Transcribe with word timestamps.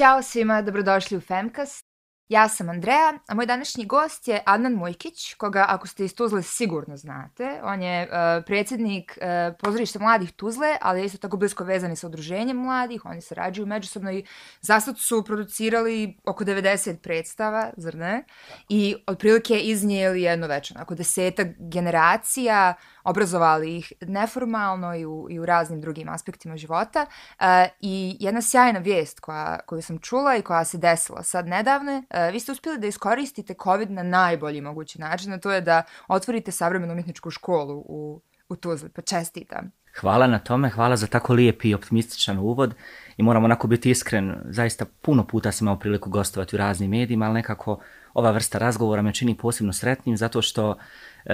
Ćao 0.00 0.22
svima, 0.22 0.62
dobrodošli 0.62 1.16
u 1.16 1.20
Femcast. 1.20 1.86
Ja 2.28 2.48
sam 2.48 2.68
Andreja, 2.68 3.18
a 3.28 3.34
moj 3.34 3.46
današnji 3.46 3.86
gost 3.86 4.28
je 4.28 4.42
Adnan 4.46 4.72
Mujkić, 4.72 5.34
koga 5.34 5.64
ako 5.68 5.86
ste 5.88 6.04
iz 6.04 6.14
Tuzle 6.14 6.42
sigurno 6.42 6.96
znate. 6.96 7.60
On 7.62 7.82
je 7.82 8.02
uh, 8.02 8.44
predsjednik 8.46 9.18
uh, 9.20 9.56
pozorišta 9.58 9.98
mladih 9.98 10.32
Tuzle, 10.32 10.76
ali 10.80 11.00
je 11.00 11.06
isto 11.06 11.18
tako 11.18 11.36
blisko 11.36 11.64
vezani 11.64 11.96
sa 11.96 12.06
udruženjem 12.06 12.56
mladih. 12.56 13.04
Oni 13.04 13.20
sarađuju 13.20 13.66
međusobno 13.66 14.12
i 14.12 14.24
zasad 14.60 14.98
su 14.98 15.24
producirali 15.24 16.18
oko 16.24 16.44
90 16.44 16.96
predstava, 16.96 17.70
zar 17.76 17.94
ne? 17.94 18.24
I 18.68 18.96
otprilike 19.06 19.60
iznijeli 19.60 20.22
jedno 20.22 20.46
večer, 20.46 20.82
oko 20.82 20.94
desetak 20.94 21.48
generacija, 21.58 22.74
obrazovali 23.04 23.76
ih 23.76 23.92
neformalno 24.00 24.94
i 24.94 25.06
u, 25.06 25.26
i 25.30 25.38
u 25.38 25.46
raznim 25.46 25.80
drugim 25.80 26.08
aspektima 26.08 26.56
života. 26.56 27.06
Uh, 27.40 27.46
I 27.80 28.16
jedna 28.20 28.42
sjajna 28.42 28.78
vijest 28.78 29.20
koja, 29.20 29.58
koju 29.66 29.82
sam 29.82 29.98
čula 29.98 30.36
i 30.36 30.42
koja 30.42 30.64
se 30.64 30.78
desila 30.78 31.22
sad 31.22 31.46
nedavno, 31.46 31.98
uh, 31.98 32.04
e, 32.10 32.30
vi 32.30 32.40
ste 32.40 32.52
uspjeli 32.52 32.78
da 32.78 32.86
iskoristite 32.86 33.54
COVID 33.62 33.90
na 33.90 34.02
najbolji 34.02 34.60
mogući 34.60 35.00
način, 35.00 35.32
a 35.32 35.40
to 35.40 35.52
je 35.52 35.60
da 35.60 35.82
otvorite 36.08 36.52
savremenu 36.52 36.92
umjetničku 36.92 37.30
školu 37.30 37.84
u, 37.86 38.20
u 38.48 38.56
Tuzli. 38.56 38.88
Pa 38.88 39.02
čestitam. 39.02 39.70
Hvala 40.00 40.26
na 40.26 40.38
tome, 40.38 40.68
hvala 40.68 40.96
za 40.96 41.06
tako 41.06 41.34
lijep 41.34 41.64
i 41.64 41.74
optimističan 41.74 42.38
uvod 42.38 42.74
i 43.16 43.22
moram 43.22 43.44
onako 43.44 43.66
biti 43.66 43.90
iskren, 43.90 44.36
zaista 44.44 44.84
puno 45.02 45.26
puta 45.26 45.52
sam 45.52 45.64
imao 45.64 45.78
priliku 45.78 46.10
gostovati 46.10 46.56
u 46.56 46.58
raznim 46.58 46.90
medijima, 46.90 47.24
ali 47.24 47.34
nekako 47.34 47.80
ova 48.14 48.30
vrsta 48.30 48.58
razgovora 48.58 49.02
me 49.02 49.14
čini 49.14 49.36
posebno 49.36 49.72
sretnim 49.72 50.16
zato 50.16 50.42
što 50.42 50.76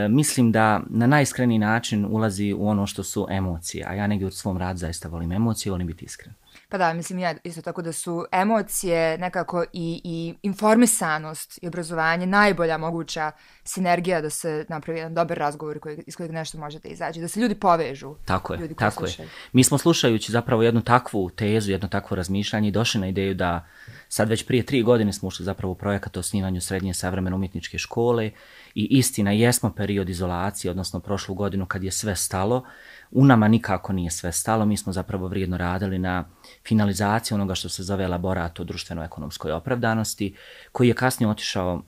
mislim 0.09 0.53
da 0.53 0.81
na 0.91 1.07
najiskreniji 1.07 1.59
način 1.59 2.07
ulazi 2.11 2.55
u 2.59 2.69
ono 2.69 2.87
što 2.87 3.03
su 3.03 3.27
emocije, 3.31 3.85
a 3.89 3.95
ja 3.95 4.07
negdje 4.07 4.27
u 4.27 4.31
svom 4.31 4.59
radu 4.59 4.79
zaista 4.79 5.09
volim 5.09 5.33
emocije, 5.33 5.71
volim 5.71 5.87
biti 5.87 6.05
iskren. 6.05 6.35
Pa 6.69 6.79
da, 6.79 6.93
mislim 6.93 7.19
ja 7.19 7.35
isto 7.45 7.63
tako 7.63 7.83
da 7.83 7.93
su 7.93 8.25
emocije 8.33 9.19
nekako 9.19 9.65
i, 9.73 10.01
i 10.05 10.35
informisanost 10.43 11.59
i 11.63 11.69
obrazovanje 11.69 12.27
najbolja 12.27 12.79
moguća 12.79 13.33
sinergija 13.65 14.21
da 14.21 14.31
se 14.31 14.67
napravi 14.69 14.99
jedan 14.99 15.15
dobar 15.15 15.39
razgovor 15.39 15.81
koji, 15.81 16.03
iz 16.07 16.17
kojeg 16.17 16.33
nešto 16.33 16.59
možete 16.59 16.89
izaći, 16.89 17.21
da 17.21 17.29
se 17.29 17.41
ljudi 17.41 17.55
povežu. 17.55 18.15
Tako 18.25 18.55
je, 18.55 18.61
ljudi 18.61 18.75
tako 18.75 19.07
slušaju. 19.07 19.29
je. 19.29 19.33
Mi 19.53 19.65
smo 19.65 19.79
slušajući 19.79 20.33
zapravo 20.33 20.63
jednu 20.63 20.81
takvu 20.81 21.31
tezu, 21.31 21.71
jedno 21.71 21.89
takvo 21.89 22.15
razmišljanje 22.15 22.69
i 22.69 22.73
došli 22.73 23.01
na 23.01 23.09
ideju 23.09 23.35
da 23.35 23.67
sad 24.09 24.29
već 24.29 24.47
prije 24.47 24.63
tri 24.63 24.83
godine 24.83 25.13
smo 25.13 25.29
ušli 25.29 25.45
zapravo 25.45 25.73
u 25.73 25.77
projekat 25.77 26.17
o 26.17 26.21
osnivanju 26.21 26.61
srednje 26.61 26.95
savremene 26.95 27.37
umjetničke 27.37 27.79
škole 27.79 28.31
i 28.77 28.87
istina 28.91 29.33
jesmo 29.33 29.73
period 29.73 30.09
izolacije, 30.09 30.71
odnosno 30.71 31.01
prošlu 31.01 31.35
godinu 31.35 31.67
kad 31.67 31.85
je 31.85 31.91
sve 31.91 32.17
stalo, 32.17 32.65
u 33.11 33.25
nama 33.25 33.49
nikako 33.49 33.93
nije 33.93 34.11
sve 34.11 34.33
stalo, 34.33 34.67
mi 34.67 34.77
smo 34.77 34.93
zapravo 34.93 35.29
vrijedno 35.29 35.57
radili 35.57 35.99
na 35.99 36.25
finalizaciji 36.69 37.35
onoga 37.35 37.55
što 37.55 37.69
se 37.69 37.83
zove 37.83 38.05
elaborat 38.05 38.61
o 38.61 38.65
društveno-ekonomskoj 38.65 39.53
opravdanosti, 39.53 40.35
koji 40.73 40.89
je 40.89 40.95
kasnije 40.95 41.31
otišao 41.31 41.83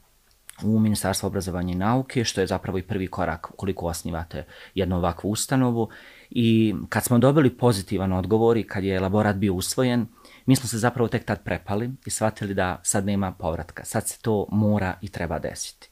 u 0.63 0.79
Ministarstvo 0.79 1.27
obrazovanja 1.27 1.73
i 1.73 1.77
nauke, 1.77 2.25
što 2.25 2.41
je 2.41 2.47
zapravo 2.47 2.79
i 2.79 2.83
prvi 2.83 3.07
korak 3.07 3.47
koliko 3.57 3.87
osnivate 3.87 4.47
jednu 4.75 4.97
ovakvu 4.97 5.31
ustanovu. 5.31 5.89
I 6.31 6.75
kad 6.89 7.05
smo 7.05 7.19
dobili 7.19 7.57
pozitivan 7.57 8.13
odgovor 8.13 8.57
i 8.57 8.67
kad 8.67 8.85
je 8.85 8.97
elaborat 8.97 9.37
bio 9.37 9.55
usvojen, 9.55 10.07
mi 10.47 10.57
smo 10.57 10.69
se 10.69 10.79
zapravo 10.79 11.09
tek 11.09 11.25
tad 11.25 11.45
prepali 11.45 11.91
i 12.07 12.11
shvatili 12.11 12.55
da 12.55 12.81
sad 12.83 13.07
nema 13.07 13.33
povratka. 13.33 13.85
Sad 13.85 14.09
se 14.09 14.19
to 14.23 14.47
mora 14.51 14.95
i 15.01 15.09
treba 15.09 15.39
desiti. 15.39 15.89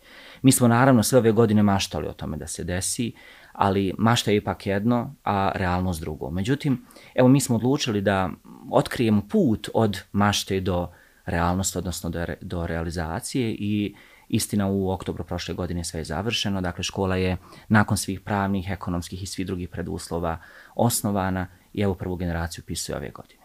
Mi 0.47 0.53
smo 0.53 0.69
naravno 0.69 1.03
sve 1.03 1.19
ove 1.19 1.33
godine 1.33 1.63
maštali 1.63 2.07
o 2.09 2.13
tome 2.13 2.37
da 2.37 2.47
se 2.47 2.65
desi, 2.65 3.13
ali 3.53 3.95
mašta 3.99 4.31
je 4.31 4.37
ipak 4.37 4.67
jedno, 4.67 5.15
a 5.25 5.53
realnost 5.55 6.01
drugo. 6.01 6.31
Međutim, 6.31 6.87
evo 7.15 7.29
mi 7.29 7.41
smo 7.41 7.57
odlučili 7.57 8.01
da 8.01 8.31
otkrijemo 8.73 9.23
put 9.29 9.69
od 9.75 10.01
mašte 10.13 10.61
do 10.61 10.89
realnosti, 11.25 11.79
odnosno 11.79 12.11
do, 12.11 12.25
re, 12.25 12.37
do 12.41 12.67
realizacije 12.67 13.51
i 13.51 13.95
istina 14.29 14.67
u 14.67 14.91
oktobru 14.91 15.25
prošle 15.25 15.55
godine 15.55 15.85
sve 15.85 16.01
je 16.01 16.05
završeno. 16.05 16.61
Dakle, 16.61 16.85
škola 16.85 17.17
je 17.17 17.37
nakon 17.69 17.97
svih 17.97 18.21
pravnih, 18.21 18.71
ekonomskih 18.71 19.23
i 19.23 19.27
svih 19.27 19.47
drugih 19.47 19.69
preduslova 19.69 20.39
osnovana 20.75 21.47
i 21.73 21.83
evo 21.83 21.95
prvu 21.95 22.17
generaciju 22.17 22.65
pisuje 22.67 22.97
ove 22.97 23.11
godine. 23.11 23.43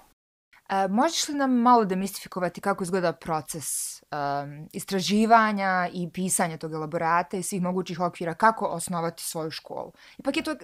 E, 0.70 0.88
možeš 0.88 1.30
li 1.30 1.36
nam 1.36 1.52
malo 1.52 1.86
demistifikovati 1.86 2.62
kako 2.62 2.84
izgleda 2.84 3.14
proces 3.14 4.01
um, 4.12 4.68
istraživanja 4.74 5.90
i 5.94 6.10
pisanja 6.10 6.58
tog 6.58 6.74
elaborata 6.74 7.38
i 7.38 7.44
svih 7.44 7.62
mogućih 7.62 8.00
okvira, 8.00 8.34
kako 8.34 8.66
osnovati 8.66 9.24
svoju 9.24 9.52
školu? 9.52 9.92
Ipak 10.18 10.38
je 10.38 10.44
to, 10.44 10.56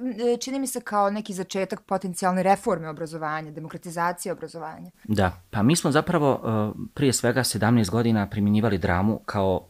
čini 0.42 0.60
mi 0.60 0.68
se, 0.68 0.82
kao 0.82 1.10
neki 1.10 1.34
začetak 1.34 1.82
potencijalne 1.82 2.44
reforme 2.44 2.90
obrazovanja, 2.90 3.52
demokratizacije 3.52 4.32
obrazovanja. 4.32 4.92
Da, 5.04 5.42
pa 5.50 5.64
mi 5.64 5.76
smo 5.76 5.92
zapravo 5.92 6.34
uh, 6.34 6.76
prije 6.94 7.14
svega 7.14 7.40
17 7.40 7.90
godina 7.90 8.30
primjenjivali 8.30 8.78
dramu 8.78 9.20
kao 9.26 9.68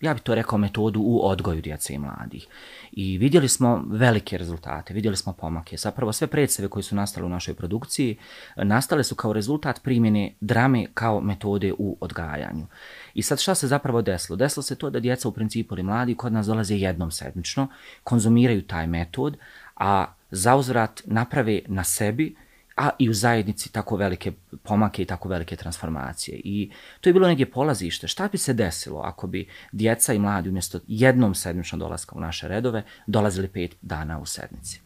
ja 0.00 0.14
bih 0.14 0.22
to 0.22 0.34
rekao, 0.34 0.58
metodu 0.58 1.00
u 1.00 1.26
odgoju 1.26 1.60
djece 1.60 1.94
i 1.94 1.98
mladih. 1.98 2.46
I 2.92 3.18
vidjeli 3.18 3.48
smo 3.48 3.84
velike 3.86 4.38
rezultate, 4.38 4.94
vidjeli 4.94 5.16
smo 5.16 5.32
pomake. 5.32 5.76
Zapravo 5.76 6.12
sve 6.12 6.26
predstave 6.26 6.68
koje 6.68 6.82
su 6.82 6.96
nastale 6.96 7.26
u 7.26 7.28
našoj 7.28 7.54
produkciji 7.54 8.16
nastale 8.56 9.04
su 9.04 9.14
kao 9.14 9.32
rezultat 9.32 9.82
primjene 9.82 10.34
drame 10.40 10.86
kao 10.94 11.20
metode 11.20 11.72
u 11.78 11.96
odgajanju. 12.00 12.66
I 13.14 13.22
sad 13.22 13.40
šta 13.40 13.54
se 13.54 13.66
zapravo 13.66 14.02
desilo? 14.02 14.36
Desilo 14.36 14.62
se 14.62 14.74
to 14.74 14.90
da 14.90 15.00
djeca 15.00 15.28
u 15.28 15.32
principu 15.32 15.74
ili 15.74 15.82
mladi 15.82 16.14
kod 16.14 16.32
nas 16.32 16.46
dolaze 16.46 16.76
jednom 16.76 17.10
sedmično, 17.10 17.68
konzumiraju 18.04 18.62
taj 18.62 18.86
metod, 18.86 19.36
a 19.76 20.06
zauzvrat 20.30 21.02
naprave 21.04 21.60
na 21.66 21.84
sebi 21.84 22.36
a 22.78 22.90
i 22.98 23.10
u 23.10 23.14
zajednici 23.14 23.72
tako 23.72 23.96
velike 23.96 24.32
pomake 24.62 25.02
i 25.02 25.04
tako 25.04 25.28
velike 25.28 25.56
transformacije. 25.56 26.40
I 26.44 26.70
to 27.00 27.08
je 27.08 27.12
bilo 27.12 27.28
negdje 27.28 27.50
polazište. 27.50 28.08
Šta 28.08 28.28
bi 28.28 28.38
se 28.38 28.54
desilo 28.54 29.00
ako 29.00 29.26
bi 29.26 29.48
djeca 29.72 30.12
i 30.12 30.18
mladi 30.18 30.48
umjesto 30.48 30.80
jednom 30.86 31.34
sedmično 31.34 31.78
dolaska 31.78 32.16
u 32.16 32.20
naše 32.20 32.48
redove 32.48 32.82
dolazili 33.06 33.48
pet 33.48 33.76
dana 33.82 34.18
u 34.18 34.26
sedmici? 34.26 34.80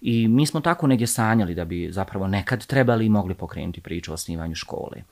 I 0.00 0.28
mi 0.28 0.46
smo 0.46 0.60
tako 0.60 0.86
negdje 0.86 1.06
sanjali 1.06 1.54
da 1.54 1.64
bi 1.64 1.88
zapravo 1.92 2.26
nekad 2.28 2.66
trebali 2.66 3.06
i 3.06 3.08
mogli 3.08 3.34
pokrenuti 3.34 3.80
priču 3.80 4.10
o 4.10 4.14
osnivanju 4.14 4.54
škole. 4.54 5.02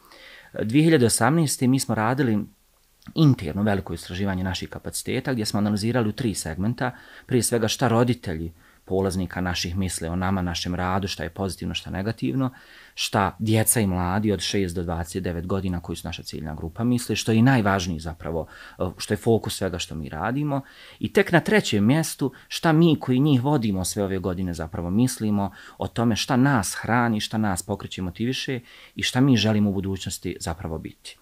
2018. 0.54 1.66
mi 1.66 1.80
smo 1.80 1.94
radili 1.94 2.38
interno 3.14 3.62
veliko 3.62 3.94
istraživanje 3.94 4.44
naših 4.44 4.68
kapaciteta 4.68 5.32
gdje 5.32 5.46
smo 5.46 5.58
analizirali 5.58 6.08
u 6.08 6.12
tri 6.12 6.34
segmenta. 6.34 6.90
Prije 7.26 7.42
svega 7.42 7.68
šta 7.68 7.88
roditelji 7.88 8.52
polaznika 8.84 9.41
naših 9.41 9.76
misle 9.76 10.10
o 10.10 10.16
nama, 10.16 10.43
našem 10.43 10.75
radu, 10.75 11.09
šta 11.09 11.22
je 11.22 11.31
pozitivno, 11.31 11.75
šta 11.75 11.91
negativno, 11.91 12.50
šta 12.94 13.37
djeca 13.38 13.81
i 13.81 13.87
mladi 13.87 14.32
od 14.32 14.41
6 14.41 14.75
do 14.75 14.82
29 14.82 15.47
godina 15.47 15.81
koji 15.81 15.97
su 15.97 16.09
naša 16.09 16.22
ciljna 16.22 16.54
grupa 16.54 16.84
misle, 16.84 17.16
što 17.16 17.32
je 17.32 17.38
i 17.38 17.43
najvažniji 17.43 18.00
zapravo, 18.00 18.47
eh, 18.78 18.84
što 18.97 19.15
je 19.15 19.19
fokus 19.19 19.56
svega 19.56 19.78
što 19.78 19.94
mi 19.94 20.09
radimo. 20.09 20.60
I 20.98 21.12
tek 21.12 21.32
na 21.32 21.41
trećem 21.41 21.87
mjestu 21.87 22.32
šta 22.48 22.72
mi 22.72 22.97
koji 23.00 23.20
njih 23.20 23.43
vodimo 23.43 23.84
sve 23.84 24.04
ove 24.04 24.19
godine 24.19 24.54
zapravo 24.54 24.91
mislimo 24.91 25.50
o 25.78 25.88
tome 25.88 26.16
šta 26.16 26.37
nas 26.37 26.75
hrani, 26.81 27.20
šta 27.20 27.38
nas 27.38 27.62
pokreće 27.62 28.03
motiviše 28.03 28.60
i 28.94 29.03
šta 29.03 29.20
mi 29.20 29.37
želimo 29.37 29.70
u 29.70 29.75
budućnosti 29.75 30.37
zapravo 30.41 30.78
biti. 30.78 31.21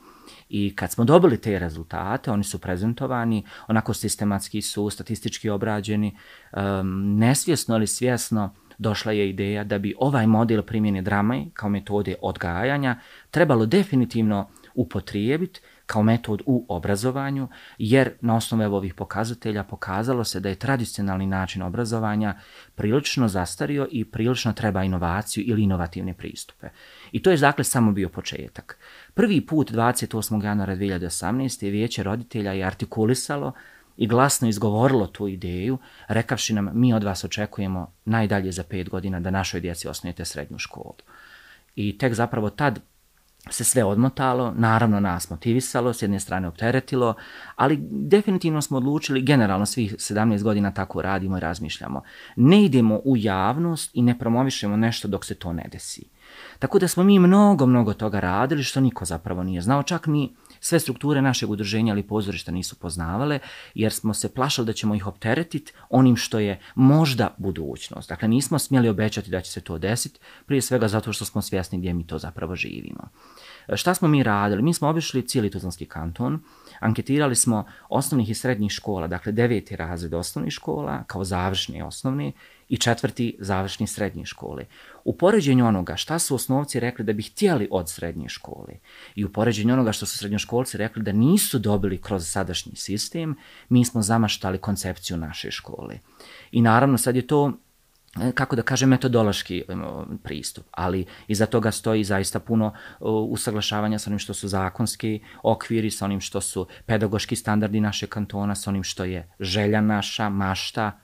I 0.51 0.77
kad 0.77 0.93
smo 0.93 1.05
dobili 1.05 1.41
te 1.41 1.59
rezultate, 1.59 2.31
oni 2.31 2.45
su 2.45 2.59
prezentovani, 2.59 3.45
onako 3.69 3.95
sistematski 3.95 4.63
su, 4.63 4.91
statistički 4.91 5.51
obrađeni, 5.51 6.17
um, 6.53 7.19
nesvjesno 7.19 7.75
ali 7.75 7.87
svjesno 7.87 8.55
došla 8.79 9.13
je 9.13 9.29
ideja 9.31 9.65
da 9.65 9.79
bi 9.79 9.95
ovaj 9.99 10.27
model 10.27 10.63
primjene 10.63 11.03
drame 11.03 11.47
kao 11.55 11.71
metode 11.71 12.15
odgajanja 12.23 12.97
trebalo 13.31 13.67
definitivno 13.67 14.49
upotrijebiti 14.75 15.61
kao 15.87 16.03
metod 16.03 16.43
u 16.47 16.67
obrazovanju, 16.69 17.49
jer 17.79 18.13
na 18.21 18.37
osnovu 18.37 18.77
ovih 18.77 18.95
pokazatelja 18.95 19.65
pokazalo 19.65 20.25
se 20.25 20.41
da 20.41 20.49
je 20.49 20.55
tradicionalni 20.55 21.27
način 21.27 21.63
obrazovanja 21.63 22.35
prilično 22.75 23.29
zastario 23.29 23.89
i 23.91 24.05
prilično 24.05 24.53
treba 24.53 24.85
inovaciju 24.85 25.45
ili 25.47 25.63
inovativne 25.63 26.15
pristupe. 26.15 26.69
I 27.13 27.23
to 27.23 27.31
je 27.31 27.37
dakle 27.37 27.65
samo 27.65 27.93
bio 27.93 28.09
početak. 28.09 28.79
Prvi 29.15 29.47
put 29.47 29.73
28. 29.73 30.45
januara 30.45 30.77
2018. 30.77 31.71
vijeće 31.71 32.03
roditelja 32.03 32.53
je 32.53 32.65
artikulisalo 32.65 33.53
i 33.97 34.07
glasno 34.07 34.49
izgovorilo 34.49 35.07
tu 35.07 35.29
ideju, 35.29 35.79
rekavši 36.09 36.55
nam 36.55 36.71
mi 36.75 36.95
od 36.95 37.05
vas 37.05 37.25
očekujemo 37.25 37.93
najdalje 38.05 38.53
za 38.53 38.63
pet 38.63 38.89
godina 38.89 39.21
da 39.21 39.31
našoj 39.31 39.61
djeci 39.61 39.89
osnujete 39.89 40.25
srednju 40.25 40.59
školu. 40.59 40.95
I 41.77 41.99
tek 41.99 42.15
zapravo 42.15 42.51
tad 42.51 42.81
se 43.51 43.65
sve 43.65 43.85
odmotalo, 43.85 44.55
naravno 44.57 45.01
nas 45.01 45.31
motivisalo, 45.31 45.93
s 45.93 46.03
jedne 46.03 46.21
strane 46.21 46.49
opteretilo, 46.49 47.15
ali 47.57 47.79
definitivno 47.91 48.63
smo 48.63 48.77
odlučili, 48.77 49.23
generalno 49.23 49.67
svih 49.67 49.95
17 49.95 50.43
godina 50.43 50.75
tako 50.75 51.03
radimo 51.03 51.37
i 51.37 51.41
razmišljamo. 51.41 52.03
Ne 52.37 52.65
idemo 52.65 53.01
u 53.05 53.17
javnost 53.17 53.91
i 53.95 54.03
ne 54.03 54.19
promovišemo 54.19 54.77
nešto 54.77 55.09
dok 55.09 55.25
se 55.25 55.35
to 55.35 55.53
ne 55.53 55.69
desi. 55.73 56.05
Tako 56.61 56.79
da 56.79 56.89
smo 56.89 57.03
mi 57.03 57.19
mnogo, 57.19 57.67
mnogo 57.67 57.95
toga 57.95 58.21
radili 58.21 58.63
što 58.63 58.81
niko 58.81 59.05
zapravo 59.05 59.43
nije 59.43 59.61
znao, 59.61 59.83
čak 59.83 60.07
ni 60.07 60.35
sve 60.61 60.81
strukture 60.81 61.23
našeg 61.23 61.51
udruženja 61.51 61.93
ali 61.93 62.03
pozorišta 62.03 62.53
nisu 62.53 62.77
poznavale, 62.79 63.39
jer 63.75 63.93
smo 63.93 64.15
se 64.15 64.35
plašali 64.35 64.67
da 64.67 64.73
ćemo 64.73 64.95
ih 64.95 65.07
opteretiti 65.07 65.73
onim 65.91 66.17
što 66.17 66.39
je 66.39 66.61
možda 66.75 67.35
budućnost. 67.39 68.09
Dakle, 68.09 68.29
nismo 68.29 68.59
smjeli 68.59 68.89
obećati 68.89 69.31
da 69.31 69.41
će 69.41 69.53
se 69.53 69.61
to 69.61 69.79
desiti, 69.79 70.21
prije 70.47 70.63
svega 70.63 70.89
zato 70.89 71.13
što 71.13 71.25
smo 71.25 71.43
svjesni 71.43 71.79
gdje 71.79 71.95
mi 71.95 72.07
to 72.07 72.19
zapravo 72.19 72.57
živimo. 72.57 73.09
E, 73.69 73.77
šta 73.77 73.95
smo 73.95 74.09
mi 74.09 74.23
radili? 74.23 74.63
Mi 74.63 74.75
smo 74.75 74.89
obišli 74.89 75.27
cijeli 75.27 75.51
Tuzlanski 75.51 75.87
kanton, 75.87 76.41
anketirali 76.81 77.37
smo 77.37 77.65
osnovnih 77.89 78.31
i 78.31 78.35
srednjih 78.35 78.73
škola, 78.73 79.07
dakle 79.07 79.33
deveti 79.33 79.77
razred 79.77 80.15
osnovnih 80.15 80.53
škola 80.53 81.05
kao 81.07 81.25
završni 81.25 81.83
osnovni 81.83 82.33
i 82.71 82.77
četvrti 82.77 83.37
završni 83.39 83.87
srednje 83.87 84.25
škole. 84.27 84.65
U 85.05 85.17
poređenju 85.17 85.67
onoga 85.67 85.97
šta 85.97 86.19
su 86.19 86.35
osnovci 86.35 86.81
rekli 86.81 87.05
da 87.05 87.13
bi 87.13 87.23
htjeli 87.23 87.69
od 87.71 87.91
srednje 87.91 88.29
škole 88.29 88.75
i 89.15 89.25
u 89.25 89.33
poređenju 89.33 89.75
onoga 89.75 89.93
što 89.93 90.07
su 90.07 90.19
srednjoškolci 90.19 90.77
rekli 90.77 91.03
da 91.03 91.13
nisu 91.13 91.59
dobili 91.59 91.99
kroz 91.99 92.29
sadašnji 92.29 92.77
sistem, 92.77 93.37
mi 93.69 93.85
smo 93.85 94.03
zamaštali 94.03 94.59
koncepciju 94.59 95.17
naše 95.17 95.51
škole. 95.51 95.99
I 96.53 96.63
naravno 96.63 96.99
sad 96.99 97.17
je 97.17 97.27
to 97.27 97.53
e, 98.21 98.33
kako 98.33 98.57
da 98.57 98.63
kažem, 98.63 98.89
metodološki 98.89 99.59
e, 99.59 99.75
pristup, 100.23 100.65
ali 100.71 101.07
iza 101.29 101.47
toga 101.47 101.71
stoji 101.71 102.05
zaista 102.05 102.41
puno 102.41 102.67
e, 102.67 103.05
usaglašavanja 103.05 103.99
sa 103.99 104.11
onim 104.11 104.19
što 104.19 104.35
su 104.35 104.49
zakonski 104.49 105.21
okviri, 105.43 105.91
sa 105.91 106.05
onim 106.05 106.21
što 106.21 106.41
su 106.41 106.67
pedagoški 106.87 107.37
standardi 107.37 107.81
naše 107.81 108.07
kantona, 108.07 108.55
sa 108.55 108.71
onim 108.71 108.83
što 108.83 109.05
je 109.05 109.33
želja 109.41 109.81
naša, 109.81 110.29
mašta, 110.29 111.01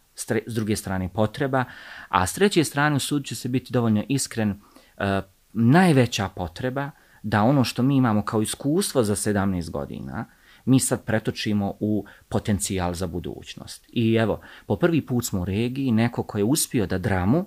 s 0.46 0.54
druge 0.54 0.76
strane 0.76 1.08
potreba, 1.08 1.64
a 2.08 2.26
s 2.26 2.34
treće 2.34 2.64
strane 2.64 2.96
u 2.96 2.98
sud 2.98 3.24
će 3.24 3.34
se 3.34 3.48
biti 3.48 3.72
dovoljno 3.72 4.04
iskren, 4.08 4.60
e, 4.98 5.22
najveća 5.52 6.28
potreba 6.28 6.90
da 7.22 7.42
ono 7.42 7.64
što 7.64 7.82
mi 7.82 7.96
imamo 7.96 8.22
kao 8.22 8.42
iskustvo 8.42 9.02
za 9.02 9.14
17 9.14 9.70
godina, 9.70 10.24
mi 10.64 10.80
sad 10.80 11.04
pretočimo 11.04 11.74
u 11.80 12.04
potencijal 12.28 12.94
za 12.94 13.06
budućnost. 13.06 13.86
I 13.88 14.14
evo, 14.14 14.40
po 14.66 14.76
prvi 14.76 15.06
put 15.06 15.24
smo 15.24 15.40
u 15.40 15.44
regiji 15.44 15.92
neko 15.92 16.22
ko 16.22 16.38
je 16.38 16.44
uspio 16.44 16.86
da 16.86 16.98
dramu 16.98 17.44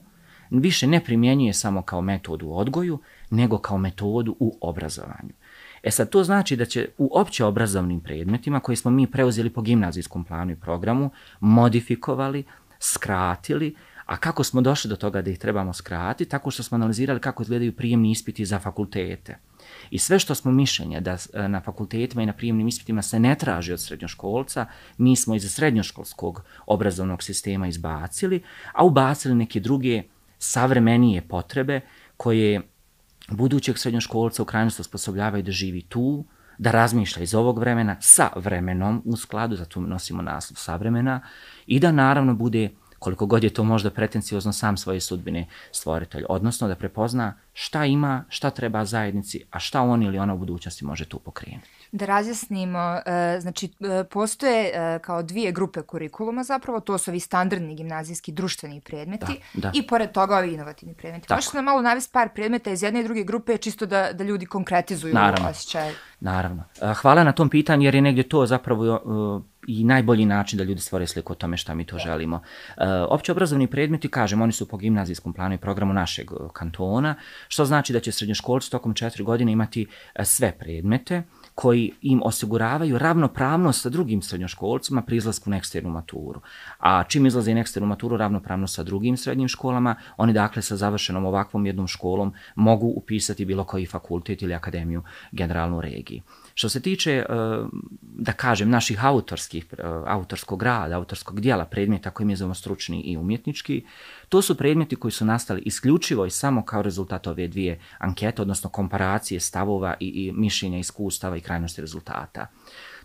više 0.50 0.88
ne 0.88 1.04
primjenjuje 1.04 1.54
samo 1.54 1.81
kao 1.81 2.01
metodu 2.01 2.48
u 2.48 2.57
odgoju, 2.57 3.00
nego 3.30 3.57
kao 3.57 3.77
metodu 3.77 4.36
u 4.39 4.57
obrazovanju. 4.62 5.33
E 5.84 5.92
sad, 5.92 6.10
to 6.10 6.24
znači 6.24 6.56
da 6.56 6.66
će 6.66 6.90
u 6.98 7.10
opće 7.14 7.46
obrazovnim 7.46 8.00
predmetima 8.00 8.60
koje 8.60 8.76
smo 8.76 8.92
mi 8.92 9.12
preuzeli 9.12 9.50
po 9.50 9.62
gimnazijskom 9.62 10.24
planu 10.24 10.52
i 10.52 10.56
programu, 10.56 11.12
modifikovali, 11.40 12.44
skratili, 12.80 13.76
a 14.06 14.18
kako 14.18 14.44
smo 14.44 14.62
došli 14.62 14.90
do 14.90 14.96
toga 14.96 15.22
da 15.22 15.31
ih 15.31 15.40
trebamo 15.40 15.74
skratiti, 15.74 16.30
tako 16.30 16.52
što 16.52 16.64
smo 16.64 16.76
analizirali 16.76 17.20
kako 17.20 17.44
izgledaju 17.44 17.76
prijemni 17.76 18.12
ispiti 18.12 18.46
za 18.46 18.60
fakultete. 18.60 19.38
I 19.90 20.00
sve 20.00 20.20
što 20.20 20.36
smo 20.36 20.52
mišljenja 20.52 21.00
da 21.00 21.18
e, 21.34 21.48
na 21.48 21.62
fakultetima 21.62 22.24
i 22.24 22.26
na 22.26 22.34
prijemnim 22.34 22.68
ispitima 22.68 23.02
se 23.02 23.20
ne 23.20 23.36
traži 23.36 23.74
od 23.74 23.81
srednjoškolca, 23.81 24.66
mi 24.98 25.16
smo 25.16 25.36
iz 25.36 25.54
srednjoškolskog 25.54 26.44
obrazovnog 26.66 27.24
sistema 27.24 27.68
izbacili, 27.68 28.42
a 28.74 28.86
ubacili 28.86 29.36
neke 29.36 29.60
druge 29.60 30.04
savremenije 30.40 31.22
potrebe 31.22 31.81
koje 32.18 32.62
budućeg 33.31 33.78
srednjoškolca 33.78 34.42
u 34.42 34.46
krajnosti 34.46 34.81
osposobljavaju 34.81 35.44
da 35.44 35.52
živi 35.52 35.81
tu, 35.81 36.26
da 36.58 36.72
razmišlja 36.72 37.24
iz 37.24 37.36
ovog 37.36 37.60
vremena 37.60 37.96
sa 38.00 38.30
vremenom 38.36 39.02
u 39.06 39.18
skladu, 39.18 39.56
zato 39.56 39.80
nosimo 39.80 40.22
naslov 40.22 40.58
savremena, 40.58 41.22
i 41.68 41.80
da 41.80 41.92
naravno 41.92 42.34
bude 42.34 42.70
koliko 43.00 43.26
god 43.26 43.44
je 43.44 43.50
to 43.50 43.64
možda 43.64 43.90
pretenciozno 43.90 44.54
sam 44.54 44.78
svoje 44.78 45.00
sudbine 45.00 45.48
stvoritelj, 45.72 46.24
odnosno 46.30 46.68
da 46.68 46.76
prepozna 46.76 47.34
šta 47.54 47.86
ima, 47.86 48.24
šta 48.30 48.50
treba 48.50 48.86
zajednici, 48.86 49.44
a 49.52 49.60
šta 49.60 49.81
on 49.81 50.04
ili 50.04 50.20
ona 50.20 50.34
u 50.34 50.38
budućnosti 50.38 50.86
može 50.86 51.06
tu 51.06 51.20
pokrenuti. 51.20 51.79
Da 51.92 52.06
razjasnimo, 52.06 53.00
e, 53.06 53.38
znači 53.40 53.66
e, 53.80 54.04
postoje 54.04 54.72
e, 54.74 55.00
kao 55.00 55.24
dvije 55.24 55.52
grupe 55.52 55.82
kurikuluma 55.82 56.44
zapravo, 56.44 56.80
to 56.80 56.98
su 56.98 57.12
ovi 57.12 57.20
standardni 57.20 57.76
gimnazijski 57.76 58.32
društveni 58.32 58.82
predmeti 58.82 59.42
da, 59.54 59.62
da. 59.62 59.72
i 59.74 59.88
pored 59.88 60.12
toga 60.12 60.38
ovi 60.38 60.54
inovativni 60.54 60.94
predmeti. 60.94 61.34
Možete 61.34 61.58
nam 61.58 61.66
malo 61.66 61.82
navesti 61.82 62.12
par 62.14 62.30
predmeta 62.30 62.72
iz 62.72 62.84
jedne 62.84 63.00
i 63.00 63.04
druge 63.04 63.24
grupe 63.24 63.58
čisto 63.58 63.86
da, 63.86 64.14
da 64.14 64.24
ljudi 64.24 64.46
konkretizuju 64.46 65.14
Naravno. 65.14 65.50
osjećaj? 65.50 65.92
Naravno. 66.20 66.64
Hvala 67.02 67.24
na 67.24 67.32
tom 67.32 67.50
pitanju 67.50 67.86
jer 67.86 67.96
je 67.96 68.02
negdje 68.02 68.30
to 68.30 68.46
zapravo 68.46 69.02
i 69.68 69.84
najbolji 69.84 70.26
način 70.26 70.58
da 70.58 70.64
ljudi 70.64 70.82
stvore 70.82 71.08
sliku 71.08 71.34
o 71.34 71.36
tome 71.36 71.58
šta 71.58 71.74
mi 71.74 71.86
to 71.86 71.98
želimo. 71.98 72.42
Opće 73.10 73.32
obrazovni 73.32 73.68
predmeti, 73.68 74.10
kažem, 74.10 74.42
oni 74.42 74.52
su 74.52 74.68
po 74.68 74.78
gimnazijskom 74.78 75.34
planu 75.34 75.56
i 75.56 75.58
programu 75.58 75.94
našeg 75.94 76.32
kantona, 76.54 77.16
što 77.48 77.66
znači 77.66 77.94
da 77.94 78.00
će 78.00 78.12
srednjoškolci 78.12 78.72
tokom 78.72 78.94
četiri 78.94 79.24
godine 79.24 79.52
imati 79.52 79.88
sve 80.24 80.52
predmete, 80.52 81.24
koji 81.60 81.92
im 82.02 82.22
osiguravaju 82.26 82.98
ravnopravnost 82.98 83.82
sa 83.82 83.90
drugim 83.90 84.22
srednjoškolcima 84.22 85.02
pri 85.02 85.18
izlasku 85.18 85.50
na 85.50 85.58
eksternu 85.58 85.90
maturu. 85.90 86.40
A 86.80 87.04
čim 87.04 87.26
izlaze 87.26 87.54
na 87.54 87.60
eksternu 87.60 87.88
maturu 87.88 88.18
ravnopravno 88.18 88.68
sa 88.68 88.84
drugim 88.84 89.18
srednjim 89.18 89.48
školama, 89.48 89.96
oni 90.18 90.34
dakle 90.34 90.62
sa 90.62 90.76
završenom 90.76 91.26
ovakvom 91.26 91.66
jednom 91.66 91.88
školom 91.88 92.34
mogu 92.56 92.88
upisati 92.88 93.46
bilo 93.46 93.64
koji 93.64 93.86
fakultet 93.86 94.42
ili 94.42 94.54
akademiju 94.54 95.04
generalnu 95.32 95.82
regiji. 95.82 96.22
Što 96.60 96.70
se 96.70 96.80
tiče, 96.82 97.12
eh, 97.12 97.26
da 98.02 98.32
kažem, 98.32 98.70
naših 98.70 99.06
autorskih, 99.06 99.66
eh, 99.78 99.84
autorskog 100.06 100.64
rada, 100.64 100.96
autorskog 100.96 101.40
dijela 101.42 101.66
predmeta 101.66 102.10
koji 102.10 102.28
mi 102.28 102.36
zovemo 102.36 102.54
stručni 102.54 103.02
i 103.02 103.18
umjetnički, 103.18 103.86
to 104.30 104.42
su 104.42 104.58
predmeti 104.58 104.96
koji 104.96 105.12
su 105.12 105.26
nastali 105.26 105.62
isključivo 105.66 106.26
i 106.26 106.30
samo 106.30 106.66
kao 106.66 106.82
rezultat 106.82 107.28
ove 107.28 107.48
dvije 107.48 107.80
ankete, 107.98 108.42
odnosno 108.42 108.70
komparacije 108.70 109.40
stavova 109.40 109.96
i, 110.00 110.08
i 110.08 110.32
mišljenja, 110.32 110.78
iskustava 110.78 111.38
i 111.38 111.42
krajnosti 111.42 111.82
rezultata. 111.82 112.48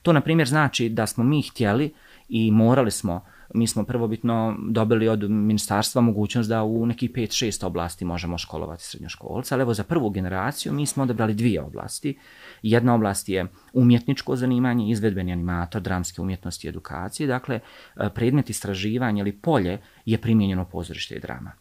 To, 0.03 0.13
na 0.13 0.21
primjer, 0.21 0.49
znači 0.49 0.89
da 0.89 1.07
smo 1.07 1.25
mi 1.25 1.43
htjeli 1.43 1.95
i 2.29 2.51
morali 2.51 2.91
smo 2.91 3.25
mi 3.55 3.67
smo 3.67 3.85
prvobitno 3.85 4.57
dobili 4.69 5.09
od 5.09 5.31
ministarstva 5.31 6.03
mogućnost 6.03 6.49
da 6.49 6.63
u 6.63 6.87
nekih 6.87 7.11
5-6 7.11 7.67
oblasti 7.67 8.05
možemo 8.05 8.39
školovati 8.39 8.85
srednjoškolca, 8.85 9.55
ali 9.55 9.63
evo 9.63 9.75
za 9.75 9.85
prvu 9.85 10.11
generaciju 10.11 10.73
mi 10.73 10.87
smo 10.87 11.03
odabrali 11.03 11.35
dvije 11.35 11.63
oblasti. 11.63 12.19
Jedna 12.63 12.95
oblast 12.95 13.29
je 13.29 13.47
umjetničko 13.73 14.37
zanimanje, 14.37 14.91
izvedbeni 14.91 15.33
animator, 15.33 15.83
dramske 15.83 16.23
umjetnosti 16.23 16.67
i 16.67 16.71
edukacije, 16.71 17.27
dakle 17.27 17.61
e, 17.97 18.11
predmet 18.15 18.51
istraživanja 18.51 19.21
ili 19.21 19.33
polje 19.33 19.79
je 20.05 20.19
primjenjeno 20.19 20.65
pozorište 20.65 21.15
i 21.15 21.21
drama. 21.21 21.53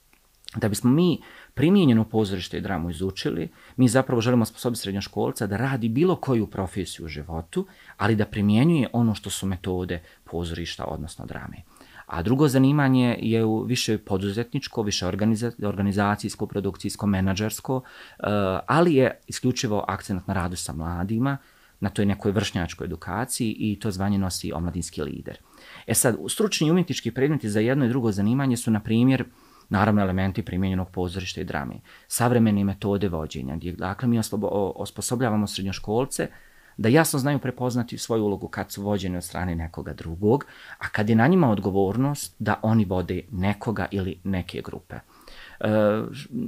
Da 0.56 0.70
bismo 0.70 0.92
mi 0.92 1.22
primijenjeno 1.54 2.04
pozorište 2.04 2.58
i 2.58 2.62
dramu 2.62 2.90
izučili, 2.90 3.50
mi 3.76 3.88
zapravo 3.88 4.22
želimo 4.22 4.46
sposobiti 4.46 4.82
srednjoškolca 4.82 5.48
da 5.48 5.58
radi 5.58 5.90
bilo 5.90 6.16
koju 6.16 6.48
profesiju 6.48 7.06
u 7.06 7.10
životu, 7.10 7.68
ali 7.98 8.16
da 8.16 8.26
primjenjuje 8.26 8.88
ono 8.94 9.16
što 9.16 9.30
su 9.30 9.48
metode 9.48 10.02
pozorišta, 10.24 10.86
odnosno 10.86 11.26
drame. 11.26 11.58
A 12.14 12.22
drugo 12.22 12.48
zanimanje 12.48 13.18
je 13.22 13.44
više 13.66 13.98
poduzetničko, 13.98 14.82
više 14.82 15.08
organizacijsko, 15.64 16.48
produkcijsko, 16.48 17.08
menadžersko, 17.08 17.82
eh, 17.84 18.24
ali 18.68 18.94
je 18.96 19.20
isključivo 19.28 19.86
akcent 19.88 20.28
na 20.28 20.34
radu 20.34 20.56
sa 20.56 20.74
mladima, 20.74 21.38
na 21.80 21.90
toj 21.90 22.06
nekoj 22.06 22.32
vršnjačkoj 22.32 22.86
edukaciji 22.86 23.56
i 23.60 23.80
to 23.80 23.92
zvanje 23.92 24.18
nosi 24.18 24.54
omladinski 24.54 25.02
lider. 25.02 25.38
E 25.88 25.94
sad, 25.94 26.18
stručni 26.30 26.72
umjetnički 26.72 27.12
predmeti 27.12 27.50
za 27.50 27.60
jedno 27.60 27.86
i 27.86 27.90
drugo 27.90 28.12
zanimanje 28.12 28.58
su, 28.58 28.72
na 28.72 28.80
primjer, 28.80 29.26
naravno 29.70 30.02
elementi 30.02 30.42
primjenjenog 30.42 30.90
pozorišta 30.92 31.42
i 31.42 31.44
drame, 31.44 31.76
savremene 32.08 32.64
metode 32.64 33.10
vođenja, 33.10 33.58
dakle 33.78 34.08
mi 34.08 34.20
osposobljavamo 34.76 35.48
srednjoškolce 35.48 36.28
da 36.78 36.90
jasno 36.90 37.20
znaju 37.20 37.40
prepoznati 37.40 37.98
svoju 37.98 38.24
ulogu 38.24 38.48
kad 38.48 38.72
su 38.72 38.84
vođeni 38.84 39.18
od 39.18 39.24
strane 39.24 39.56
nekoga 39.56 39.94
drugog, 39.94 40.46
a 40.78 40.90
kad 40.90 41.10
je 41.10 41.16
na 41.16 41.28
njima 41.28 41.50
odgovornost 41.50 42.36
da 42.40 42.60
oni 42.62 42.86
vode 42.86 43.22
nekoga 43.32 43.88
ili 43.92 44.20
neke 44.24 44.62
grupe. 44.62 44.96
E, 44.96 45.70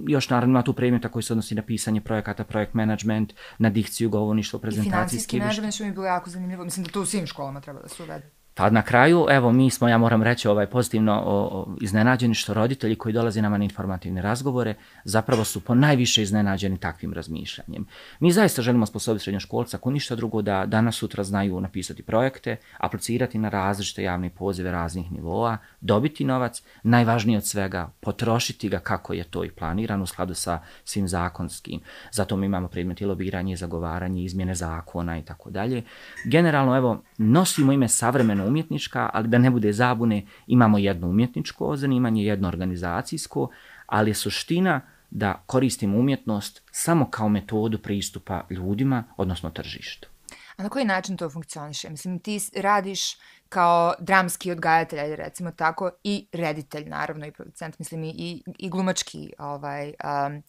još 0.08 0.30
naravno 0.30 0.52
ima 0.52 0.64
tu 0.64 0.74
predmeta 0.74 1.10
koji 1.10 1.24
se 1.24 1.34
odnosi 1.34 1.56
na 1.56 1.62
pisanje 1.62 2.02
projekata, 2.02 2.44
projekt 2.44 2.74
management, 2.74 3.34
na 3.58 3.70
dikciju, 3.70 4.10
govorništvo, 4.10 4.60
prezentacijski. 4.60 4.88
I 4.88 4.92
financijski 4.92 5.40
management 5.40 5.74
što 5.74 5.84
mi 5.84 5.90
je 5.90 5.94
bilo 5.94 6.06
jako 6.06 6.30
zanimljivo. 6.30 6.64
Mislim 6.64 6.86
da 6.86 6.92
to 6.92 7.02
u 7.02 7.06
svim 7.06 7.28
školama 7.28 7.62
treba 7.62 7.82
da 7.82 7.88
se 7.88 8.04
uvede. 8.04 8.45
Pa 8.58 8.70
na 8.70 8.82
kraju, 8.82 9.26
evo, 9.30 9.52
mi 9.52 9.70
smo, 9.70 9.88
ja 9.88 9.98
moram 9.98 10.24
reći, 10.24 10.48
ovaj 10.48 10.68
pozitivno 10.68 11.14
o, 11.26 11.42
o, 11.42 11.76
iznenađeni 11.82 12.34
što 12.34 12.54
roditelji 12.54 12.96
koji 12.96 13.14
dolaze 13.14 13.42
nama 13.42 13.58
na 13.58 13.64
informativne 13.64 14.22
razgovore 14.22 14.76
zapravo 15.04 15.44
su 15.44 15.62
po 15.62 15.76
najviše 15.76 16.22
iznenađeni 16.22 16.78
takvim 16.78 17.14
razmišljanjem. 17.14 17.86
Mi 18.20 18.32
zaista 18.32 18.62
želimo 18.62 18.86
sposobiti 18.86 19.24
srednjoškolca, 19.24 19.78
ako 19.78 19.92
ništa 19.92 20.16
drugo, 20.16 20.42
da 20.42 20.66
danas 20.66 20.96
sutra 20.96 21.24
znaju 21.24 21.62
napisati 21.62 22.04
projekte, 22.04 22.58
aplicirati 22.78 23.38
na 23.38 23.50
različite 23.50 24.04
javne 24.04 24.30
pozive 24.30 24.72
raznih 24.72 25.12
nivoa, 25.12 25.58
dobiti 25.82 26.24
novac, 26.24 26.64
najvažnije 26.84 27.38
od 27.38 27.46
svega, 27.46 27.92
potrošiti 28.00 28.70
ga 28.70 28.80
kako 28.80 29.14
je 29.14 29.24
to 29.24 29.44
i 29.44 29.52
planirano 29.52 30.04
u 30.04 30.08
skladu 30.08 30.34
sa 30.34 30.60
svim 30.84 31.08
zakonskim. 31.08 31.82
Zato 32.12 32.38
mi 32.38 32.46
imamo 32.46 32.68
predmeti 32.68 33.06
lobiranje, 33.06 33.56
zagovaranje, 33.56 34.24
izmjene 34.24 34.56
zakona 34.56 35.18
i 35.18 35.22
tako 35.22 35.50
dalje. 35.50 35.84
Generalno, 36.26 36.78
evo, 36.78 37.02
nosimo 37.18 37.72
ime 37.72 37.88
savremeno 37.88 38.45
umjetnička, 38.48 39.10
ali 39.14 39.28
da 39.28 39.38
ne 39.38 39.52
bude 39.52 39.74
zabune, 39.74 40.26
imamo 40.48 40.78
jedno 40.78 41.08
umjetničko 41.08 41.76
zanimanje, 41.76 42.24
jedno 42.26 42.48
organizacijsko, 42.48 43.50
ali 43.86 44.10
je 44.10 44.16
suština 44.16 44.82
da 45.10 45.44
koristimo 45.46 45.98
umjetnost 45.98 46.64
samo 46.72 47.10
kao 47.12 47.30
metodu 47.30 47.80
pristupa 47.80 48.42
ljudima, 48.50 49.04
odnosno 49.18 49.50
tržištu. 49.50 50.10
A 50.58 50.64
na 50.64 50.70
koji 50.70 50.86
način 50.86 51.18
to 51.18 51.30
funkcioniše? 51.30 51.90
Mislim, 51.90 52.20
ti 52.20 52.40
radiš 52.56 53.02
kao 53.50 53.94
dramski 54.00 54.52
odgajatelj, 54.52 55.16
recimo 55.16 55.52
tako, 55.52 55.90
i 56.04 56.28
reditelj, 56.32 56.90
naravno, 56.90 57.26
i 57.26 57.32
producent, 57.32 57.80
mislim, 57.80 58.04
i, 58.04 58.44
i 58.58 58.70
glumački 58.70 59.34
ovaj, 59.38 59.88
um, 59.88 60.44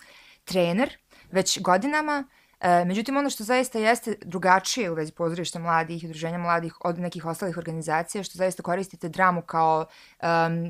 trener, 0.44 0.90
već 1.30 1.60
godinama. 1.62 2.24
E, 2.60 2.84
međutim, 2.84 3.16
ono 3.16 3.30
što 3.30 3.44
zaista 3.44 3.78
jeste 3.78 4.14
drugačije 4.24 4.90
u 4.90 4.94
vezi 4.94 5.12
pozorišta 5.12 5.58
mladih 5.58 6.04
i 6.04 6.06
udruženja 6.06 6.38
mladih 6.38 6.74
od 6.84 6.98
nekih 6.98 7.26
ostalih 7.26 7.56
organizacija, 7.56 8.24
što 8.24 8.36
zaista 8.36 8.62
koristite 8.62 9.08
dramu 9.08 9.42
kao 9.42 9.86
um, 10.22 10.28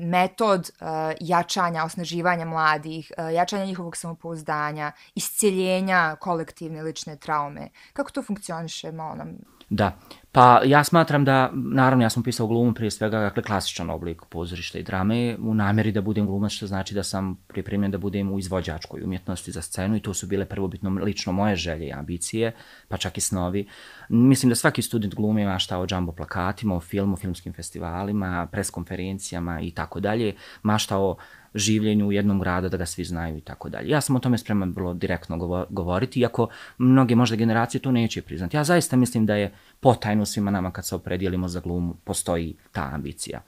metod 0.09 0.71
uh, 0.81 0.87
jačanja, 1.19 1.83
osnaživanja 1.83 2.45
mladih, 2.45 3.11
uh, 3.17 3.33
jačanja 3.33 3.65
njihovog 3.65 3.97
samopouzdanja, 3.97 4.91
iscijeljenja 5.15 6.15
kolektivne 6.15 6.83
lične 6.83 7.15
traume. 7.15 7.69
Kako 7.93 8.11
to 8.11 8.23
funkcioniše? 8.23 8.91
Malo 8.91 9.15
nam 9.15 9.37
Da, 9.69 9.97
pa 10.31 10.61
ja 10.65 10.83
smatram 10.83 11.25
da, 11.25 11.51
naravno 11.53 12.05
ja 12.05 12.09
sam 12.09 12.23
pisao 12.23 12.47
glumu 12.47 12.73
prije 12.73 12.91
svega, 12.91 13.19
dakle 13.19 13.43
klasičan 13.43 13.89
oblik 13.89 14.21
pozorišta 14.29 14.79
i 14.79 14.83
drame, 14.83 15.37
u 15.39 15.53
namjeri 15.53 15.91
da 15.91 16.01
budem 16.01 16.25
glumac, 16.25 16.51
što 16.51 16.67
znači 16.67 16.95
da 16.95 17.03
sam 17.03 17.35
pripremljen 17.47 17.91
da 17.91 17.97
budem 17.97 18.31
u 18.31 18.39
izvođačkoj 18.39 19.01
umjetnosti 19.03 19.51
za 19.51 19.61
scenu 19.61 19.95
i 19.95 19.99
to 19.99 20.13
su 20.13 20.27
bile 20.27 20.45
prvobitno 20.45 20.89
lično 20.89 21.33
moje 21.33 21.55
želje 21.55 21.87
i 21.87 21.93
ambicije, 21.93 22.51
pa 22.87 22.97
čak 22.97 23.17
i 23.17 23.21
snovi. 23.21 23.67
Mislim 24.09 24.49
da 24.49 24.55
svaki 24.55 24.81
student 24.81 25.15
glume 25.15 25.41
ima 25.41 25.59
šta 25.59 25.79
o 25.79 25.85
džambo 25.87 26.11
plakatima, 26.11 26.75
o 26.75 26.79
filmu, 26.79 27.15
filmskim 27.15 27.53
festivalima, 27.53 28.47
preskonferencijama 28.51 29.61
i 29.61 29.71
tako 29.71 29.99
dalje, 29.99 30.35
mašta 30.63 30.97
o 30.97 31.17
življenju 31.57 32.07
u 32.07 32.11
jednom 32.11 32.39
gradu 32.39 32.69
da 32.69 32.77
ga 32.77 32.85
svi 32.85 33.03
znaju 33.03 33.37
i 33.37 33.41
tako 33.41 33.69
dalje. 33.69 33.89
Ja 33.89 34.01
sam 34.01 34.15
o 34.15 34.19
tome 34.19 34.37
spreman 34.37 34.73
bilo 34.73 34.93
direktno 34.93 35.65
govoriti, 35.69 36.19
iako 36.19 36.49
mnoge 36.77 37.15
možda 37.15 37.35
generacije 37.35 37.81
to 37.81 37.91
neće 37.91 38.21
priznati. 38.21 38.57
Ja 38.57 38.63
zaista 38.63 38.95
mislim 38.95 39.25
da 39.25 39.35
je 39.35 39.51
potajno 39.79 40.25
svima 40.25 40.51
nama 40.51 40.71
kad 40.71 40.85
se 40.85 40.95
opredijelimo 40.95 41.47
za 41.47 41.59
glumu, 41.59 41.95
postoji 42.03 42.55
ta 42.71 42.89
ambicija. 42.93 43.41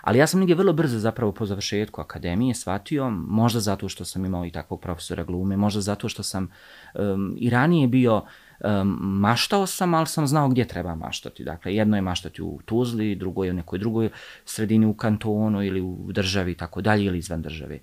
Ali 0.00 0.18
ja 0.18 0.26
sam 0.26 0.40
negdje 0.40 0.56
vrlo 0.56 0.72
brzo 0.72 0.98
zapravo 0.98 1.32
po 1.32 1.46
završetku 1.46 2.00
akademije 2.00 2.54
shvatio, 2.54 3.10
možda 3.10 3.60
zato 3.60 3.88
što 3.88 4.04
sam 4.04 4.24
imao 4.24 4.46
i 4.46 4.50
takvog 4.50 4.80
profesora 4.80 5.24
glume, 5.24 5.56
možda 5.56 5.80
zato 5.80 6.08
što 6.08 6.22
sam 6.22 6.48
um, 6.94 7.36
i 7.38 7.50
ranije 7.50 7.88
bio 7.88 8.22
um, 8.64 8.98
maštao 9.00 9.66
sam, 9.66 9.94
ali 9.94 10.06
sam 10.06 10.26
znao 10.26 10.48
gdje 10.48 10.68
treba 10.68 10.94
maštati. 10.94 11.44
Dakle, 11.44 11.74
jedno 11.74 11.96
je 11.96 12.02
maštati 12.02 12.42
u 12.42 12.60
Tuzli, 12.64 13.14
drugo 13.14 13.44
je 13.44 13.50
u 13.50 13.54
nekoj 13.54 13.78
drugoj 13.78 14.10
sredini 14.44 14.86
u 14.86 14.94
kantonu 14.94 15.62
ili 15.62 15.80
u 15.80 16.12
državi, 16.12 16.54
tako 16.54 16.80
dalje, 16.80 17.04
ili 17.04 17.18
izvan 17.18 17.42
države. 17.42 17.78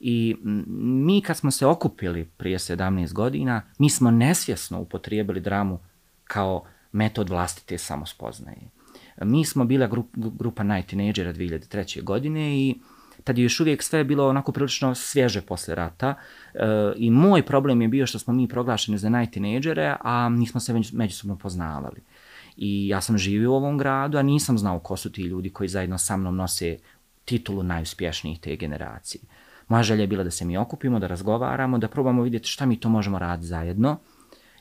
I 0.00 0.36
mi 0.78 1.20
kad 1.20 1.36
smo 1.36 1.50
se 1.50 1.66
okupili 1.66 2.24
prije 2.36 2.58
17 2.58 3.12
godina, 3.12 3.62
mi 3.78 3.90
smo 3.90 4.10
nesvjesno 4.10 4.80
upotrijebili 4.80 5.40
dramu 5.40 5.78
kao 6.24 6.64
metod 6.92 7.28
vlastite 7.28 7.78
samospoznaje. 7.78 8.70
Mi 9.22 9.44
smo 9.44 9.64
bila 9.64 9.86
grup, 9.86 10.06
grupa 10.14 10.62
Night 10.62 10.92
2003. 10.92 12.02
godine 12.02 12.58
i 12.58 12.74
tad 13.28 13.38
je 13.38 13.42
još 13.42 13.60
uvijek 13.60 13.82
sve 13.82 14.04
bilo 14.04 14.28
onako 14.28 14.52
prilično 14.52 14.94
svježe 14.94 15.40
posle 15.40 15.74
rata 15.74 16.14
e, 16.54 16.58
i 16.96 17.10
moj 17.10 17.42
problem 17.42 17.82
je 17.82 17.88
bio 17.88 18.06
što 18.06 18.18
smo 18.18 18.34
mi 18.34 18.48
proglašeni 18.48 18.98
za 18.98 19.08
najtinejdžere, 19.08 19.96
a 20.00 20.28
nismo 20.28 20.60
se 20.60 20.74
međusobno 20.92 21.36
poznavali. 21.36 22.00
I 22.56 22.88
ja 22.88 23.00
sam 23.00 23.18
živio 23.18 23.52
u 23.52 23.56
ovom 23.56 23.78
gradu, 23.78 24.18
a 24.18 24.22
nisam 24.22 24.58
znao 24.58 24.78
ko 24.78 24.96
su 24.96 25.12
ti 25.12 25.22
ljudi 25.22 25.50
koji 25.50 25.68
zajedno 25.68 25.98
sa 25.98 26.16
mnom 26.16 26.36
nose 26.36 26.78
titulu 27.24 27.62
najuspješnijih 27.62 28.40
te 28.40 28.56
generacije. 28.56 29.20
Moja 29.68 29.82
želja 29.82 30.00
je 30.00 30.06
bila 30.06 30.24
da 30.24 30.30
se 30.30 30.44
mi 30.44 30.56
okupimo, 30.56 30.98
da 30.98 31.06
razgovaramo, 31.06 31.78
da 31.78 31.88
probamo 31.88 32.22
vidjeti 32.22 32.48
šta 32.48 32.66
mi 32.66 32.80
to 32.80 32.88
možemo 32.88 33.18
raditi 33.18 33.46
zajedno. 33.46 33.98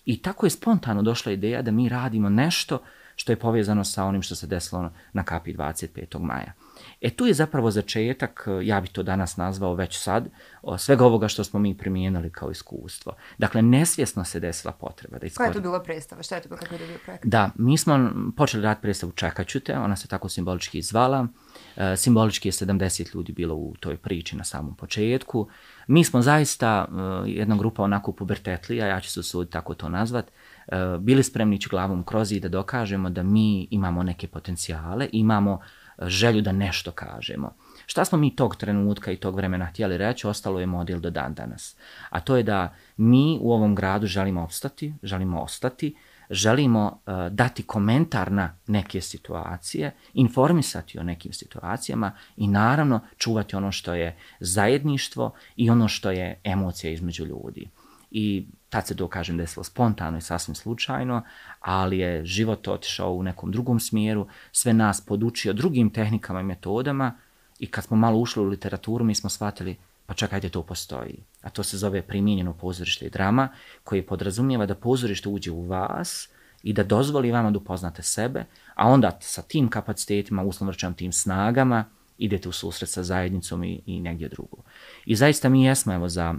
I 0.05 0.21
tako 0.21 0.45
je 0.45 0.49
spontano 0.49 1.01
došla 1.01 1.31
ideja 1.31 1.61
da 1.61 1.71
mi 1.71 1.89
radimo 1.89 2.29
nešto 2.29 2.79
što 3.15 3.31
je 3.31 3.39
povezano 3.39 3.83
sa 3.83 4.03
onim 4.03 4.21
što 4.21 4.35
se 4.35 4.47
desilo 4.47 4.91
na 5.13 5.23
kapi 5.23 5.53
25. 5.53 6.19
maja. 6.19 6.53
E 7.01 7.09
tu 7.09 7.25
je 7.25 7.33
zapravo 7.33 7.71
začetak, 7.71 8.47
ja 8.63 8.81
bih 8.81 8.91
to 8.91 9.03
danas 9.03 9.37
nazvao 9.37 9.73
već 9.73 9.97
sad, 9.97 10.29
svega 10.77 11.05
ovoga 11.05 11.27
što 11.27 11.43
smo 11.43 11.59
mi 11.59 11.77
primijenili 11.77 12.29
kao 12.29 12.51
iskustvo. 12.51 13.13
Dakle, 13.37 13.61
nesvjesno 13.61 14.23
se 14.23 14.39
desila 14.39 14.73
potreba. 14.73 15.17
Da 15.17 15.25
iskori... 15.25 15.45
Koja 15.45 15.47
je 15.47 15.53
to 15.53 15.61
bila 15.61 15.83
predstava? 15.83 16.23
Šta 16.23 16.35
je 16.35 16.41
to 16.41 16.49
bilo? 16.49 16.59
Kako 16.59 16.73
je 16.73 16.87
bio 16.87 16.97
projekt? 17.05 17.25
Da, 17.25 17.49
mi 17.55 17.77
smo 17.77 18.11
počeli 18.37 18.63
rad 18.63 18.81
predstavu 18.81 19.11
Čekaću 19.11 19.59
te, 19.59 19.77
ona 19.77 19.95
se 19.95 20.07
tako 20.07 20.29
simbolički 20.29 20.77
izvala. 20.77 21.27
E, 21.75 21.97
simbolički 21.97 22.47
je 22.47 22.51
70 22.51 23.15
ljudi 23.15 23.31
bilo 23.31 23.55
u 23.55 23.75
toj 23.79 23.97
priči 23.97 24.35
na 24.35 24.43
samom 24.43 24.75
početku. 24.75 25.47
Mi 25.87 26.03
smo 26.03 26.21
zaista 26.21 26.87
e, 27.25 27.29
jedna 27.29 27.55
grupa 27.57 27.83
onako 27.83 28.11
pubertetlija, 28.11 28.87
ja 28.87 28.99
ću 28.99 29.11
se 29.11 29.23
sud 29.23 29.49
tako 29.49 29.73
to 29.73 29.89
nazvat, 29.89 30.25
e, 30.67 30.75
bili 30.99 31.23
spremni 31.23 31.59
glavom 31.69 32.03
kroz 32.03 32.31
i 32.31 32.39
da 32.39 32.49
dokažemo 32.49 33.09
da 33.09 33.23
mi 33.23 33.67
imamo 33.71 34.03
neke 34.03 34.27
potencijale, 34.27 35.09
imamo 35.11 35.59
želju 36.01 36.41
da 36.41 36.51
nešto 36.51 36.91
kažemo. 36.91 37.53
Šta 37.85 38.05
smo 38.05 38.17
mi 38.17 38.35
tog 38.35 38.55
trenutka 38.55 39.11
i 39.11 39.17
tog 39.17 39.35
vremena 39.35 39.65
htjeli 39.65 39.97
reći, 39.97 40.27
ostalo 40.27 40.59
je 40.59 40.65
model 40.65 40.99
do 40.99 41.09
dan 41.09 41.33
danas. 41.33 41.75
A 42.09 42.19
to 42.19 42.35
je 42.37 42.43
da 42.43 42.73
mi 42.97 43.37
u 43.41 43.53
ovom 43.53 43.75
gradu 43.75 44.07
želimo 44.07 44.43
opstati, 44.43 44.93
želimo 45.03 45.41
ostati, 45.41 45.95
želimo 46.29 46.85
uh, 47.05 47.13
dati 47.31 47.63
komentar 47.63 48.31
na 48.31 48.55
neke 48.67 49.01
situacije, 49.01 49.95
informisati 50.13 50.99
o 50.99 51.03
nekim 51.03 51.33
situacijama 51.33 52.11
i 52.37 52.47
naravno 52.47 52.99
čuvati 53.17 53.55
ono 53.55 53.71
što 53.71 53.93
je 53.93 54.17
zajedništvo 54.39 55.33
i 55.55 55.69
ono 55.69 55.87
što 55.87 56.11
je 56.11 56.41
emocija 56.43 56.91
između 56.91 57.25
ljudi. 57.25 57.69
I 58.11 58.45
tad 58.69 58.87
se 58.87 58.95
to 58.95 59.07
kažem 59.07 59.37
desilo 59.37 59.63
spontano 59.63 60.17
i 60.17 60.21
sasvim 60.21 60.55
slučajno, 60.55 61.21
ali 61.59 61.97
je 61.97 62.25
život 62.25 62.67
otišao 62.67 63.13
u 63.13 63.23
nekom 63.23 63.51
drugom 63.51 63.79
smjeru, 63.79 64.27
sve 64.51 64.73
nas 64.73 65.01
podučio 65.01 65.53
drugim 65.53 65.89
tehnikama 65.89 66.41
i 66.41 66.43
metodama 66.43 67.13
i 67.59 67.67
kad 67.67 67.83
smo 67.83 67.97
malo 67.97 68.19
ušli 68.19 68.43
u 68.43 68.47
literaturu 68.47 69.05
mi 69.05 69.15
smo 69.15 69.29
shvatili 69.29 69.75
pa 70.05 70.13
čekajte 70.13 70.49
to 70.49 70.63
postoji. 70.63 71.23
A 71.41 71.49
to 71.49 71.63
se 71.63 71.77
zove 71.77 72.01
primijenjeno 72.01 72.53
pozorište 72.53 73.05
i 73.05 73.09
drama 73.09 73.49
koje 73.83 74.05
podrazumijeva 74.05 74.65
da 74.65 74.75
pozorište 74.75 75.29
uđe 75.29 75.51
u 75.51 75.61
vas 75.61 76.29
i 76.63 76.73
da 76.73 76.83
dozvoli 76.83 77.31
vama 77.31 77.51
da 77.51 77.57
upoznate 77.57 78.03
sebe, 78.03 78.45
a 78.75 78.87
onda 78.87 79.17
sa 79.21 79.41
tim 79.41 79.69
kapacitetima, 79.69 80.43
uslovno 80.43 80.93
tim 80.95 81.11
snagama, 81.11 81.85
idete 82.17 82.49
u 82.49 82.51
susret 82.51 82.89
sa 82.89 83.03
zajednicom 83.03 83.63
i, 83.63 83.81
i 83.85 83.99
negdje 83.99 84.29
drugo. 84.29 84.57
I 85.05 85.15
zaista 85.15 85.49
mi 85.49 85.63
jesmo 85.63 85.93
evo 85.93 86.09
za 86.09 86.35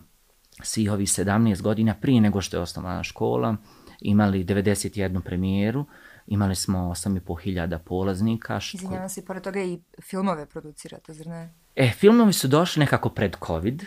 svih 0.63 0.93
ovih 0.93 1.09
17 1.09 1.63
godina 1.63 1.95
prije 1.95 2.21
nego 2.21 2.41
što 2.41 2.57
je 2.57 2.61
osnovana 2.61 3.03
škola, 3.03 3.57
imali 4.01 4.45
91 4.45 5.21
premijeru, 5.21 5.87
imali 6.27 6.55
smo 6.55 6.79
8.500 6.79 7.79
polaznika. 7.79 8.61
Izvinjavam 8.75 9.09
se, 9.09 9.25
pored 9.25 9.43
toga 9.43 9.61
i 9.61 9.81
filmove 10.03 10.47
producirate, 10.47 11.13
zar 11.15 11.27
ne? 11.27 11.51
E, 11.77 11.91
filmovi 11.91 12.33
su 12.33 12.49
došli 12.49 12.81
nekako 12.81 13.09
pred 13.09 13.37
COVID, 13.47 13.83
e, 13.83 13.87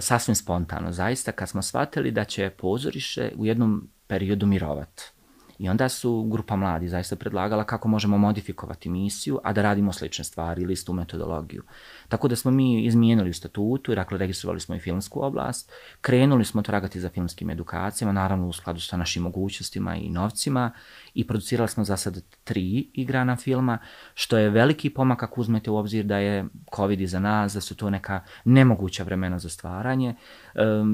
sasvim 0.00 0.34
spontano, 0.34 0.92
zaista, 0.92 1.32
kad 1.32 1.48
smo 1.48 1.62
shvatili 1.62 2.10
da 2.10 2.24
će 2.24 2.50
pozoriše 2.50 3.32
u 3.36 3.46
jednom 3.46 3.88
periodu 4.06 4.46
mirovati. 4.46 5.13
I 5.58 5.68
onda 5.68 5.88
su 5.88 6.22
grupa 6.30 6.56
mladi 6.56 6.88
zaista 6.88 7.16
predlagala 7.16 7.64
kako 7.64 7.88
možemo 7.88 8.18
modifikovati 8.18 8.88
misiju, 8.88 9.38
a 9.44 9.52
da 9.52 9.62
radimo 9.62 9.92
slične 9.92 10.24
stvari 10.24 10.62
ili 10.62 10.72
istu 10.72 10.92
metodologiju. 10.92 11.62
Tako 12.08 12.28
da 12.28 12.36
smo 12.36 12.50
mi 12.50 12.84
izmijenili 12.84 13.30
u 13.30 13.34
statutu, 13.34 13.94
dakle 13.94 14.18
registrovali 14.18 14.60
smo 14.60 14.74
i 14.74 14.80
filmsku 14.80 15.24
oblast, 15.24 15.72
krenuli 16.00 16.44
smo 16.44 16.62
tragati 16.62 17.00
za 17.00 17.08
filmskim 17.08 17.50
edukacijama, 17.50 18.12
naravno 18.12 18.48
u 18.48 18.52
skladu 18.52 18.80
sa 18.80 18.96
našim 18.96 19.22
mogućnostima 19.22 19.96
i 19.96 20.10
novcima 20.10 20.70
i 21.14 21.26
producirali 21.26 21.68
smo 21.68 21.84
za 21.84 21.96
sad 21.96 22.22
tri 22.44 22.90
igrana 22.92 23.36
filma, 23.36 23.78
što 24.14 24.38
je 24.38 24.50
veliki 24.50 24.90
pomak 24.90 25.22
ako 25.22 25.40
uzmete 25.40 25.70
u 25.70 25.76
obzir 25.76 26.04
da 26.04 26.18
je 26.18 26.44
COVID 26.76 27.00
iza 27.00 27.20
nas, 27.20 27.54
da 27.54 27.60
su 27.60 27.76
to 27.76 27.90
neka 27.90 28.20
nemoguća 28.44 29.02
vremena 29.02 29.38
za 29.38 29.48
stvaranje. 29.48 30.14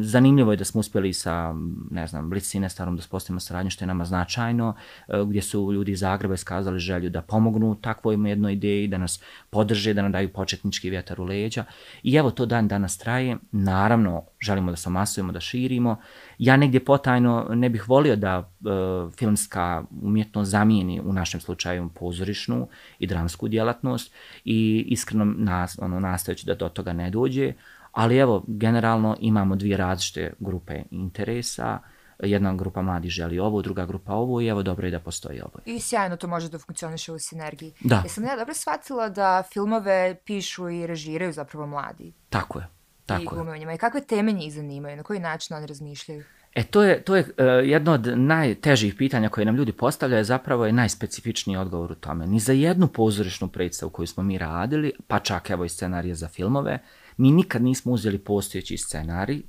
Zanimljivo 0.02 0.50
je 0.50 0.56
da 0.56 0.64
smo 0.64 0.80
uspjeli 0.80 1.12
sa, 1.12 1.54
ne 1.90 2.06
znam, 2.06 2.30
Blitz 2.30 2.54
starom 2.68 2.96
da 2.96 3.02
spostavimo 3.02 3.40
saradnju, 3.40 3.70
što 3.70 3.84
je 3.84 3.86
nama 3.86 4.04
značajno, 4.04 4.74
e, 5.08 5.24
gdje 5.26 5.42
su 5.42 5.72
ljudi 5.72 5.92
iz 5.92 6.00
Zagreba 6.00 6.34
iskazali 6.34 6.78
želju 6.78 7.10
da 7.10 7.22
pomognu 7.22 7.74
takvoj 7.74 8.28
jednoj 8.28 8.52
ideji, 8.52 8.88
da 8.88 8.98
nas 8.98 9.20
podrže, 9.50 9.94
da 9.94 10.02
nam 10.02 10.12
daju 10.12 10.32
početnički 10.32 10.90
vjetar 10.90 11.20
u 11.20 11.24
leđa. 11.24 11.64
I 12.02 12.14
evo 12.14 12.30
to 12.30 12.46
dan 12.46 12.68
danas 12.68 12.98
traje. 12.98 13.36
Naravno, 13.52 14.24
želimo 14.40 14.70
da 14.70 14.76
se 14.76 14.90
masujemo, 14.90 15.32
da 15.32 15.40
širimo. 15.40 15.97
Ja 16.38 16.56
negdje 16.56 16.85
potajno 16.85 17.47
ne 17.50 17.68
bih 17.68 17.88
volio 17.88 18.16
da 18.16 18.38
e, 18.38 18.70
filmska 19.16 19.85
umjetnost 20.02 20.50
zamijeni 20.50 21.00
u 21.00 21.12
našem 21.12 21.40
slučaju 21.40 21.88
pozorišnu 21.94 22.68
i 22.99 23.06
dramsku 23.06 23.49
djelatnost 23.49 24.14
i 24.44 24.85
iskreno 24.88 25.25
nas, 25.25 25.78
ono, 25.82 26.00
nastojeći 26.00 26.47
da 26.47 26.54
do 26.54 26.68
toga 26.68 26.92
ne 26.92 27.11
dođe. 27.11 27.52
Ali 27.92 28.16
evo, 28.16 28.44
generalno 28.47 29.16
imamo 29.20 29.56
dvije 29.56 29.76
različite 29.76 30.32
grupe 30.38 30.82
interesa 30.90 31.78
jedna 32.23 32.54
grupa 32.54 32.82
mladi 32.82 33.09
želi 33.09 33.38
ovo, 33.38 33.62
druga 33.62 33.87
grupa 33.87 34.12
ovo 34.12 34.40
i 34.40 34.47
evo 34.47 34.62
dobro 34.62 34.87
je 34.87 34.90
da 34.90 35.00
postoji 35.00 35.40
ovo. 35.40 35.61
I 35.64 35.80
sjajno 35.80 36.16
to 36.16 36.28
može 36.28 36.49
da 36.49 36.59
funkcioniše 36.59 37.12
u 37.12 37.18
sinergiji. 37.18 37.73
Da. 37.80 38.00
Jesam 38.04 38.25
ja 38.25 38.37
dobro 38.37 38.54
shvatila 38.54 39.09
da 39.09 39.42
filmove 39.52 40.16
pišu 40.25 40.68
i 40.68 40.87
režiraju 40.87 41.32
zapravo 41.32 41.66
mladi? 41.66 42.12
Tako 42.30 42.59
je. 42.59 42.79
Tako 43.18 43.22
I 43.22 43.38
glume 43.38 43.74
I 43.74 43.78
kakve 43.78 44.00
teme 44.00 44.32
njih 44.32 44.52
zanimaju? 44.52 44.96
Na 44.96 45.02
koji 45.02 45.20
način 45.20 45.56
oni 45.56 45.66
razmišljaju? 45.66 46.24
E, 46.54 46.62
to 46.62 46.82
je, 46.82 47.02
to 47.02 47.16
je 47.16 47.22
uh, 47.22 47.68
jedno 47.68 47.92
od 47.92 48.18
najtežih 48.18 48.94
pitanja 48.94 49.28
koje 49.28 49.44
nam 49.44 49.56
ljudi 49.56 49.72
postavljaju, 49.72 50.24
zapravo 50.24 50.66
je 50.66 50.72
najspecifičniji 50.72 51.56
odgovor 51.56 51.92
u 51.92 51.94
tome. 51.94 52.26
Ni 52.26 52.40
za 52.40 52.52
jednu 52.52 52.88
pozorišnu 52.88 53.48
predstavu 53.48 53.90
koju 53.90 54.06
smo 54.06 54.22
mi 54.22 54.38
radili, 54.38 54.92
pa 55.06 55.18
čak 55.18 55.50
evo 55.50 55.64
i 55.64 55.68
scenarije 55.68 56.14
za 56.14 56.28
filmove, 56.28 56.78
mi 57.16 57.30
nikad 57.30 57.62
nismo 57.62 57.92
uzeli 57.92 58.18
postojeći 58.18 58.76
scenarij, 58.76 59.42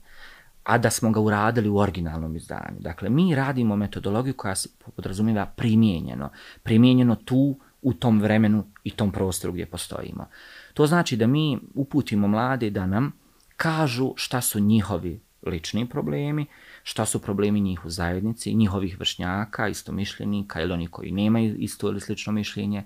a 0.63 0.77
da 0.77 0.89
smo 0.89 1.11
ga 1.11 1.19
uradili 1.19 1.69
u 1.69 1.77
originalnom 1.77 2.35
izdanju. 2.35 2.79
Dakle, 2.79 3.09
mi 3.09 3.35
radimo 3.35 3.75
metodologiju 3.75 4.33
koja 4.33 4.55
se 4.55 4.69
podrazumiva 4.95 5.45
primijenjeno. 5.45 6.29
Primijenjeno 6.63 7.15
tu, 7.15 7.59
u 7.81 7.93
tom 7.93 8.21
vremenu 8.21 8.63
i 8.83 8.91
tom 8.91 9.11
prostoru 9.11 9.53
gdje 9.53 9.65
postojimo. 9.65 10.27
To 10.73 10.87
znači 10.87 11.17
da 11.17 11.27
mi 11.27 11.59
uputimo 11.73 12.27
mlade 12.27 12.69
da 12.69 12.87
nam 12.87 13.11
kažu 13.61 14.13
šta 14.15 14.41
su 14.41 14.59
njihovi 14.59 15.19
lični 15.45 15.89
problemi, 15.89 16.45
šta 16.83 17.05
su 17.05 17.19
problemi 17.21 17.61
njih 17.61 17.85
u 17.85 17.89
zajednici, 17.89 18.53
njihovih 18.53 18.99
vršnjaka, 18.99 19.67
istomišljenika 19.67 20.61
ili 20.61 20.73
oni 20.73 20.87
koji 20.87 21.11
nemaju 21.11 21.55
isto 21.55 21.87
ili 21.87 22.01
slično 22.01 22.33
mišljenje, 22.33 22.83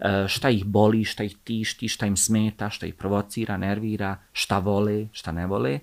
e, 0.00 0.24
šta 0.28 0.50
ih 0.50 0.64
boli, 0.64 1.04
šta 1.04 1.24
ih 1.24 1.36
tišti, 1.44 1.88
šta 1.88 2.06
im 2.06 2.16
smeta, 2.16 2.70
šta 2.70 2.86
ih 2.86 2.94
provocira, 2.94 3.56
nervira, 3.56 4.16
šta 4.32 4.58
vole, 4.58 5.08
šta 5.12 5.32
ne 5.32 5.46
vole. 5.46 5.78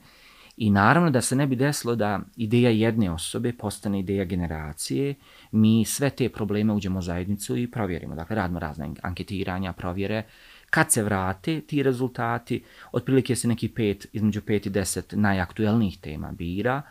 I 0.58 0.70
naravno 0.70 1.10
da 1.12 1.22
se 1.22 1.36
ne 1.36 1.48
bi 1.48 1.56
desilo 1.56 1.96
da 1.96 2.20
ideja 2.36 2.70
jedne 2.70 3.12
osobe 3.12 3.54
postane 3.54 4.00
ideja 4.00 4.26
generacije, 4.26 5.16
mi 5.52 5.86
sve 5.86 6.10
te 6.10 6.30
probleme 6.30 6.74
uđemo 6.74 7.00
u 7.00 7.02
zajednicu 7.02 7.58
i 7.58 7.72
provjerimo. 7.72 8.16
Dakle, 8.16 8.36
radimo 8.36 8.60
razne 8.60 8.90
anketiranja, 9.02 9.74
provjere. 9.74 10.24
Kad 10.76 10.92
se 10.92 11.04
vrate 11.04 11.62
ti 11.62 11.84
rezultati, 11.84 12.64
otprilike 12.92 13.36
se 13.36 13.48
neki 13.48 13.70
pet, 13.70 14.08
između 14.14 14.42
pet 14.42 14.66
i 14.66 14.70
deset 14.70 15.14
najaktuelnijih 15.18 15.98
tema 16.02 16.32
bira, 16.32 16.82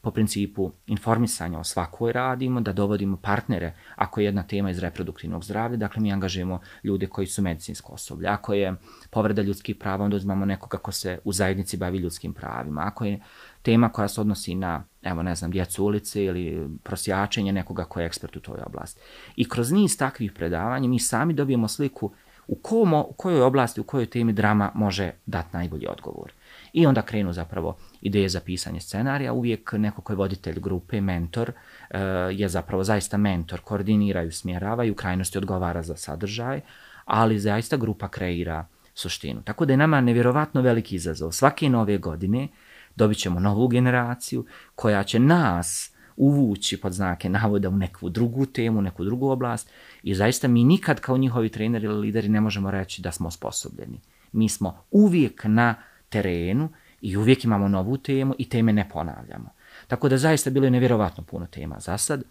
po 0.00 0.10
principu 0.10 0.70
informisanja 0.86 1.58
o 1.58 1.64
svakoj 1.64 2.12
radimo, 2.12 2.60
da 2.60 2.72
dovodimo 2.72 3.16
partnere 3.16 3.72
ako 3.96 4.20
je 4.20 4.24
jedna 4.24 4.42
tema 4.42 4.70
iz 4.70 4.78
reproduktivnog 4.78 5.44
zdravlja, 5.44 5.76
dakle 5.76 6.02
mi 6.02 6.12
angažujemo 6.12 6.60
ljude 6.84 7.06
koji 7.06 7.26
su 7.26 7.42
medicinsko 7.42 7.92
osoblje. 7.92 8.28
Ako 8.28 8.54
je 8.54 8.74
povreda 9.10 9.42
ljudskih 9.42 9.76
prava, 9.76 10.04
onda 10.04 10.16
uzmamo 10.16 10.44
nekoga 10.44 10.78
ko 10.78 10.92
se 10.92 11.18
u 11.24 11.32
zajednici 11.32 11.76
bavi 11.76 11.98
ljudskim 11.98 12.34
pravima. 12.34 12.82
Ako 12.86 13.04
je 13.04 13.20
tema 13.62 13.88
koja 13.88 14.08
se 14.08 14.20
odnosi 14.20 14.54
na, 14.54 14.84
evo 15.02 15.22
ne 15.22 15.34
znam, 15.34 15.50
djecu 15.50 15.84
ulice 15.84 16.24
ili 16.24 16.68
prosjačenje 16.82 17.52
nekoga 17.52 17.84
ko 17.84 18.00
je 18.00 18.06
ekspert 18.06 18.36
u 18.36 18.40
toj 18.40 18.60
oblasti. 18.66 19.00
I 19.36 19.48
kroz 19.48 19.72
niz 19.72 19.98
takvih 19.98 20.32
predavanja 20.32 20.88
mi 20.88 20.98
sami 20.98 21.34
dobijemo 21.34 21.68
sliku 21.68 22.12
u, 22.46 22.54
komo, 22.54 23.06
u 23.08 23.12
kojoj 23.12 23.42
oblasti, 23.42 23.80
u 23.80 23.84
kojoj 23.84 24.06
temi 24.06 24.32
drama 24.32 24.70
može 24.74 25.12
dati 25.26 25.48
najbolji 25.52 25.86
odgovor. 25.86 26.32
I 26.72 26.86
onda 26.86 27.02
krenu 27.02 27.32
zapravo 27.32 27.76
ideje 28.00 28.28
za 28.28 28.40
pisanje 28.40 28.80
scenarija. 28.80 29.32
Uvijek 29.32 29.72
neko 29.72 30.02
koji 30.02 30.14
je 30.14 30.18
voditelj 30.18 30.60
grupe, 30.60 31.00
mentor, 31.00 31.52
e, 31.90 31.98
je 32.32 32.48
zapravo 32.48 32.84
zaista 32.84 33.16
mentor, 33.16 33.60
koordiniraju, 33.60 34.32
smjeravaju, 34.32 34.92
u 34.92 34.96
krajnosti 34.96 35.38
odgovara 35.38 35.82
za 35.82 35.96
sadržaj, 35.96 36.60
ali 37.04 37.38
zaista 37.38 37.76
grupa 37.76 38.08
kreira 38.08 38.66
suštinu. 38.94 39.42
Tako 39.42 39.64
da 39.64 39.72
je 39.72 39.76
nama 39.76 40.00
nevjerovatno 40.00 40.62
veliki 40.62 40.96
izazov. 40.96 41.32
Svake 41.32 41.68
nove 41.68 41.98
godine 41.98 42.48
dobit 42.96 43.18
ćemo 43.18 43.40
novu 43.40 43.68
generaciju 43.68 44.46
koja 44.74 45.04
će 45.04 45.18
nas 45.18 45.93
uvući 46.16 46.80
pod 46.80 46.92
znake 46.92 47.28
navoda 47.28 47.68
u 47.68 47.76
neku 47.76 48.08
drugu 48.08 48.46
temu, 48.46 48.82
neku 48.82 49.04
drugu 49.04 49.28
oblast 49.28 49.70
i 50.02 50.14
zaista 50.14 50.48
mi 50.48 50.64
nikad 50.64 51.00
kao 51.00 51.16
njihovi 51.16 51.48
treneri 51.48 51.86
ili 51.86 52.00
lideri 52.00 52.28
ne 52.28 52.40
možemo 52.40 52.70
reći 52.70 53.02
da 53.02 53.12
smo 53.12 53.28
osposobljeni. 53.28 54.00
Mi 54.32 54.48
smo 54.48 54.84
uvijek 54.90 55.42
na 55.44 55.74
terenu 56.08 56.68
i 57.00 57.16
uvijek 57.16 57.44
imamo 57.44 57.68
novu 57.68 57.96
temu 57.96 58.34
i 58.38 58.48
teme 58.48 58.72
ne 58.72 58.88
ponavljamo. 58.88 59.50
Tako 59.86 60.08
da 60.08 60.18
zaista 60.18 60.50
bilo 60.50 60.66
je 60.66 60.70
nevjerovatno 60.70 61.24
puno 61.24 61.46
tema 61.46 61.76
za 61.80 61.98
sad. 61.98 62.22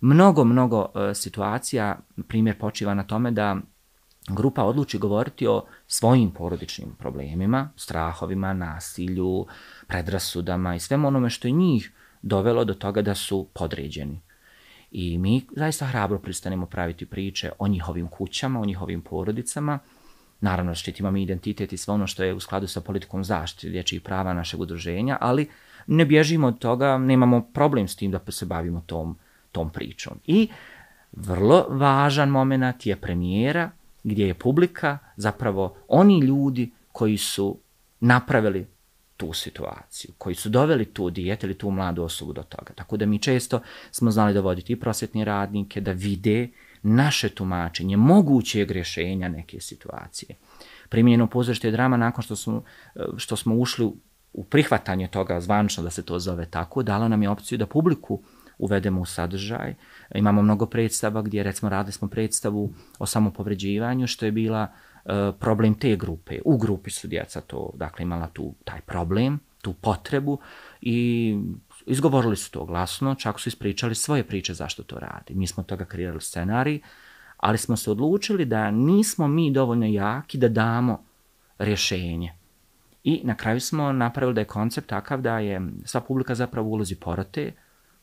Mnogo, 0.00 0.44
mnogo 0.44 0.86
e, 0.94 1.14
situacija, 1.14 1.98
primjer 2.28 2.58
počiva 2.58 2.94
na 2.94 3.02
tome 3.02 3.30
da 3.30 3.56
grupa 4.28 4.64
odluči 4.64 4.98
govoriti 4.98 5.46
o 5.46 5.64
svojim 5.86 6.30
porodičnim 6.30 6.94
problemima, 6.98 7.70
strahovima, 7.76 8.52
nasilju, 8.52 9.46
predrasudama 9.86 10.74
i 10.74 10.80
svemu 10.80 11.08
onome 11.08 11.30
što 11.30 11.48
je 11.48 11.52
njih 11.52 11.92
dovelo 12.22 12.64
do 12.64 12.74
toga 12.74 13.02
da 13.02 13.14
su 13.14 13.48
podređeni. 13.52 14.20
I 14.90 15.18
mi 15.18 15.42
zaista 15.56 15.86
hrabro 15.86 16.18
pristanemo 16.18 16.66
praviti 16.66 17.06
priče 17.06 17.50
o 17.58 17.68
njihovim 17.68 18.08
kućama, 18.08 18.60
o 18.60 18.64
njihovim 18.64 19.00
porodicama, 19.00 19.78
Naravno, 20.42 20.74
štitimo 20.74 21.10
mi 21.10 21.22
identitet 21.22 21.72
i 21.72 21.76
sve 21.76 21.94
ono 21.94 22.06
što 22.06 22.22
je 22.22 22.34
u 22.34 22.40
skladu 22.40 22.66
sa 22.66 22.80
politikom 22.80 23.24
zaštite 23.24 23.68
dječjih 23.68 24.00
prava 24.00 24.34
našeg 24.34 24.60
udruženja, 24.60 25.18
ali 25.20 25.48
ne 25.86 26.04
bježimo 26.04 26.46
od 26.46 26.58
toga, 26.58 26.98
nemamo 26.98 27.40
problem 27.54 27.88
s 27.88 27.96
tim 27.96 28.10
da 28.10 28.20
se 28.28 28.46
bavimo 28.46 28.82
tom, 28.86 29.18
tom 29.52 29.70
pričom. 29.70 30.18
I 30.26 30.48
vrlo 31.12 31.66
važan 31.68 32.28
moment 32.28 32.86
je 32.86 32.96
premijera, 32.96 33.70
gdje 34.04 34.26
je 34.26 34.34
publika 34.34 34.98
zapravo 35.16 35.76
oni 35.88 36.20
ljudi 36.20 36.70
koji 36.92 37.16
su 37.16 37.58
napravili 38.00 38.66
tu 39.22 39.32
situaciju, 39.32 40.10
koji 40.18 40.34
su 40.34 40.48
doveli 40.48 40.84
tu 40.84 41.10
dijete 41.10 41.46
ili 41.46 41.58
tu 41.58 41.70
mladu 41.70 42.02
osobu 42.02 42.32
do 42.32 42.42
toga. 42.42 42.72
Tako 42.74 42.96
da 42.96 43.06
mi 43.06 43.18
često 43.18 43.60
smo 43.90 44.10
znali 44.10 44.34
dovoditi 44.34 44.72
i 44.72 44.80
prosvjetne 44.80 45.24
radnike 45.24 45.80
da 45.80 45.92
vide 45.92 46.48
naše 46.82 47.28
tumačenje 47.28 47.96
mogućeg 47.96 48.70
rješenja 48.70 49.28
neke 49.28 49.60
situacije. 49.60 50.36
Primjenjeno 50.88 51.26
pozorište 51.26 51.70
drama 51.70 51.96
nakon 51.96 52.22
što 52.22 52.36
smo, 52.36 52.62
što 53.16 53.36
smo 53.36 53.54
ušli 53.54 53.90
u 54.32 54.44
prihvatanje 54.44 55.08
toga 55.08 55.40
zvančno 55.40 55.82
da 55.82 55.90
se 55.90 56.04
to 56.04 56.18
zove 56.18 56.46
tako, 56.50 56.82
dalo 56.82 57.08
nam 57.08 57.22
je 57.22 57.30
opciju 57.30 57.58
da 57.58 57.66
publiku 57.66 58.22
uvedemo 58.58 59.00
u 59.00 59.04
sadržaj. 59.04 59.74
Imamo 60.14 60.42
mnogo 60.42 60.66
predstava 60.66 61.22
gdje 61.22 61.42
recimo 61.42 61.68
radili 61.68 61.92
smo 61.92 62.08
predstavu 62.08 62.74
o 62.98 63.06
samopovređivanju 63.06 64.06
što 64.06 64.26
je 64.26 64.32
bila 64.32 64.62
uh, 64.62 64.91
E, 65.04 65.32
problem 65.40 65.74
te 65.74 65.96
grupe. 65.96 66.40
U 66.44 66.58
grupi 66.58 66.90
su 66.90 67.08
djeca 67.08 67.40
to, 67.40 67.70
dakle 67.74 68.02
imala 68.02 68.26
tu 68.26 68.54
taj 68.64 68.80
problem, 68.80 69.40
tu 69.62 69.72
potrebu 69.72 70.38
i 70.80 71.36
izgovorili 71.86 72.36
su 72.36 72.50
to 72.50 72.64
glasno, 72.64 73.14
čak 73.14 73.40
su 73.40 73.48
ispričali 73.48 73.94
svoje 73.94 74.24
priče 74.24 74.54
zašto 74.54 74.82
to 74.82 74.98
radi. 74.98 75.34
Mi 75.34 75.46
smo 75.46 75.62
toga 75.62 75.84
kreirali 75.84 76.20
scenarij, 76.20 76.80
ali 77.36 77.58
smo 77.58 77.76
se 77.76 77.90
odlučili 77.90 78.44
da 78.44 78.70
nismo 78.70 79.28
mi 79.28 79.50
dovoljno 79.52 79.86
jaki 79.86 80.38
da 80.38 80.48
damo 80.48 81.04
rješenje. 81.58 82.32
I 83.04 83.20
na 83.24 83.34
kraju 83.34 83.60
smo 83.60 83.92
napravili 83.92 84.34
da 84.34 84.40
je 84.40 84.46
koncept 84.46 84.88
takav 84.88 85.20
da 85.20 85.38
je 85.38 85.60
sva 85.84 86.00
publika 86.00 86.34
zapravo 86.34 86.68
ulozi 86.68 86.94
porote, 86.94 87.52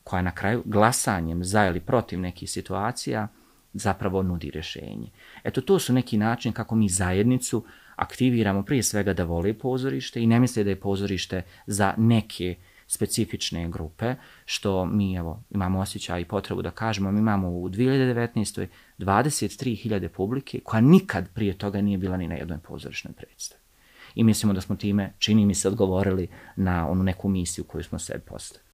koja 0.04 0.22
na 0.22 0.34
kraju 0.34 0.62
glasanjem 0.64 1.44
za 1.44 1.66
ili 1.66 1.80
protiv 1.80 2.20
nekih 2.20 2.50
situacija 2.50 3.28
zapravo 3.72 4.22
nudi 4.22 4.50
rješenje. 4.50 5.10
Eto, 5.44 5.60
to 5.60 5.78
su 5.78 5.92
neki 5.92 6.18
način 6.18 6.52
kako 6.52 6.74
mi 6.74 6.88
zajednicu 6.88 7.64
aktiviramo 7.96 8.62
prije 8.62 8.82
svega 8.82 9.12
da 9.12 9.24
vole 9.24 9.54
pozorište 9.54 10.22
i 10.22 10.26
ne 10.26 10.40
misle 10.40 10.64
da 10.64 10.70
je 10.70 10.80
pozorište 10.80 11.42
za 11.66 11.94
neke 11.96 12.56
specifične 12.86 13.68
grupe, 13.68 14.14
što 14.44 14.84
mi 14.84 15.14
evo, 15.14 15.42
imamo 15.50 15.80
osjećaj 15.80 16.20
i 16.20 16.24
potrebu 16.24 16.62
da 16.62 16.70
kažemo, 16.70 17.12
mi 17.12 17.18
imamo 17.18 17.48
u 17.48 17.68
2019. 17.68 18.66
23.000 18.98 20.08
publike 20.08 20.60
koja 20.64 20.80
nikad 20.80 21.28
prije 21.34 21.58
toga 21.58 21.80
nije 21.80 21.98
bila 21.98 22.16
ni 22.16 22.28
na 22.28 22.34
jednoj 22.34 22.58
pozorišnoj 22.58 23.12
predstavi. 23.12 23.60
I 24.14 24.24
mislimo 24.24 24.52
da 24.52 24.60
smo 24.60 24.76
time, 24.76 25.12
čini 25.18 25.46
mi 25.46 25.54
se, 25.54 25.68
odgovorili 25.68 26.28
na 26.56 26.88
onu 26.88 27.02
neku 27.02 27.28
misiju 27.28 27.64
koju 27.64 27.84
smo 27.84 27.98
sebi 27.98 28.20
postavili. 28.20 28.69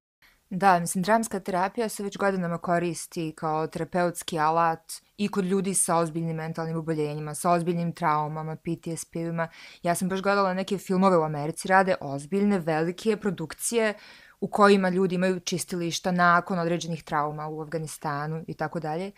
Da, 0.50 0.78
mislim, 0.78 1.02
dramska 1.02 1.40
terapija 1.40 1.88
se 1.88 2.02
već 2.02 2.16
godinama 2.16 2.59
koristi 2.59 3.32
kao 3.37 3.66
terapeutski 3.66 4.38
alat 4.38 4.92
i 5.16 5.28
kod 5.28 5.44
ljudi 5.44 5.74
sa 5.74 5.96
ozbiljnim 5.96 6.37
mentalnim 6.37 6.76
oboljenjima, 6.76 7.35
sa 7.35 7.50
ozbiljnim 7.50 7.92
traumama, 7.92 8.56
PTSP-ima. 8.56 9.48
Ja 9.82 9.94
sam 9.94 10.09
baš 10.09 10.22
gledala 10.22 10.54
neke 10.54 10.78
filmove 10.78 11.16
u 11.18 11.22
Americi, 11.22 11.68
rade 11.68 11.94
ozbiljne, 12.00 12.59
velike 12.59 13.16
produkcije 13.16 13.94
u 14.40 14.48
kojima 14.48 14.88
ljudi 14.88 15.14
imaju 15.14 15.40
čistilišta 15.40 16.11
nakon 16.11 16.59
određenih 16.59 17.04
trauma 17.04 17.48
u 17.48 17.61
Afganistanu 17.61 18.44
i 18.48 18.54
tako 18.54 18.80
dalje. 18.80 19.12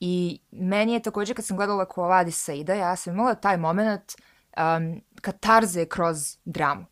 I 0.00 0.40
meni 0.50 0.92
je 0.92 1.02
također, 1.02 1.36
kad 1.36 1.44
sam 1.44 1.56
gledala 1.56 1.84
Kovadi 1.84 2.32
Saida, 2.32 2.74
ja 2.74 2.96
sam 2.96 3.14
imala 3.14 3.34
taj 3.34 3.56
moment 3.56 4.12
um, 4.12 5.00
katarze 5.20 5.84
kroz 5.84 6.36
dramu. 6.44 6.84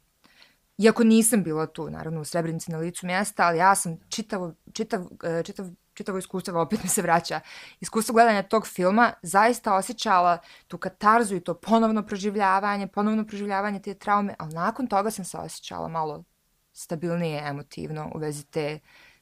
Iako 0.79 1.05
nisam 1.05 1.43
bila 1.43 1.67
tu, 1.67 1.91
naravno, 1.91 2.21
u 2.21 2.25
Srebrenici 2.25 2.71
na 2.71 2.79
licu 2.79 3.07
mjesta, 3.07 3.47
ali 3.47 3.59
ja 3.59 3.75
sam 3.75 3.97
čitav, 4.09 4.53
čitav, 4.73 5.07
e, 5.25 5.43
čitav, 5.43 5.67
čitavo 5.95 6.19
iskustvo, 6.19 6.61
opet 6.61 6.83
mi 6.83 6.89
se 6.89 7.03
vraća, 7.03 7.41
iskustvo 7.81 8.13
gledanja 8.13 8.43
tog 8.43 8.67
filma, 8.67 9.13
zaista 9.23 9.75
osjećala 9.75 10.39
tu 10.69 10.79
katarzu 10.79 11.37
i 11.37 11.41
to 11.41 11.55
ponovno 11.55 12.03
proživljavanje, 12.03 12.87
ponovno 12.87 13.27
proživljavanje 13.27 13.81
te 13.81 13.95
traume, 13.95 14.35
ali 14.39 14.55
nakon 14.55 14.87
toga 14.87 15.11
sam 15.11 15.25
se 15.25 15.39
osjećala 15.39 15.89
malo 15.89 16.25
stabilnije 16.73 17.43
emotivno 17.49 18.11
u 18.15 18.19
vezi 18.19 18.47
te, 18.47 18.79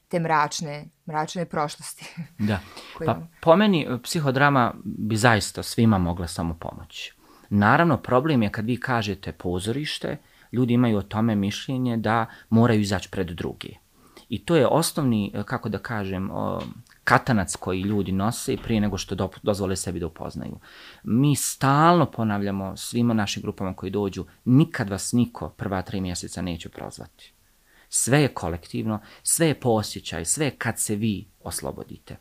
te 0.09 0.21
mračne, 0.21 0.85
mračne 1.07 1.45
prošlosti. 1.45 2.15
Da, 2.39 2.61
pa 3.07 3.21
po 3.41 3.57
meni 3.57 3.89
psihodrama 4.03 4.75
bi 4.85 5.17
zaista 5.17 5.63
svima 5.63 5.99
mogla 5.99 6.27
samo 6.29 6.55
pomoći. 6.55 7.15
Naravno, 7.51 7.97
problem 7.97 8.43
je 8.43 8.53
kad 8.53 8.67
vi 8.67 8.81
kažete 8.81 9.33
pozorište, 9.33 10.17
ljudi 10.55 10.75
imaju 10.75 10.99
o 10.99 11.03
tome 11.03 11.35
mišljenje 11.35 11.97
da 11.97 12.27
moraju 12.51 12.81
izaći 12.81 13.09
pred 13.11 13.31
drugi. 13.31 13.79
I 14.29 14.45
to 14.45 14.57
je 14.57 14.67
osnovni, 14.67 15.31
e, 15.35 15.43
kako 15.43 15.69
da 15.69 15.79
kažem, 15.79 16.31
katanac 17.05 17.57
koji 17.57 17.81
ljudi 17.81 18.13
nose 18.13 18.57
prije 18.57 18.81
nego 18.81 18.99
što 18.99 19.29
dozvole 19.43 19.77
sebi 19.77 20.01
da 20.01 20.07
upoznaju. 20.07 20.59
Mi 21.03 21.37
stalno 21.37 22.07
ponavljamo 22.07 22.77
svima 22.77 23.15
našim 23.15 23.43
grupama 23.43 23.75
koji 23.75 23.91
dođu, 23.91 24.25
nikad 24.45 24.91
vas 24.91 25.13
niko 25.13 25.49
prva 25.49 25.83
tri 25.83 26.01
mjeseca 26.01 26.43
neće 26.43 26.69
prozvati. 26.69 27.33
Sve 27.89 28.23
je 28.23 28.29
kolektivno, 28.29 29.01
sve 29.23 29.47
je 29.47 29.61
posjećaj, 29.61 30.25
sve 30.25 30.47
je 30.47 30.51
kad 30.51 30.79
se 30.79 30.97
vi 30.97 31.27
oslobodite. 31.41 32.17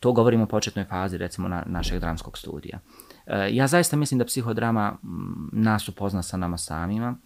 To 0.00 0.12
govorimo 0.12 0.44
u 0.44 0.48
početnoj 0.48 0.84
fazi, 0.84 1.18
recimo, 1.18 1.48
na 1.48 1.62
našeg 1.66 2.00
dramskog 2.00 2.38
studija. 2.38 2.78
E, 3.26 3.48
ja 3.52 3.66
zaista 3.66 3.96
mislim 3.96 4.18
da 4.18 4.24
psihodrama 4.24 4.98
nas 5.52 5.88
upozna 5.88 6.22
sa 6.22 6.36
nama 6.36 6.58
samima 6.58 7.16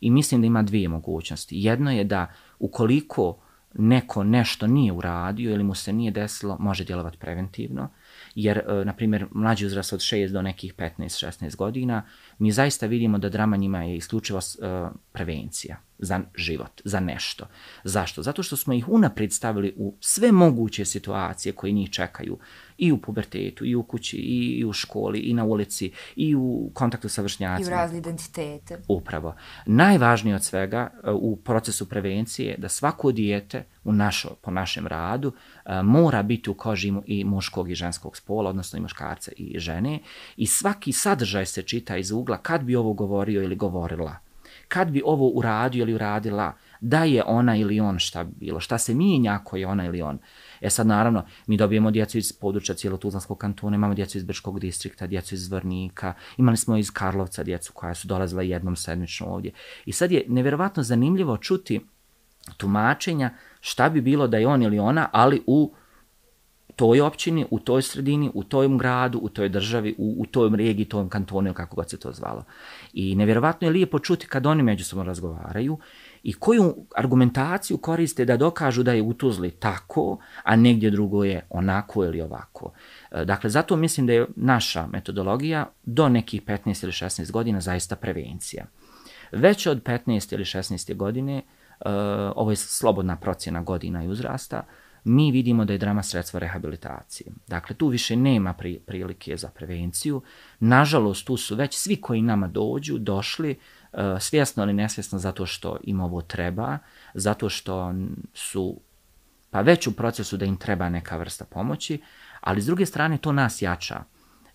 i 0.00 0.10
mislim 0.10 0.40
da 0.40 0.46
ima 0.46 0.62
dvije 0.62 0.88
mogućnosti. 0.88 1.56
Jedno 1.58 1.92
je 1.92 2.04
da 2.04 2.26
ukoliko 2.58 3.38
neko 3.74 4.24
nešto 4.24 4.66
nije 4.66 4.92
uradio 4.92 5.52
ili 5.52 5.64
mu 5.64 5.74
se 5.74 5.92
nije 5.92 6.10
desilo, 6.10 6.56
može 6.60 6.84
djelovati 6.84 7.18
preventivno. 7.18 7.88
Jer, 8.34 8.58
e, 8.58 8.84
na 8.84 8.92
primjer, 8.92 9.26
mlađi 9.30 9.66
uzrast 9.66 9.92
od 9.92 10.00
6 10.00 10.32
do 10.32 10.42
nekih 10.42 10.74
15-16 10.74 11.56
godina, 11.56 12.02
mi 12.42 12.52
zaista 12.52 12.86
vidimo 12.86 13.18
da 13.18 13.28
drama 13.28 13.56
njima 13.56 13.82
je 13.82 13.96
isključivo 13.96 14.38
uh, 14.38 14.90
prevencija 15.12 15.76
za 15.98 16.20
život, 16.34 16.80
za 16.84 17.00
nešto. 17.00 17.46
Zašto? 17.84 18.22
Zato 18.22 18.42
što 18.42 18.56
smo 18.56 18.74
ih 18.74 18.88
unaprijed 18.88 19.32
stavili 19.32 19.74
u 19.76 19.94
sve 20.00 20.32
moguće 20.32 20.84
situacije 20.84 21.52
koje 21.52 21.72
njih 21.72 21.90
čekaju 21.90 22.38
i 22.78 22.92
u 22.92 22.98
pubertetu, 22.98 23.64
i 23.64 23.74
u 23.74 23.82
kući, 23.82 24.16
i 24.16 24.64
u 24.64 24.72
školi, 24.72 25.18
i 25.18 25.34
na 25.34 25.44
ulici, 25.44 25.92
i 26.16 26.34
u 26.34 26.70
kontaktu 26.74 27.08
sa 27.08 27.22
vršnjacima. 27.22 27.70
I 27.70 27.74
u 27.74 27.76
razli 27.76 27.98
identitete. 27.98 28.78
Upravo. 28.88 29.34
Najvažnije 29.66 30.36
od 30.36 30.44
svega 30.44 30.90
e, 31.04 31.10
u 31.10 31.36
procesu 31.36 31.88
prevencije 31.88 32.48
je 32.48 32.56
da 32.58 32.68
svako 32.68 33.12
dijete 33.12 33.64
u 33.84 33.92
našo, 33.92 34.34
po 34.42 34.50
našem 34.50 34.86
radu 34.86 35.28
uh, 35.28 35.72
mora 35.84 36.22
biti 36.22 36.50
u 36.50 36.54
koži 36.54 36.92
i 37.06 37.24
muškog 37.24 37.70
i 37.70 37.74
ženskog 37.74 38.16
spola, 38.16 38.50
odnosno 38.50 38.78
i 38.78 38.82
muškarca 38.82 39.32
i 39.36 39.58
žene, 39.58 39.98
i 40.36 40.46
svaki 40.46 40.92
sadržaj 40.92 41.46
se 41.46 41.62
čita 41.62 41.96
iz 41.96 42.10
ugla 42.10 42.31
kad 42.36 42.62
bi 42.62 42.76
ovo 42.76 42.92
govorio 42.92 43.42
ili 43.42 43.56
govorila 43.56 44.16
kad 44.72 44.90
bi 44.90 45.02
ovo 45.04 45.28
uradio 45.28 45.82
ili 45.82 45.94
uradila, 45.94 46.52
da 46.80 47.04
je 47.04 47.22
ona 47.26 47.56
ili 47.56 47.80
on 47.80 47.98
šta 47.98 48.24
bi 48.24 48.32
bilo, 48.36 48.60
šta 48.60 48.78
se 48.78 48.94
mijenja 48.94 49.32
ako 49.32 49.56
je 49.56 49.66
ona 49.66 49.84
ili 49.84 50.02
on. 50.02 50.18
E 50.60 50.70
sad 50.70 50.86
naravno, 50.86 51.24
mi 51.46 51.56
dobijemo 51.56 51.90
djecu 51.90 52.18
iz 52.18 52.32
područja 52.32 52.74
cijelotuzlanskog 52.74 53.38
kantona, 53.38 53.76
imamo 53.76 53.94
djecu 53.94 54.18
iz 54.18 54.24
Brškog 54.24 54.60
distrikta, 54.60 55.06
djecu 55.06 55.34
iz 55.34 55.52
Vrnika, 55.52 56.14
imali 56.36 56.56
smo 56.56 56.76
iz 56.76 56.90
Karlovca 56.90 57.42
djecu 57.42 57.72
koja 57.72 57.94
su 57.94 58.08
dolazila 58.08 58.42
jednom 58.42 58.76
sedmično 58.76 59.26
ovdje. 59.26 59.52
I 59.86 59.92
sad 59.92 60.12
je 60.12 60.24
nevjerovatno 60.28 60.82
zanimljivo 60.82 61.36
čuti 61.36 61.80
tumačenja 62.56 63.30
šta 63.60 63.88
bi 63.88 64.00
bilo 64.00 64.26
da 64.26 64.38
je 64.38 64.46
on 64.46 64.62
ili 64.62 64.78
ona, 64.78 65.08
ali 65.12 65.42
u 65.46 65.74
toj 66.76 67.00
općini, 67.00 67.46
u 67.50 67.58
toj 67.58 67.82
sredini, 67.82 68.30
u 68.34 68.44
tom 68.44 68.78
gradu, 68.78 69.18
u 69.18 69.28
toj 69.28 69.48
državi, 69.48 69.94
u, 69.98 70.16
u 70.18 70.26
toj 70.26 70.50
regiji, 70.56 70.84
tom 70.84 71.08
kantonu, 71.08 71.54
kako 71.54 71.76
god 71.76 71.90
se 71.90 71.98
to 71.98 72.12
zvalo. 72.12 72.44
I 72.92 73.16
nevjerovatno 73.16 73.66
je 73.66 73.72
lijepo 73.72 73.98
čuti 73.98 74.26
kad 74.26 74.46
oni 74.46 74.62
međusobno 74.62 75.04
razgovaraju 75.04 75.78
i 76.22 76.32
koju 76.32 76.86
argumentaciju 76.96 77.78
koriste 77.78 78.24
da 78.24 78.36
dokažu 78.36 78.82
da 78.82 78.92
je 78.92 79.02
u 79.02 79.14
Tuzli 79.14 79.50
tako, 79.50 80.18
a 80.42 80.56
negdje 80.56 80.90
drugo 80.90 81.24
je 81.24 81.46
onako 81.50 82.04
ili 82.04 82.20
ovako. 82.20 82.72
E, 83.10 83.24
dakle, 83.24 83.50
zato 83.50 83.76
mislim 83.76 84.06
da 84.06 84.12
je 84.12 84.26
naša 84.36 84.86
metodologija 84.86 85.66
do 85.82 86.08
nekih 86.08 86.42
15 86.42 86.84
ili 86.84 86.92
16 86.92 87.30
godina 87.30 87.60
zaista 87.60 87.96
prevencija. 87.96 88.66
Već 89.32 89.66
od 89.66 89.82
15 89.82 90.34
ili 90.34 90.44
16 90.44 90.96
godine, 90.96 91.36
e, 91.36 91.42
ovo 92.36 92.50
je 92.50 92.56
slobodna 92.56 93.16
procjena 93.16 93.62
godina 93.62 94.04
i 94.04 94.08
uzrasta, 94.08 94.62
mi 95.04 95.30
vidimo 95.30 95.64
da 95.64 95.72
je 95.72 95.78
drama 95.78 96.02
sredstvo 96.02 96.40
rehabilitacije. 96.40 97.32
Dakle, 97.46 97.76
tu 97.76 97.88
više 97.88 98.16
nema 98.16 98.52
pri, 98.52 98.78
prilike 98.86 99.36
za 99.36 99.48
prevenciju. 99.48 100.22
Nažalost, 100.60 101.26
tu 101.26 101.36
su 101.36 101.56
već 101.56 101.76
svi 101.76 101.96
koji 101.96 102.22
nama 102.22 102.48
dođu, 102.48 102.98
došli, 102.98 103.58
uh, 103.92 103.98
svjesno 104.20 104.62
ili 104.62 104.72
nesvjesno, 104.72 105.18
zato 105.18 105.46
što 105.46 105.76
im 105.82 106.00
ovo 106.00 106.22
treba, 106.22 106.78
zato 107.14 107.48
što 107.48 107.94
su 108.34 108.80
pa 109.50 109.60
već 109.60 109.86
u 109.86 109.92
procesu 109.96 110.36
da 110.36 110.44
im 110.44 110.56
treba 110.56 110.88
neka 110.88 111.16
vrsta 111.16 111.44
pomoći, 111.44 112.00
ali 112.40 112.62
s 112.62 112.66
druge 112.66 112.86
strane 112.86 113.18
to 113.18 113.32
nas 113.32 113.62
jača. 113.62 114.04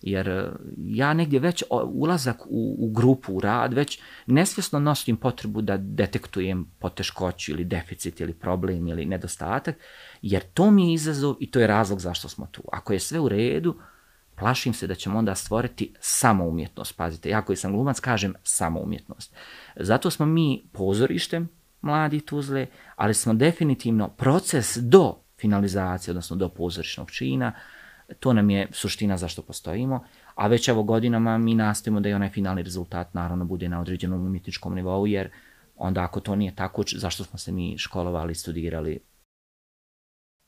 Jer 0.02 0.28
e, 0.28 0.50
ja 0.78 1.14
negdje 1.14 1.40
već 1.40 1.64
ulazak 1.92 2.46
u, 2.46 2.76
u 2.78 2.90
grupu, 2.90 3.34
u 3.34 3.40
rad, 3.40 3.74
već 3.74 4.00
nesvjesno 4.26 4.78
nosim 4.78 5.16
potrebu 5.16 5.62
da 5.62 5.76
detektujem 5.76 6.64
poteškoću 6.78 7.52
ili 7.52 7.64
deficit 7.64 8.20
ili 8.20 8.34
problem 8.34 8.88
ili 8.88 9.06
nedostatak, 9.06 9.76
jer 10.22 10.42
to 10.42 10.70
mi 10.70 10.88
je 10.88 10.94
izazov 10.94 11.36
i 11.40 11.50
to 11.50 11.60
je 11.60 11.66
razlog 11.66 12.00
zašto 12.00 12.28
smo 12.28 12.46
tu. 12.46 12.62
Ako 12.72 12.92
je 12.92 13.00
sve 13.00 13.20
u 13.20 13.28
redu, 13.28 13.76
plašim 14.38 14.74
se 14.74 14.86
da 14.86 14.94
ćemo 14.94 15.18
onda 15.18 15.34
stvoriti 15.34 15.94
samo 16.00 16.44
umjetnost. 16.44 16.96
Pazite, 16.96 17.28
ja 17.28 17.42
koji 17.42 17.56
sam 17.56 17.72
glumac 17.72 18.00
kažem 18.00 18.34
samo 18.42 18.80
umjetnost. 18.80 19.34
Zato 19.76 20.10
smo 20.10 20.26
mi 20.26 20.64
pozorištem 20.72 21.48
mladi 21.80 22.20
Tuzle, 22.20 22.66
ali 22.96 23.14
smo 23.14 23.34
definitivno 23.34 24.08
proces 24.08 24.76
do 24.76 25.16
finalizacije, 25.40 26.12
odnosno 26.12 26.36
do 26.36 26.48
pozorišnog 26.48 27.10
čina, 27.10 27.52
To 28.20 28.32
nam 28.32 28.50
je 28.50 28.68
suština 28.72 29.16
zašto 29.16 29.42
postojimo, 29.42 30.04
a 30.34 30.46
već 30.46 30.68
evo 30.68 30.82
godinama 30.82 31.38
mi 31.38 31.54
nastavimo 31.54 32.00
da 32.00 32.08
i 32.08 32.14
onaj 32.14 32.30
finalni 32.30 32.62
rezultat 32.62 33.14
naravno 33.14 33.44
bude 33.44 33.68
na 33.68 33.80
određenom 33.80 34.26
umjetničkom 34.26 34.74
nivou, 34.74 35.06
jer 35.06 35.30
onda 35.76 36.02
ako 36.02 36.20
to 36.20 36.36
nije 36.36 36.54
tako, 36.54 36.82
zašto 36.96 37.24
smo 37.24 37.38
se 37.38 37.52
mi 37.52 37.78
školovali, 37.78 38.34
studirali? 38.34 39.00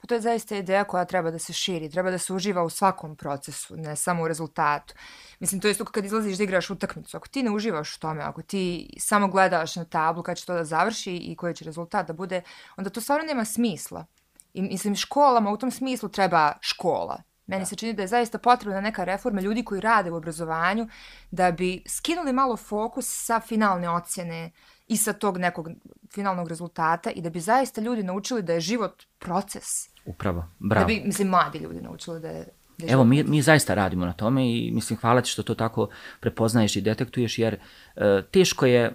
Pa 0.00 0.06
to 0.06 0.14
je 0.14 0.20
zaista 0.20 0.56
ideja 0.56 0.84
koja 0.84 1.04
treba 1.04 1.30
da 1.30 1.38
se 1.38 1.52
širi, 1.52 1.90
treba 1.90 2.10
da 2.10 2.18
se 2.18 2.32
uživa 2.32 2.62
u 2.62 2.70
svakom 2.70 3.16
procesu, 3.16 3.76
ne 3.76 3.96
samo 3.96 4.22
u 4.22 4.28
rezultatu. 4.28 4.94
Mislim, 5.40 5.60
to 5.60 5.68
je 5.68 5.72
isto 5.72 5.84
kad 5.84 6.04
izlaziš 6.04 6.38
da 6.38 6.44
igraš 6.44 6.70
utakmicu. 6.70 7.16
Ako 7.16 7.28
ti 7.28 7.42
ne 7.42 7.50
uživaš 7.50 7.96
u 7.96 8.00
tome, 8.00 8.22
ako 8.22 8.42
ti 8.42 8.94
samo 8.98 9.28
gledaš 9.28 9.76
na 9.76 9.84
tablu 9.84 10.22
kad 10.22 10.36
će 10.36 10.46
to 10.46 10.54
da 10.54 10.64
završi 10.64 11.16
i 11.16 11.36
koji 11.36 11.54
će 11.54 11.64
rezultat 11.64 12.06
da 12.06 12.12
bude, 12.12 12.42
onda 12.76 12.90
to 12.90 13.00
stvarno 13.00 13.26
nema 13.26 13.44
smisla. 13.44 14.06
I 14.54 14.62
mislim, 14.62 14.96
školama 14.96 15.50
u 15.50 15.56
tom 15.56 15.70
smislu 15.70 16.08
treba 16.08 16.52
škola. 16.60 17.22
Meni 17.50 17.66
se 17.66 17.76
čini 17.76 17.92
da 17.92 18.02
je 18.02 18.08
zaista 18.08 18.38
potrebna 18.38 18.80
neka 18.80 19.04
reforma 19.04 19.40
ljudi 19.40 19.64
koji 19.64 19.80
rade 19.80 20.10
u 20.10 20.16
obrazovanju 20.16 20.88
da 21.30 21.52
bi 21.52 21.82
skinuli 21.86 22.32
malo 22.32 22.56
fokus 22.56 23.06
sa 23.08 23.40
finalne 23.40 23.90
ocjene 23.90 24.50
i 24.88 24.96
sa 24.96 25.12
tog 25.12 25.38
nekog 25.38 25.68
finalnog 26.12 26.48
rezultata 26.48 27.10
i 27.10 27.20
da 27.20 27.30
bi 27.30 27.40
zaista 27.40 27.80
ljudi 27.80 28.02
naučili 28.02 28.42
da 28.42 28.52
je 28.52 28.60
život 28.60 29.02
proces. 29.18 29.64
Upravo, 30.04 30.44
bravo. 30.58 30.84
Da 30.84 30.86
bi, 30.86 31.02
mislim, 31.04 31.28
mladi 31.28 31.58
ljudi 31.58 31.80
naučili 31.80 32.20
da 32.20 32.28
je 32.28 32.48
Evo, 32.88 33.04
mi, 33.04 33.24
mi 33.24 33.42
zaista 33.42 33.74
radimo 33.74 34.06
na 34.06 34.12
tome 34.12 34.50
i 34.50 34.70
mislim, 34.72 34.98
hvala 34.98 35.20
ti 35.20 35.30
što 35.30 35.42
to 35.42 35.54
tako 35.54 35.88
prepoznaješ 36.20 36.76
i 36.76 36.80
detektuješ, 36.80 37.38
jer 37.38 37.54
e, 37.96 38.22
teško 38.30 38.66
je 38.66 38.92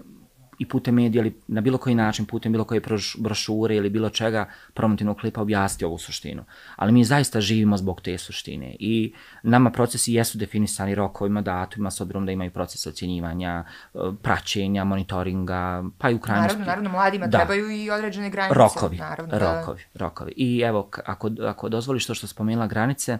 i 0.59 0.67
putem 0.67 0.95
medija 0.95 1.21
ili 1.21 1.35
na 1.47 1.61
bilo 1.61 1.77
koji 1.77 1.95
način, 1.95 2.25
putem 2.25 2.51
bilo 2.51 2.63
koje 2.63 2.81
brošure 3.17 3.75
ili 3.75 3.89
bilo 3.89 4.09
čega 4.09 4.49
promotivnog 4.73 5.17
klipa 5.17 5.41
objasniti 5.41 5.85
ovu 5.85 5.97
suštinu. 5.97 6.43
Ali 6.75 6.91
mi 6.91 7.03
zaista 7.03 7.41
živimo 7.41 7.77
zbog 7.77 8.01
te 8.01 8.17
suštine 8.17 8.75
i 8.79 9.13
nama 9.43 9.71
procesi 9.71 10.13
jesu 10.13 10.37
definisani 10.37 10.95
rokovima, 10.95 11.41
datumima, 11.41 11.91
s 11.91 12.01
obzirom 12.01 12.25
da 12.25 12.31
imaju 12.31 12.51
proces 12.51 12.87
ocjenjivanja, 12.87 13.63
e, 13.93 13.97
praćenja, 14.21 14.83
monitoringa, 14.83 15.83
pa 15.97 16.09
i 16.09 16.15
u 16.15 16.19
krajnosti... 16.19 16.59
Naravno, 16.59 16.65
naravno, 16.65 16.89
mladima 16.89 17.27
da. 17.27 17.37
trebaju 17.37 17.71
i 17.71 17.89
određene 17.89 18.29
granice. 18.29 18.59
Rokovi, 18.59 18.97
naravno, 18.97 19.39
rokovi, 19.39 19.81
da... 19.93 19.99
rokovi. 19.99 20.33
I 20.35 20.59
evo, 20.59 20.89
ako, 21.05 21.29
ako 21.41 21.69
dozvoliš 21.69 22.05
to 22.07 22.13
što 22.13 22.27
spomenula 22.27 22.67
granice, 22.67 23.17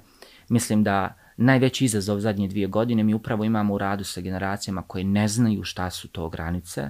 mislim 0.49 0.83
da 0.83 1.15
najveći 1.37 1.85
izazov 1.85 2.19
zadnje 2.19 2.47
dvije 2.47 2.67
godine 2.67 3.03
mi 3.03 3.13
upravo 3.13 3.43
imamo 3.43 3.73
u 3.73 3.77
radu 3.77 4.03
sa 4.03 4.21
generacijama 4.21 4.81
koje 4.81 5.03
ne 5.03 5.27
znaju 5.27 5.63
šta 5.63 5.89
su 5.89 6.07
to 6.07 6.29
granice, 6.29 6.89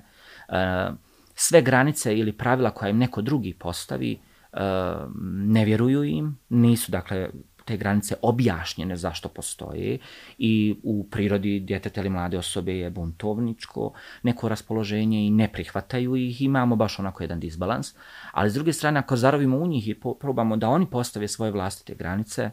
sve 1.35 1.61
granice 1.61 2.17
ili 2.17 2.31
pravila 2.31 2.71
koja 2.71 2.89
im 2.89 2.97
neko 2.97 3.21
drugi 3.21 3.53
postavi 3.53 4.11
e, 4.11 4.59
ne 5.31 5.65
vjeruju 5.65 6.03
im, 6.03 6.37
nisu 6.49 6.91
dakle 6.91 7.29
te 7.65 7.77
granice 7.77 8.15
objašnjene 8.21 8.95
zašto 8.95 9.29
postoje 9.29 9.97
i 10.37 10.75
u 10.83 11.07
prirodi 11.11 11.59
djeteta 11.59 12.01
ili 12.01 12.09
mlade 12.09 12.37
osobe 12.37 12.77
je 12.77 12.89
buntovničko 12.89 13.93
neko 14.23 14.49
raspoloženje 14.49 15.27
i 15.27 15.29
ne 15.29 15.51
prihvataju 15.51 16.15
ih, 16.15 16.41
imamo 16.41 16.75
baš 16.75 16.99
onako 16.99 17.23
jedan 17.23 17.39
disbalans, 17.39 17.93
ali 18.31 18.49
s 18.49 18.53
druge 18.53 18.73
strane 18.73 18.99
ako 18.99 19.15
zarovimo 19.15 19.57
u 19.57 19.67
njih 19.67 19.87
i 19.87 19.99
probamo 20.19 20.57
da 20.57 20.69
oni 20.69 20.89
postave 20.89 21.27
svoje 21.27 21.51
vlastite 21.51 21.95
granice, 21.95 22.51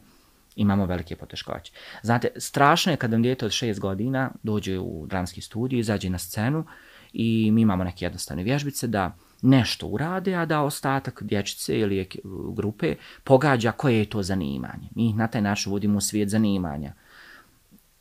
imamo 0.57 0.87
velike 0.87 1.17
poteškoće. 1.17 1.73
Znate, 2.03 2.29
strašno 2.37 2.93
je 2.93 2.97
kad 2.97 3.13
vam 3.13 3.23
djete 3.23 3.47
od 3.47 3.53
6 3.53 3.81
godina 3.81 4.31
dođe 4.43 4.79
u 4.79 5.07
dramski 5.07 5.41
studij, 5.41 5.79
izađe 5.79 6.11
na 6.11 6.19
scenu 6.19 6.65
i 7.13 7.51
mi 7.53 7.61
imamo 7.61 7.85
neke 7.85 8.05
jednostavne 8.05 8.43
vježbice 8.43 8.87
da 8.87 9.17
nešto 9.43 9.87
urade, 9.87 10.35
a 10.35 10.47
da 10.47 10.61
ostatak 10.61 11.23
dječice 11.23 11.79
ili 11.79 12.09
grupe 12.55 12.95
pogađa 13.25 13.73
koje 13.73 13.99
je 13.99 14.11
to 14.11 14.23
zanimanje. 14.23 14.89
Mi 14.95 15.13
na 15.13 15.27
taj 15.27 15.43
način 15.43 15.73
vodimo 15.73 16.01
svijet 16.01 16.29
zanimanja 16.29 16.93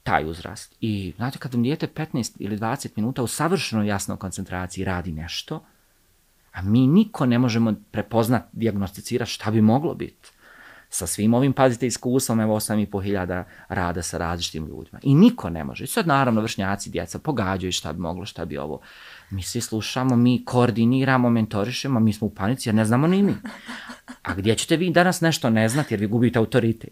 taj 0.03 0.29
uzrast. 0.29 0.75
I 0.81 1.13
znate, 1.17 1.39
kad 1.39 1.53
vam 1.53 1.63
dijete 1.63 1.87
15 1.87 2.35
ili 2.39 2.57
20 2.57 2.89
minuta 2.95 3.23
u 3.23 3.27
savršenoj 3.27 3.87
jasnoj 3.87 4.17
koncentraciji 4.17 4.85
radi 4.85 5.11
nešto, 5.11 5.63
A 6.51 6.61
mi 6.61 6.87
niko 6.87 7.25
ne 7.25 7.39
možemo 7.39 7.73
prepoznat, 7.91 8.43
diagnosticirati 8.51 9.31
šta 9.31 9.51
bi 9.51 9.61
moglo 9.61 9.95
biti. 9.95 10.31
Sa 10.93 11.07
svim 11.07 11.33
ovim, 11.33 11.53
pazite, 11.53 11.87
iskustvom, 11.87 12.39
evo 12.39 12.55
8,5 12.55 13.03
hiljada 13.03 13.43
rada 13.69 14.01
sa 14.01 14.17
različitim 14.17 14.67
ljudima. 14.67 14.99
I 15.03 15.15
niko 15.15 15.49
ne 15.49 15.63
može. 15.63 15.83
I 15.83 15.87
sad 15.87 16.07
naravno 16.07 16.41
vršnjaci, 16.41 16.89
djeca 16.89 17.19
pogađaju 17.19 17.71
šta 17.71 17.93
bi 17.93 17.99
moglo, 17.99 18.25
šta 18.25 18.45
bi 18.45 18.57
ovo. 18.57 18.79
Mi 19.29 19.43
svi 19.43 19.61
slušamo, 19.61 20.15
mi 20.15 20.45
koordiniramo, 20.45 21.29
mentorišemo, 21.29 21.99
mi 21.99 22.13
smo 22.13 22.27
u 22.27 22.29
panici 22.29 22.69
jer 22.69 22.75
ne 22.75 22.85
znamo 22.85 23.07
ni 23.07 23.23
mi. 23.23 23.35
A 24.21 24.33
gdje 24.35 24.55
ćete 24.55 24.77
vi 24.77 24.91
danas 24.91 25.21
nešto 25.21 25.49
ne 25.49 25.69
znati 25.69 25.93
jer 25.93 26.01
vi 26.01 26.07
gubite 26.07 26.39
autoritet? 26.39 26.89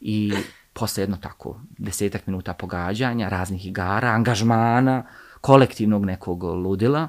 I 0.00 0.32
posle 0.72 1.02
jedno 1.02 1.16
tako 1.16 1.60
desetak 1.78 2.26
minuta 2.26 2.52
pogađanja, 2.52 3.28
raznih 3.28 3.66
igara, 3.66 4.08
angažmana, 4.08 5.06
kolektivnog 5.40 6.04
nekog 6.04 6.42
ludila 6.42 7.08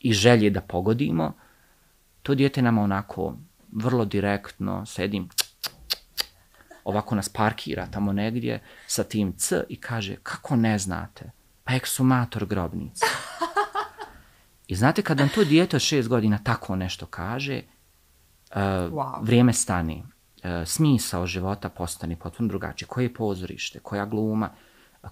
i 0.00 0.12
želje 0.12 0.50
da 0.50 0.60
pogodimo, 0.60 1.32
to 2.22 2.34
dijete 2.34 2.62
nam 2.62 2.78
onako 2.78 3.36
vrlo 3.72 4.04
direktno 4.04 4.86
sedim, 4.86 5.28
ovako 6.84 7.14
nas 7.14 7.28
parkira 7.28 7.86
tamo 7.86 8.12
negdje 8.12 8.60
sa 8.86 9.04
tim 9.04 9.32
c 9.36 9.64
i 9.68 9.76
kaže, 9.76 10.16
kako 10.22 10.56
ne 10.56 10.78
znate? 10.78 11.30
Pa 11.64 11.74
eksumator 11.74 12.46
grobnica. 12.46 13.06
I 14.66 14.74
znate, 14.74 15.02
kad 15.02 15.18
nam 15.18 15.28
to 15.28 15.44
dijete 15.44 15.76
od 15.76 15.82
šest 15.82 16.08
godina 16.08 16.38
tako 16.44 16.76
nešto 16.76 17.06
kaže, 17.06 17.62
uh, 18.50 18.56
wow. 18.56 19.24
vrijeme 19.24 19.52
stani. 19.52 20.02
Uh, 20.02 20.50
smisao 20.66 21.26
života 21.26 21.68
postane 21.68 22.16
potpuno 22.16 22.48
drugačije. 22.48 22.88
Koje 22.88 23.04
je 23.04 23.14
pozorište, 23.14 23.78
koja 23.78 24.06
gluma, 24.06 24.50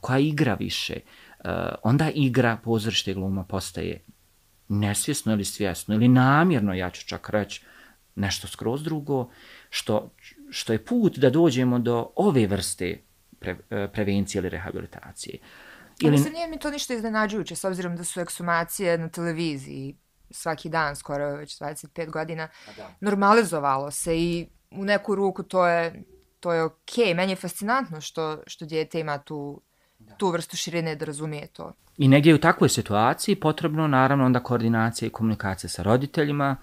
koja 0.00 0.18
igra 0.18 0.54
više. 0.54 1.00
Uh, 1.44 1.50
onda 1.82 2.10
igra, 2.10 2.56
pozorište 2.64 3.10
i 3.10 3.14
gluma 3.14 3.44
postaje 3.44 4.04
nesvjesno 4.68 5.32
ili 5.32 5.44
svjesno 5.44 5.94
ili 5.94 6.08
namjerno, 6.08 6.74
ja 6.74 6.90
ću 6.90 7.06
čak 7.06 7.30
reći, 7.30 7.64
nešto 8.14 8.48
skroz 8.48 8.82
drugo, 8.82 9.30
što, 9.70 10.10
što 10.52 10.72
je 10.72 10.84
put 10.84 11.18
da 11.18 11.30
dođemo 11.30 11.78
do 11.78 12.12
ove 12.16 12.46
vrste 12.46 12.98
pre, 13.38 13.56
prevencije 13.92 14.40
ili 14.40 14.48
rehabilitacije. 14.48 15.38
Ili... 16.00 16.10
Mislim, 16.10 16.32
nije 16.32 16.48
mi 16.48 16.58
to 16.58 16.70
ništa 16.70 16.94
iznenađujuće, 16.94 17.56
s 17.56 17.64
obzirom 17.64 17.96
da 17.96 18.04
su 18.04 18.20
eksumacije 18.20 18.98
na 18.98 19.08
televiziji 19.08 19.96
svaki 20.30 20.68
dan, 20.68 20.96
skoro 20.96 21.36
već 21.36 21.58
25 21.58 22.10
godina, 22.10 22.48
da. 22.76 22.94
normalizovalo 23.00 23.90
se 23.90 24.18
i 24.18 24.46
u 24.70 24.84
neku 24.84 25.14
ruku 25.14 25.42
to 25.42 25.66
je, 25.66 26.02
to 26.40 26.52
je 26.52 26.62
okej. 26.62 27.04
Okay. 27.04 27.14
Meni 27.14 27.32
je 27.32 27.36
fascinantno 27.36 28.00
što, 28.00 28.42
što 28.46 28.66
djete 28.66 29.00
ima 29.00 29.18
tu, 29.18 29.60
da. 29.98 30.14
tu 30.14 30.30
vrstu 30.30 30.56
širine 30.56 30.96
da 30.96 31.04
razumije 31.04 31.46
to. 31.46 31.72
I 31.96 32.08
negdje 32.08 32.34
u 32.34 32.38
takvoj 32.38 32.68
situaciji 32.68 33.40
potrebno, 33.40 33.86
naravno, 33.86 34.24
onda 34.24 34.40
koordinacija 34.40 35.06
i 35.06 35.10
komunikacija 35.10 35.70
sa 35.70 35.82
roditeljima, 35.82 36.56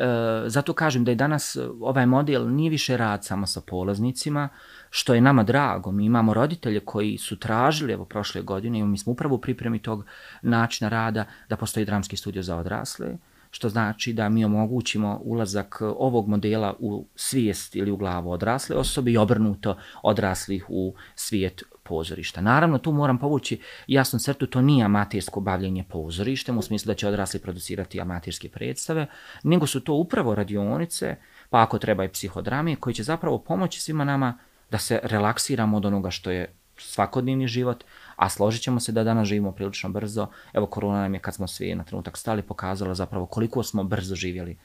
E, 0.00 0.48
zato 0.48 0.72
kažem 0.72 1.04
da 1.04 1.10
je 1.10 1.14
danas 1.14 1.56
eh, 1.56 1.68
ovaj 1.80 2.06
model 2.06 2.48
nije 2.48 2.70
više 2.70 2.96
rad 2.96 3.24
samo 3.24 3.46
sa 3.46 3.60
polaznicima, 3.60 4.48
što 4.90 5.14
je 5.14 5.20
nama 5.20 5.42
drago. 5.42 5.92
Mi 5.92 6.04
imamo 6.04 6.34
roditelje 6.34 6.80
koji 6.80 7.18
su 7.18 7.36
tražili, 7.38 7.92
evo 7.92 8.04
prošle 8.04 8.42
godine, 8.42 8.78
i 8.78 8.84
mi 8.84 8.98
smo 8.98 9.12
upravo 9.12 9.34
u 9.34 9.40
pripremi 9.40 9.78
tog 9.78 10.04
načina 10.42 10.88
rada 10.88 11.24
da 11.48 11.56
postoji 11.56 11.86
dramski 11.86 12.16
studio 12.16 12.42
za 12.42 12.56
odrasle, 12.56 13.16
što 13.50 13.68
znači 13.68 14.12
da 14.12 14.28
mi 14.28 14.44
omogućimo 14.44 15.20
ulazak 15.22 15.82
ovog 15.82 16.28
modela 16.28 16.74
u 16.78 17.06
svijest 17.14 17.76
ili 17.76 17.90
u 17.90 17.96
glavu 17.96 18.30
odrasle 18.30 18.76
osobe 18.76 19.10
i 19.10 19.16
obrnuto 19.16 19.76
odraslih 20.02 20.64
u 20.68 20.94
svijet 21.14 21.62
pozorišta. 21.90 22.40
Naravno, 22.40 22.78
tu 22.78 22.92
moram 22.92 23.18
povući 23.18 23.58
jasnu 23.86 24.18
crtu, 24.18 24.46
to 24.46 24.62
nije 24.62 24.84
amatersko 24.84 25.40
bavljenje 25.40 25.84
pozorištem, 25.88 26.58
u 26.58 26.62
smislu 26.62 26.86
da 26.86 26.94
će 26.94 27.08
odrasli 27.08 27.40
producirati 27.40 28.00
amaterske 28.00 28.48
predstave, 28.48 29.06
nego 29.42 29.66
su 29.66 29.80
to 29.80 29.94
upravo 29.94 30.34
radionice, 30.34 31.16
pa 31.50 31.62
ako 31.62 31.78
treba 31.78 32.04
i 32.04 32.08
psihodrame, 32.08 32.76
koji 32.76 32.94
će 32.94 33.02
zapravo 33.02 33.38
pomoći 33.38 33.80
svima 33.80 34.04
nama 34.04 34.38
da 34.70 34.78
se 34.78 35.00
relaksiramo 35.02 35.76
od 35.76 35.86
onoga 35.86 36.10
što 36.10 36.30
je 36.30 36.54
svakodnevni 36.78 37.48
život, 37.48 37.84
a 38.16 38.28
složit 38.28 38.62
ćemo 38.62 38.80
se 38.80 38.92
da 38.92 39.04
danas 39.04 39.28
živimo 39.28 39.52
prilično 39.52 39.90
brzo. 39.90 40.28
Evo, 40.52 40.66
korona 40.66 41.00
nam 41.02 41.14
je, 41.14 41.20
kad 41.20 41.34
smo 41.34 41.48
svi 41.48 41.74
na 41.74 41.84
trenutak 41.84 42.16
stali, 42.16 42.42
pokazala 42.42 42.94
zapravo 42.94 43.26
koliko 43.26 43.62
smo 43.62 43.84
brzo 43.84 44.14
živjeli 44.14 44.56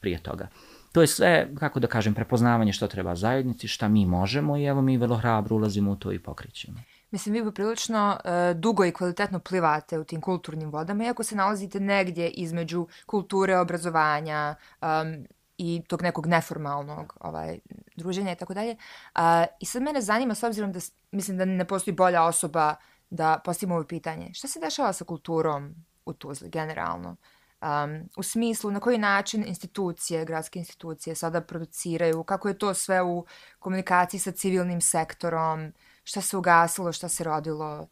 prije 0.00 0.18
toga. 0.22 0.48
To 0.94 1.00
je 1.00 1.06
sve, 1.06 1.48
kako 1.58 1.80
da 1.80 1.86
kažem, 1.86 2.14
prepoznavanje 2.14 2.72
što 2.72 2.86
treba 2.86 3.14
zajednici, 3.14 3.68
šta 3.68 3.88
mi 3.88 4.06
možemo 4.06 4.56
i 4.56 4.64
evo 4.64 4.82
mi 4.82 4.96
vrlo 4.96 5.16
hrabro 5.16 5.56
ulazimo 5.56 5.90
u 5.90 5.96
to 5.96 6.12
i 6.12 6.18
pokrićemo. 6.18 6.78
Mislim, 7.10 7.34
vi 7.34 7.52
prilično 7.52 8.18
e, 8.24 8.54
dugo 8.54 8.84
i 8.84 8.92
kvalitetno 8.92 9.38
plivate 9.38 9.98
u 9.98 10.04
tim 10.04 10.20
kulturnim 10.20 10.70
vodama, 10.70 11.04
iako 11.04 11.22
se 11.22 11.36
nalazite 11.36 11.80
negdje 11.80 12.30
između 12.30 12.86
kulture, 13.06 13.58
obrazovanja 13.58 14.54
um, 14.82 15.26
i 15.58 15.82
tog 15.88 16.02
nekog 16.02 16.26
neformalnog 16.26 17.16
ovaj, 17.20 17.58
druženja 17.96 18.32
i 18.32 18.36
tako 18.36 18.54
dalje. 18.54 18.76
I 19.60 19.66
sad 19.66 19.82
mene 19.82 20.00
zanima, 20.00 20.34
s 20.34 20.42
obzirom 20.42 20.72
da 20.72 20.80
mislim 21.10 21.38
da 21.38 21.44
ne 21.44 21.64
postoji 21.64 21.94
bolja 21.94 22.22
osoba 22.22 22.74
da 23.10 23.40
postavimo 23.44 23.74
ovo 23.74 23.84
pitanje, 23.84 24.34
šta 24.34 24.48
se 24.48 24.60
dešava 24.60 24.92
sa 24.92 25.04
kulturom 25.04 25.74
u 26.06 26.12
Tuzli 26.12 26.50
generalno? 26.50 27.16
Um, 27.64 28.08
u 28.16 28.22
smislu 28.22 28.70
na 28.70 28.80
koji 28.80 28.98
način 28.98 29.44
institucije, 29.46 30.24
gradske 30.24 30.58
institucije 30.58 31.14
sada 31.14 31.40
produciraju, 31.40 32.22
kako 32.22 32.48
je 32.48 32.58
to 32.58 32.74
sve 32.74 33.02
u 33.02 33.26
komunikaciji 33.58 34.20
sa 34.20 34.30
civilnim 34.30 34.80
sektorom, 34.80 35.72
šta 36.02 36.20
se 36.20 36.36
ugasilo, 36.36 36.92
šta 36.92 37.08
se 37.08 37.24
rodilo? 37.24 37.88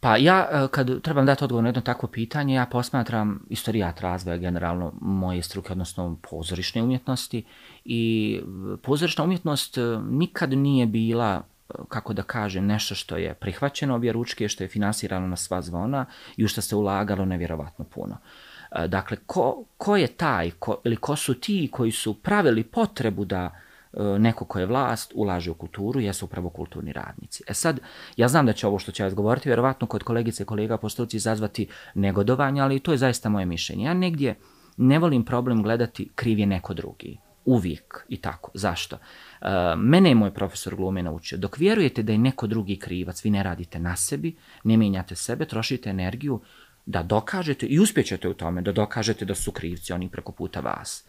Pa 0.00 0.16
ja, 0.16 0.48
e, 0.52 0.68
kad 0.70 1.02
trebam 1.02 1.26
dati 1.26 1.44
odgovor 1.44 1.62
na 1.62 1.68
jedno 1.68 1.80
takvo 1.80 2.08
pitanje, 2.08 2.54
ja 2.54 2.66
posmatram 2.66 3.46
istorijat 3.50 4.00
razvoja 4.00 4.36
generalno 4.36 4.92
moje 5.00 5.42
struke, 5.42 5.72
odnosno 5.72 6.18
pozorišne 6.30 6.82
umjetnosti. 6.82 7.44
I 7.84 8.40
e, 8.42 8.76
pozorišna 8.82 9.24
umjetnost 9.24 9.78
e, 9.78 9.80
nikad 10.10 10.52
nije 10.52 10.86
bila 10.86 11.42
kako 11.88 12.12
da 12.12 12.22
kažem, 12.22 12.66
nešto 12.66 12.94
što 12.94 13.16
je 13.16 13.34
prihvaćeno 13.34 13.94
obje 13.94 14.12
ručke, 14.12 14.48
što 14.48 14.64
je 14.64 14.68
finansirano 14.68 15.26
na 15.26 15.36
sva 15.36 15.62
zvona 15.62 16.06
i 16.36 16.44
u 16.44 16.48
što 16.48 16.60
se 16.60 16.76
ulagalo 16.76 17.24
nevjerovatno 17.24 17.84
puno. 17.84 18.14
Uh, 18.14 18.57
E, 18.70 18.88
dakle, 18.88 19.16
ko, 19.26 19.64
ko 19.76 19.96
je 19.96 20.06
taj 20.06 20.50
ko, 20.50 20.80
ili 20.84 20.96
ko 20.96 21.16
su 21.16 21.34
ti 21.34 21.68
koji 21.72 21.92
su 21.92 22.14
pravili 22.14 22.64
potrebu 22.64 23.24
da 23.24 23.50
e, 23.92 24.02
neko 24.18 24.44
ko 24.44 24.58
je 24.58 24.66
vlast 24.66 25.12
ulaže 25.14 25.50
u 25.50 25.54
kulturu, 25.54 26.00
jesu 26.00 26.24
upravo 26.24 26.50
kulturni 26.50 26.92
radnici. 26.92 27.42
E 27.48 27.54
sad, 27.54 27.80
ja 28.16 28.28
znam 28.28 28.46
da 28.46 28.52
će 28.52 28.66
ovo 28.66 28.78
što 28.78 28.92
će 28.92 29.04
vas 29.04 29.14
govoriti, 29.14 29.48
vjerovatno 29.48 29.86
kod 29.86 30.02
kolegice 30.02 30.42
i 30.42 30.46
kolega 30.46 30.76
postoci 30.76 31.16
izazvati 31.16 31.68
negodovanje, 31.94 32.60
ali 32.60 32.80
to 32.80 32.92
je 32.92 32.98
zaista 32.98 33.28
moje 33.28 33.46
mišljenje. 33.46 33.84
Ja 33.84 33.94
negdje 33.94 34.34
ne 34.76 34.98
volim 34.98 35.24
problem 35.24 35.62
gledati 35.62 36.10
kriv 36.14 36.38
je 36.38 36.46
neko 36.46 36.74
drugi. 36.74 37.18
Uvijek 37.44 38.04
i 38.08 38.16
tako. 38.16 38.50
Zašto? 38.54 38.96
E, 38.96 39.48
mene 39.76 40.08
je 40.08 40.14
moj 40.14 40.34
profesor 40.34 40.76
glume 40.76 41.02
naučio. 41.02 41.38
Dok 41.38 41.58
vjerujete 41.58 42.02
da 42.02 42.12
je 42.12 42.18
neko 42.18 42.46
drugi 42.46 42.78
krivac, 42.78 43.24
vi 43.24 43.30
ne 43.30 43.42
radite 43.42 43.78
na 43.78 43.96
sebi, 43.96 44.36
ne 44.64 44.76
mijenjate 44.76 45.16
sebe, 45.16 45.44
trošite 45.44 45.90
energiju, 45.90 46.40
da 46.88 47.02
dokažete 47.02 47.66
i 47.66 47.78
uspjećete 47.78 48.28
u 48.28 48.34
tome 48.34 48.62
da 48.62 48.72
dokažete 48.72 49.24
da 49.24 49.34
su 49.34 49.52
krivci 49.52 49.92
oni 49.92 50.08
preko 50.08 50.32
puta 50.32 50.60
vas. 50.60 51.04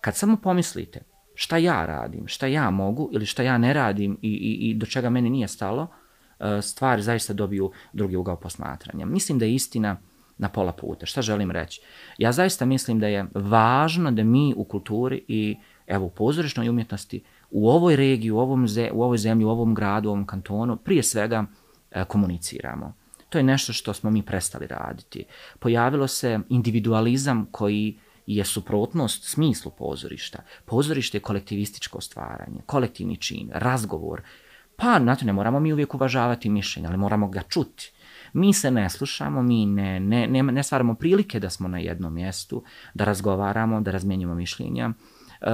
Kad 0.00 0.16
samo 0.16 0.36
pomislite 0.36 1.00
šta 1.34 1.56
ja 1.56 1.86
radim, 1.86 2.28
šta 2.28 2.46
ja 2.46 2.70
mogu 2.70 3.10
ili 3.12 3.26
šta 3.26 3.42
ja 3.42 3.58
ne 3.58 3.72
radim 3.72 4.18
i, 4.22 4.28
i, 4.28 4.70
i 4.70 4.74
do 4.74 4.86
čega 4.86 5.10
meni 5.10 5.30
nije 5.30 5.48
stalo, 5.48 5.88
e, 6.40 6.62
stvari 6.62 7.02
zaista 7.02 7.32
dobiju 7.32 7.70
drugi 7.92 8.16
ugao 8.16 8.36
posmatranja. 8.36 9.06
Mislim 9.06 9.38
da 9.38 9.44
je 9.44 9.54
istina 9.54 9.96
na 10.38 10.48
pola 10.48 10.72
puta. 10.72 11.06
Šta 11.06 11.22
želim 11.22 11.50
reći? 11.50 11.80
Ja 12.18 12.32
zaista 12.32 12.64
mislim 12.64 13.00
da 13.00 13.06
je 13.06 13.26
važno 13.34 14.10
da 14.10 14.24
mi 14.24 14.54
u 14.56 14.64
kulturi 14.64 15.24
i 15.28 15.56
evo 15.86 16.06
u 16.06 16.10
pozorišnoj 16.10 16.68
umjetnosti 16.68 17.24
u 17.50 17.70
ovoj 17.70 17.96
regiji, 17.96 18.30
u, 18.30 18.38
ovom 18.38 18.68
ze, 18.68 18.90
u 18.92 19.02
ovoj 19.02 19.18
zemlji, 19.18 19.44
u 19.44 19.50
ovom 19.50 19.74
gradu, 19.74 20.08
u 20.08 20.12
ovom 20.12 20.26
kantonu, 20.26 20.76
prije 20.76 21.02
svega 21.02 21.44
e, 21.90 22.04
komuniciramo. 22.04 23.01
To 23.32 23.38
je 23.38 23.42
nešto 23.42 23.72
što 23.72 23.94
smo 23.94 24.10
mi 24.10 24.22
prestali 24.22 24.66
raditi. 24.66 25.24
Pojavilo 25.58 26.08
se 26.08 26.40
individualizam 26.48 27.46
koji 27.50 27.98
je 28.26 28.44
suprotnost 28.44 29.24
smislu 29.24 29.72
pozorišta. 29.78 30.42
Pozorište 30.64 31.16
je 31.16 31.22
kolektivističko 31.22 32.00
stvaranje, 32.00 32.60
kolektivni 32.66 33.16
čin, 33.16 33.50
razgovor. 33.52 34.20
Pa, 34.76 34.98
znate, 35.02 35.24
ne 35.24 35.32
moramo 35.32 35.60
mi 35.60 35.72
uvijek 35.72 35.94
uvažavati 35.94 36.48
mišljenje, 36.48 36.88
ali 36.88 36.96
moramo 36.96 37.28
ga 37.28 37.42
čuti. 37.48 37.92
Mi 38.32 38.52
se 38.52 38.70
ne 38.70 38.90
slušamo, 38.90 39.42
mi 39.42 39.66
ne, 39.66 40.00
ne, 40.00 40.26
ne, 40.26 40.42
ne 40.42 40.62
stvaramo 40.62 40.94
prilike 40.94 41.40
da 41.40 41.50
smo 41.50 41.68
na 41.68 41.78
jednom 41.78 42.14
mjestu, 42.14 42.62
da 42.94 43.04
razgovaramo, 43.04 43.80
da 43.80 43.90
razmjenjujemo 43.90 44.34
mišljenja. 44.34 44.90
E, 45.40 45.50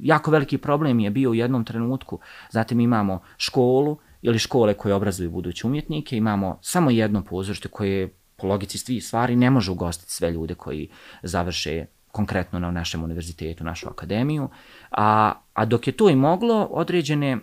jako 0.00 0.30
veliki 0.30 0.58
problem 0.58 1.00
je 1.00 1.10
bio 1.10 1.30
u 1.30 1.34
jednom 1.34 1.64
trenutku. 1.64 2.18
Zatim 2.50 2.80
imamo 2.80 3.22
školu, 3.36 3.98
ili 4.22 4.38
škole 4.38 4.74
koje 4.74 4.94
obrazuju 4.94 5.30
buduće 5.30 5.66
umjetnike, 5.66 6.16
imamo 6.16 6.58
samo 6.62 6.90
jedno 6.90 7.24
pozorište 7.24 7.68
koje 7.68 8.08
po 8.36 8.46
logici 8.46 8.78
svi 8.78 9.00
stvari 9.00 9.36
ne 9.36 9.50
može 9.50 9.70
ugostiti 9.70 10.12
sve 10.12 10.30
ljude 10.30 10.54
koji 10.54 10.88
završe 11.22 11.86
konkretno 12.12 12.58
na 12.58 12.70
našem 12.70 13.04
univerzitetu, 13.04 13.64
našu 13.64 13.88
akademiju, 13.88 14.48
a, 14.90 15.32
a 15.52 15.64
dok 15.64 15.86
je 15.86 15.92
to 15.92 16.10
i 16.10 16.16
moglo, 16.16 16.68
određene 16.70 17.38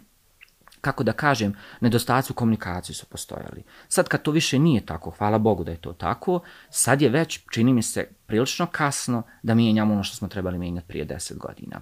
kako 0.86 1.04
da 1.04 1.14
kažem, 1.14 1.54
nedostaci 1.82 2.32
u 2.32 2.36
komunikaciji 2.36 2.96
su 2.96 3.06
postojali. 3.06 3.64
Sad 3.88 4.08
kad 4.08 4.22
to 4.22 4.32
više 4.32 4.60
nije 4.60 4.86
tako, 4.86 5.10
hvala 5.10 5.38
Bogu 5.38 5.64
da 5.64 5.72
je 5.72 5.82
to 5.82 5.94
tako, 5.94 6.40
sad 6.70 7.02
je 7.02 7.10
već, 7.10 7.40
čini 7.52 7.74
mi 7.74 7.82
se, 7.82 8.08
prilično 8.26 8.68
kasno 8.72 9.24
da 9.44 9.56
mijenjamo 9.56 9.94
ono 9.94 10.04
što 10.04 10.16
smo 10.16 10.28
trebali 10.28 10.58
mijenjati 10.58 10.88
prije 10.88 11.06
deset 11.06 11.38
godina. 11.38 11.82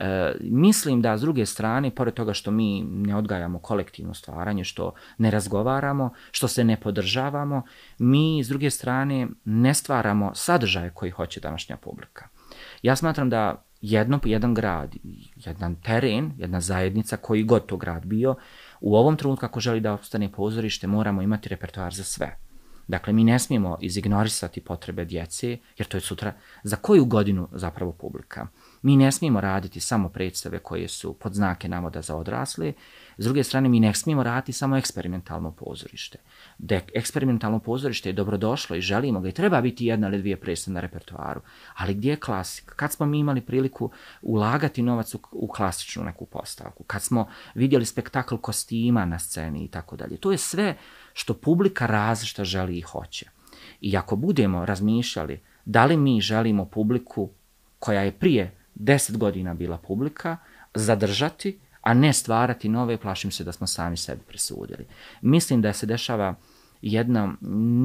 E, 0.00 0.34
mislim 0.40 1.02
da 1.02 1.18
s 1.18 1.20
druge 1.20 1.46
strane, 1.46 1.90
pored 1.90 2.14
toga 2.14 2.34
što 2.34 2.50
mi 2.50 2.82
ne 2.82 3.16
odgajamo 3.16 3.58
kolektivno 3.58 4.14
stvaranje, 4.14 4.64
što 4.64 4.94
ne 5.18 5.30
razgovaramo, 5.30 6.10
što 6.30 6.48
se 6.48 6.64
ne 6.64 6.80
podržavamo, 6.80 7.62
mi 7.98 8.44
s 8.44 8.48
druge 8.48 8.70
strane 8.70 9.28
ne 9.44 9.74
stvaramo 9.74 10.34
sadržaje 10.34 10.90
koji 10.94 11.10
hoće 11.10 11.40
današnja 11.40 11.76
publika. 11.76 12.28
Ja 12.82 12.96
smatram 12.96 13.30
da 13.30 13.64
jedno, 13.80 14.20
jedan 14.24 14.54
grad, 14.54 14.94
jedan 15.36 15.74
teren, 15.74 16.32
jedna 16.38 16.60
zajednica, 16.60 17.16
koji 17.16 17.42
god 17.42 17.66
to 17.66 17.76
grad 17.76 18.06
bio, 18.06 18.34
u 18.80 18.96
ovom 18.96 19.16
trenutku 19.16 19.46
ako 19.46 19.60
želi 19.60 19.80
da 19.80 19.92
ostane 19.92 20.32
pozorište, 20.32 20.86
moramo 20.86 21.22
imati 21.22 21.48
repertoar 21.48 21.94
za 21.94 22.04
sve. 22.04 22.38
Dakle, 22.88 23.12
mi 23.12 23.24
ne 23.24 23.38
smijemo 23.38 23.78
izignorisati 23.80 24.60
potrebe 24.60 25.04
djece, 25.04 25.58
jer 25.78 25.88
to 25.88 25.96
je 25.96 26.00
sutra 26.00 26.32
za 26.62 26.76
koju 26.76 27.04
godinu 27.04 27.48
zapravo 27.52 27.92
publika. 27.92 28.46
Mi 28.82 28.96
ne 28.96 29.12
smijemo 29.12 29.40
raditi 29.40 29.80
samo 29.80 30.08
predstave 30.08 30.58
koje 30.58 30.88
su 30.88 31.14
pod 31.14 31.34
znake 31.34 31.68
navoda 31.68 32.02
za 32.02 32.16
odrasle, 32.16 32.72
s 33.18 33.24
druge 33.24 33.44
strane 33.44 33.68
mi 33.68 33.80
ne 33.80 33.94
smijemo 33.94 34.22
raditi 34.22 34.52
samo 34.52 34.76
eksperimentalno 34.76 35.50
pozorište. 35.50 36.18
Da 36.58 36.80
eksperimentalno 36.94 37.58
pozorište 37.58 38.08
je 38.08 38.12
dobrodošlo 38.12 38.76
i 38.76 38.80
želimo 38.80 39.20
ga 39.20 39.28
i 39.28 39.32
treba 39.32 39.60
biti 39.60 39.86
jedna 39.86 40.08
ili 40.08 40.18
dvije 40.18 40.36
predstave 40.36 40.74
na 40.74 40.80
repertoaru, 40.80 41.40
ali 41.76 41.94
gdje 41.94 42.10
je 42.10 42.20
klasika? 42.20 42.74
Kad 42.74 42.92
smo 42.92 43.06
mi 43.06 43.18
imali 43.18 43.40
priliku 43.40 43.90
ulagati 44.22 44.82
novac 44.82 45.14
u, 45.14 45.18
u 45.32 45.48
klasičnu 45.48 46.04
neku 46.04 46.26
postavku? 46.26 46.84
Kad 46.84 47.02
smo 47.02 47.28
vidjeli 47.54 47.84
spektakl 47.84 48.36
kostima 48.36 49.04
na 49.04 49.18
sceni 49.18 49.64
i 49.64 49.68
tako 49.68 49.96
dalje? 49.96 50.16
To 50.16 50.32
je 50.32 50.38
sve 50.38 50.76
što 51.12 51.34
publika 51.34 51.86
različita 51.86 52.44
želi 52.44 52.78
i 52.78 52.80
hoće. 52.80 53.26
I 53.80 53.96
ako 53.96 54.16
budemo 54.16 54.66
razmišljali 54.66 55.40
da 55.64 55.84
li 55.84 55.96
mi 55.96 56.20
želimo 56.20 56.64
publiku 56.64 57.30
koja 57.78 58.02
je 58.02 58.12
prije 58.12 58.58
deset 58.78 59.16
godina 59.16 59.54
bila 59.54 59.78
publika, 59.78 60.36
zadržati, 60.74 61.58
a 61.80 61.94
ne 61.94 62.12
stvarati 62.12 62.68
nove, 62.68 62.96
plašim 62.96 63.30
se 63.30 63.44
da 63.44 63.52
smo 63.52 63.66
sami 63.66 63.96
sebi 63.96 64.20
presudili. 64.28 64.86
Mislim 65.20 65.62
da 65.62 65.72
se 65.72 65.86
dešava 65.86 66.34
jedno 66.82 67.34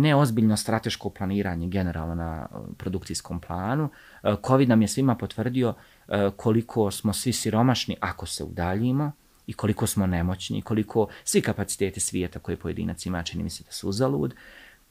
neozbiljno 0.01 0.57
strateško 0.57 1.09
planiranje 1.09 1.67
generalno 1.67 2.15
na 2.15 2.47
e, 2.51 2.57
produkcijskom 2.77 3.39
planu. 3.39 3.89
E, 4.23 4.35
Covid 4.47 4.69
nam 4.69 4.81
je 4.81 4.87
svima 4.87 5.15
potvrdio 5.15 5.73
e, 6.07 6.29
koliko 6.37 6.91
smo 6.91 7.13
svi 7.13 7.33
siromašni 7.33 7.95
ako 7.99 8.25
se 8.25 8.43
udaljimo 8.43 9.11
i 9.47 9.53
koliko 9.53 9.87
smo 9.87 10.07
nemoćni, 10.07 10.61
koliko 10.61 11.07
svi 11.23 11.41
kapacitete 11.41 11.99
svijeta 11.99 12.39
koje 12.39 12.57
pojedinac 12.57 13.05
ima 13.05 13.23
čini 13.23 13.43
mi 13.43 13.49
se 13.49 13.63
da 13.63 13.71
su 13.71 13.89
uzalud 13.89 14.35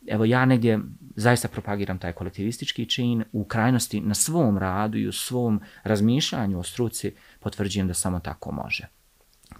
evo 0.06 0.24
ja 0.24 0.44
negdje 0.44 0.80
zaista 1.16 1.48
propagiram 1.48 1.98
taj 1.98 2.12
kolektivistički 2.12 2.86
čin, 2.86 3.24
u 3.32 3.44
krajnosti 3.44 4.00
na 4.00 4.14
svom 4.14 4.58
radu 4.58 4.98
i 4.98 5.08
u 5.08 5.12
svom 5.12 5.60
razmišljanju 5.82 6.58
o 6.58 6.62
struci 6.62 7.14
potvrđujem 7.40 7.88
da 7.88 7.94
samo 7.94 8.20
tako 8.20 8.52
može 8.52 8.88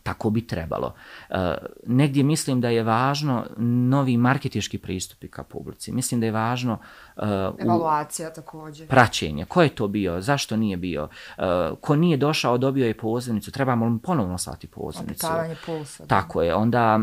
tako 0.03 0.31
bi 0.31 0.47
trebalo. 0.47 0.95
E, 1.31 1.55
negdje 1.87 2.23
mislim 2.23 2.61
da 2.61 2.69
je 2.69 2.83
važno 2.83 3.47
novi 3.57 4.17
marketiški 4.17 4.79
pristupi 4.79 5.29
ka 5.29 5.43
publici. 5.43 5.93
Mislim 5.93 6.21
da 6.21 6.27
je 6.27 6.33
važno 6.33 6.79
uh, 7.23 7.55
evaluacija 7.59 8.33
također. 8.33 8.89
Praćenje. 8.89 9.45
Ko 9.45 9.63
je 9.63 9.69
to 9.69 9.89
bio? 9.89 10.21
Zašto 10.21 10.57
nije 10.57 10.77
bio? 10.77 11.09
Uh, 11.39 11.45
ko 11.81 11.97
nije 11.97 12.17
došao, 12.17 12.59
dobio 12.59 12.87
je 12.87 12.97
pozivnicu. 12.97 13.53
Trebamo 13.53 13.87
li 13.87 13.99
ponovno 14.03 14.39
slati 14.39 14.67
pozivnicu? 14.67 15.27
Opitavanje 15.27 15.57
pulsa. 15.67 16.07
Tako 16.07 16.43
je. 16.43 16.55
Onda 16.55 17.01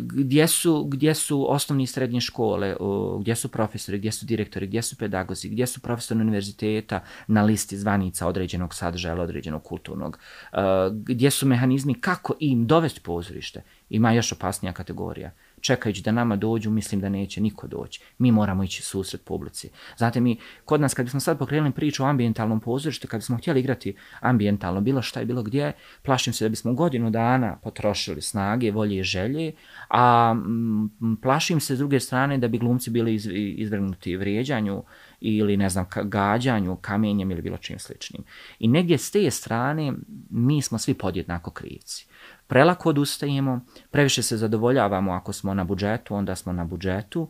gdje 0.00 0.48
su, 0.48 0.84
gdje 0.84 1.14
su 1.14 1.52
osnovni 1.52 1.82
i 1.82 1.86
srednje 1.86 2.20
škole? 2.20 2.76
Uh, 2.76 3.20
gdje 3.20 3.36
su 3.36 3.48
profesori? 3.48 3.98
Gdje 3.98 4.12
su 4.12 4.26
direktori? 4.26 4.66
Gdje 4.66 4.82
su 4.82 4.96
pedagozi? 4.96 5.48
Gdje 5.48 5.66
su 5.66 5.80
profesori 5.80 6.20
univerziteta 6.20 7.00
na 7.26 7.42
listi 7.42 7.76
zvanica 7.76 8.26
određenog 8.26 8.74
sadržaja 8.74 9.14
ili 9.14 9.22
određenog 9.22 9.62
kulturnog? 9.62 10.18
Uh, 10.52 10.58
gdje 10.92 11.30
su 11.30 11.46
mehanizmi 11.46 11.94
kako 11.94 12.34
im 12.40 12.66
dovesti 12.66 13.00
pozorište, 13.00 13.62
ima 13.90 14.12
još 14.12 14.32
opasnija 14.32 14.72
kategorija. 14.72 15.30
Čekajući 15.60 16.02
da 16.02 16.12
nama 16.12 16.36
dođu, 16.36 16.70
mislim 16.70 17.00
da 17.00 17.08
neće 17.08 17.40
niko 17.40 17.66
doći. 17.66 18.00
Mi 18.18 18.32
moramo 18.32 18.64
ići 18.64 18.82
susret 18.82 19.24
publici. 19.24 19.70
Znate, 19.96 20.20
mi, 20.20 20.36
kod 20.64 20.80
nas, 20.80 20.94
kad 20.94 21.06
bismo 21.06 21.20
sad 21.20 21.38
pokrenuli 21.38 21.72
priču 21.72 22.04
o 22.04 22.06
ambientalnom 22.06 22.60
pozorištu, 22.60 23.08
kad 23.08 23.20
bismo 23.20 23.36
htjeli 23.36 23.60
igrati 23.60 23.96
ambientalno, 24.20 24.80
bilo 24.80 25.02
šta 25.02 25.22
i 25.22 25.24
bilo 25.24 25.42
gdje, 25.42 25.72
plašim 26.02 26.32
se 26.32 26.44
da 26.44 26.48
bismo 26.48 26.72
godinu 26.72 27.10
dana 27.10 27.56
potrošili 27.62 28.22
snage, 28.22 28.70
volje 28.70 28.98
i 28.98 29.02
želje, 29.02 29.52
a 29.88 30.34
m, 30.36 31.16
plašim 31.22 31.60
se 31.60 31.76
s 31.76 31.78
druge 31.78 32.00
strane 32.00 32.38
da 32.38 32.48
bi 32.48 32.58
glumci 32.58 32.90
bili 32.90 33.14
iz, 33.14 33.28
izvrgnuti 33.32 34.16
vrijeđanju 34.16 34.82
ili, 35.20 35.56
ne 35.56 35.68
znam, 35.68 35.86
gađanju, 36.04 36.76
kamenjem 36.76 37.30
ili 37.30 37.42
bilo 37.42 37.56
čim 37.56 37.78
sličnim. 37.78 38.24
I 38.58 38.68
negdje 38.68 38.98
s 38.98 39.10
te 39.10 39.30
strane 39.30 39.92
mi 40.30 40.62
smo 40.62 40.78
svi 40.78 40.94
podjednako 40.94 41.50
krivci 41.50 42.06
prelako 42.48 42.88
odustajemo, 42.88 43.60
previše 43.90 44.22
se 44.22 44.36
zadovoljavamo 44.36 45.12
ako 45.12 45.32
smo 45.32 45.54
na 45.54 45.64
budžetu, 45.64 46.14
onda 46.14 46.34
smo 46.34 46.52
na 46.52 46.64
budžetu, 46.64 47.28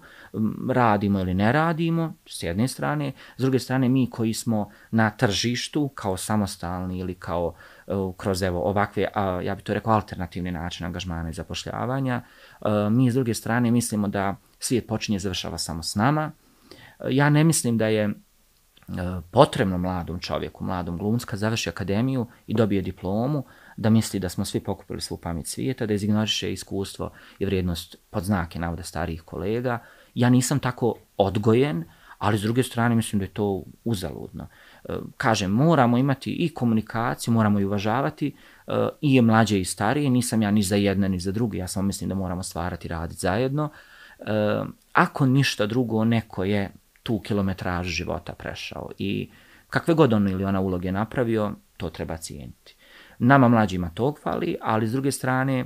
radimo 0.71 1.21
ili 1.21 1.35
ne 1.35 1.53
radimo, 1.53 2.15
s 2.27 2.43
jedne 2.43 2.69
strane, 2.69 3.13
s 3.37 3.43
druge 3.43 3.59
strane 3.59 3.89
mi 3.89 4.11
koji 4.11 4.35
smo 4.35 4.71
na 4.91 5.11
tržištu 5.11 5.89
kao 5.89 6.17
samostalni 6.17 6.99
ili 6.99 7.15
kao 7.15 7.55
e, 7.87 7.93
kroz 8.17 8.43
evo, 8.43 8.63
ovakve, 8.63 9.09
a, 9.15 9.41
ja 9.43 9.55
bih 9.55 9.65
to 9.65 9.75
rekao, 9.75 9.93
alternativni 9.93 10.51
način 10.53 10.87
angažmana 10.87 11.31
i 11.31 11.33
zapošljavanja, 11.33 12.23
e, 12.61 12.91
mi 12.91 13.11
s 13.11 13.15
druge 13.15 13.35
strane 13.35 13.71
mislimo 13.71 14.09
da 14.09 14.37
svijet 14.59 14.87
počinje 14.87 15.19
završava 15.19 15.59
samo 15.59 15.83
s 15.83 15.95
nama. 15.95 16.31
E, 17.01 17.07
ja 17.11 17.31
ne 17.31 17.45
mislim 17.45 17.79
da 17.79 17.87
je 17.87 18.15
potrebno 19.31 19.79
mladom 19.79 20.19
čovjeku, 20.19 20.65
mladom 20.65 20.99
glumska, 20.99 21.37
završi 21.37 21.69
akademiju 21.69 22.27
i 22.47 22.55
dobije 22.55 22.83
diplomu, 22.83 23.45
da 23.79 23.91
misli 23.91 24.21
da 24.21 24.29
smo 24.29 24.45
svi 24.45 24.61
pokupili 24.61 25.01
svu 25.01 25.17
pamet 25.17 25.47
svijeta, 25.47 25.87
da 25.87 25.95
izignoriše 25.95 26.53
iskustvo 26.53 27.11
i 27.39 27.45
vrijednost 27.47 27.97
pod 28.11 28.25
znake 28.25 28.59
navoda 28.59 28.83
starijih 28.83 29.23
kolega. 29.23 29.79
Ja 30.15 30.31
nisam 30.31 30.59
tako 30.59 30.95
odgojen, 31.17 31.85
ali 32.19 32.39
s 32.39 32.43
druge 32.43 32.63
strane 32.63 32.95
mislim 32.95 33.19
da 33.19 33.25
je 33.25 33.31
to 33.35 33.63
uzaludno. 33.85 34.47
E, 34.85 34.93
kažem, 35.17 35.51
moramo 35.51 35.99
imati 35.99 36.31
i 36.33 36.49
komunikaciju, 36.49 37.35
moramo 37.35 37.59
e, 37.59 37.63
i 37.63 37.65
uvažavati 37.65 38.35
i 39.01 39.15
je 39.15 39.23
mlađe 39.23 39.61
i 39.61 39.65
starije, 39.65 40.11
nisam 40.11 40.43
ja 40.43 40.51
ni 40.51 40.63
za 40.63 40.77
jedne 40.77 41.09
ni 41.09 41.21
za 41.21 41.33
druge, 41.33 41.59
ja 41.59 41.69
samo 41.69 41.87
mislim 41.87 42.09
da 42.09 42.15
moramo 42.15 42.43
stvarati 42.43 42.87
i 42.87 42.91
raditi 42.91 43.21
zajedno. 43.21 43.71
E, 44.19 44.25
ako 44.93 45.27
ništa 45.27 45.67
drugo, 45.67 46.05
neko 46.05 46.45
je 46.45 46.71
tu 47.03 47.21
kilometraž 47.21 47.87
života 47.87 48.33
prešao 48.33 48.91
i 48.99 49.31
kakve 49.71 49.95
god 49.95 50.13
on 50.13 50.29
ili 50.29 50.45
ona 50.45 50.61
uloge 50.61 50.93
napravio, 50.93 51.53
to 51.77 51.91
treba 51.91 52.17
cijeniti. 52.17 52.78
Nama 53.19 53.49
mlađima 53.49 53.91
tog 53.91 54.19
fali, 54.23 54.57
ali 54.63 54.89
s 54.89 54.93
druge 54.93 55.13
strane 55.13 55.65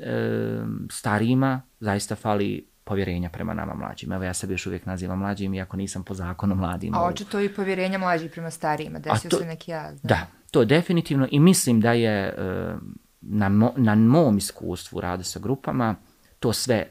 e, 0.00 0.60
starijima 0.90 1.62
zaista 1.80 2.16
fali 2.16 2.66
povjerenja 2.84 3.28
prema 3.28 3.54
nama 3.54 3.74
mlađima. 3.74 4.14
Evo 4.14 4.24
ja 4.24 4.34
sebe 4.34 4.54
još 4.54 4.66
uvijek 4.66 4.86
nazivam 4.86 5.18
mlađim, 5.18 5.54
iako 5.54 5.76
nisam 5.76 6.02
po 6.02 6.14
zakonu 6.14 6.54
mladim. 6.54 6.94
A 6.94 7.02
očito 7.04 7.40
i 7.40 7.48
povjerenja 7.48 7.98
mlađih 7.98 8.30
prema 8.30 8.50
starijima, 8.50 8.98
desio 8.98 9.30
to, 9.30 9.38
se 9.38 9.46
neki 9.46 9.70
ja. 9.70 9.92
Da, 10.02 10.26
to 10.50 10.64
definitivno 10.64 11.28
i 11.30 11.40
mislim 11.40 11.80
da 11.80 11.92
je 11.92 12.28
e, 12.28 12.74
na, 13.20 13.48
mo, 13.48 13.72
na 13.76 13.94
mom 13.94 14.38
iskustvu 14.38 15.00
rada 15.00 15.22
sa 15.22 15.40
grupama 15.40 15.94
to 16.38 16.52
sve 16.52 16.76
e, 16.76 16.88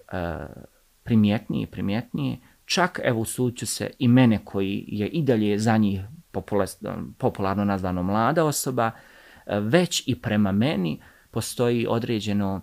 primjetnije 1.03 1.63
i 1.63 1.71
primjetnije. 1.71 2.39
Čak, 2.65 2.99
evo, 3.03 3.25
suću 3.25 3.67
se 3.67 3.89
i 3.99 4.07
mene 4.07 4.39
koji 4.45 4.85
je 4.87 5.07
i 5.07 5.23
dalje 5.23 5.59
za 5.59 5.77
njih 5.77 6.01
popularno 7.17 7.65
nazvano 7.65 8.03
mlada 8.03 8.45
osoba, 8.45 8.91
već 9.47 10.03
i 10.07 10.21
prema 10.21 10.51
meni 10.51 11.01
postoji 11.31 11.87
određeno, 11.89 12.61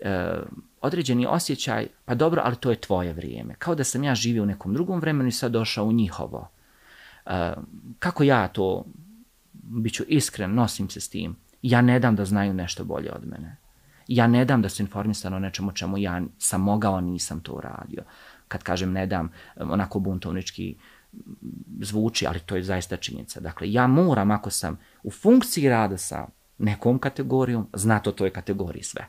e, 0.00 0.32
određeni 0.80 1.26
osjećaj, 1.26 1.86
pa 2.04 2.14
dobro, 2.14 2.42
ali 2.44 2.56
to 2.56 2.70
je 2.70 2.80
tvoje 2.80 3.12
vrijeme. 3.12 3.54
Kao 3.58 3.74
da 3.74 3.84
sam 3.84 4.04
ja 4.04 4.14
živio 4.14 4.42
u 4.42 4.46
nekom 4.46 4.74
drugom 4.74 5.00
vremenu 5.00 5.28
i 5.28 5.32
sad 5.32 5.52
došao 5.52 5.84
u 5.84 5.92
njihovo. 5.92 6.50
E, 7.26 7.52
kako 7.98 8.22
ja 8.22 8.48
to, 8.48 8.84
bit 9.52 9.94
ću 9.94 10.04
iskren, 10.08 10.54
nosim 10.54 10.90
se 10.90 11.00
s 11.00 11.08
tim, 11.08 11.36
ja 11.62 11.80
ne 11.80 12.00
dam 12.00 12.16
da 12.16 12.24
znaju 12.24 12.54
nešto 12.54 12.84
bolje 12.84 13.12
od 13.12 13.26
mene. 13.26 13.56
Ja 14.08 14.26
ne 14.26 14.44
dam 14.44 14.62
da 14.62 14.68
su 14.68 14.82
informisani 14.82 15.36
o 15.36 15.38
nečemu 15.38 15.72
čemu 15.72 15.98
ja 15.98 16.22
sam 16.38 16.60
mogao, 16.60 17.00
nisam 17.00 17.40
to 17.40 17.52
uradio. 17.52 18.02
Kad 18.48 18.62
kažem 18.62 18.92
ne 18.92 19.06
dam, 19.06 19.30
onako 19.56 19.98
buntovnički 19.98 20.76
zvuči, 21.80 22.26
ali 22.26 22.40
to 22.40 22.56
je 22.56 22.62
zaista 22.62 22.96
činjenica. 22.96 23.40
Dakle, 23.40 23.72
ja 23.72 23.86
moram, 23.86 24.30
ako 24.30 24.50
sam 24.50 24.78
u 25.02 25.10
funkciji 25.10 25.68
rada 25.68 25.98
sa 25.98 26.26
nekom 26.58 26.98
kategorijom, 26.98 27.68
znat 27.74 28.06
o 28.06 28.12
toj 28.12 28.30
kategoriji 28.30 28.82
sve. 28.82 29.06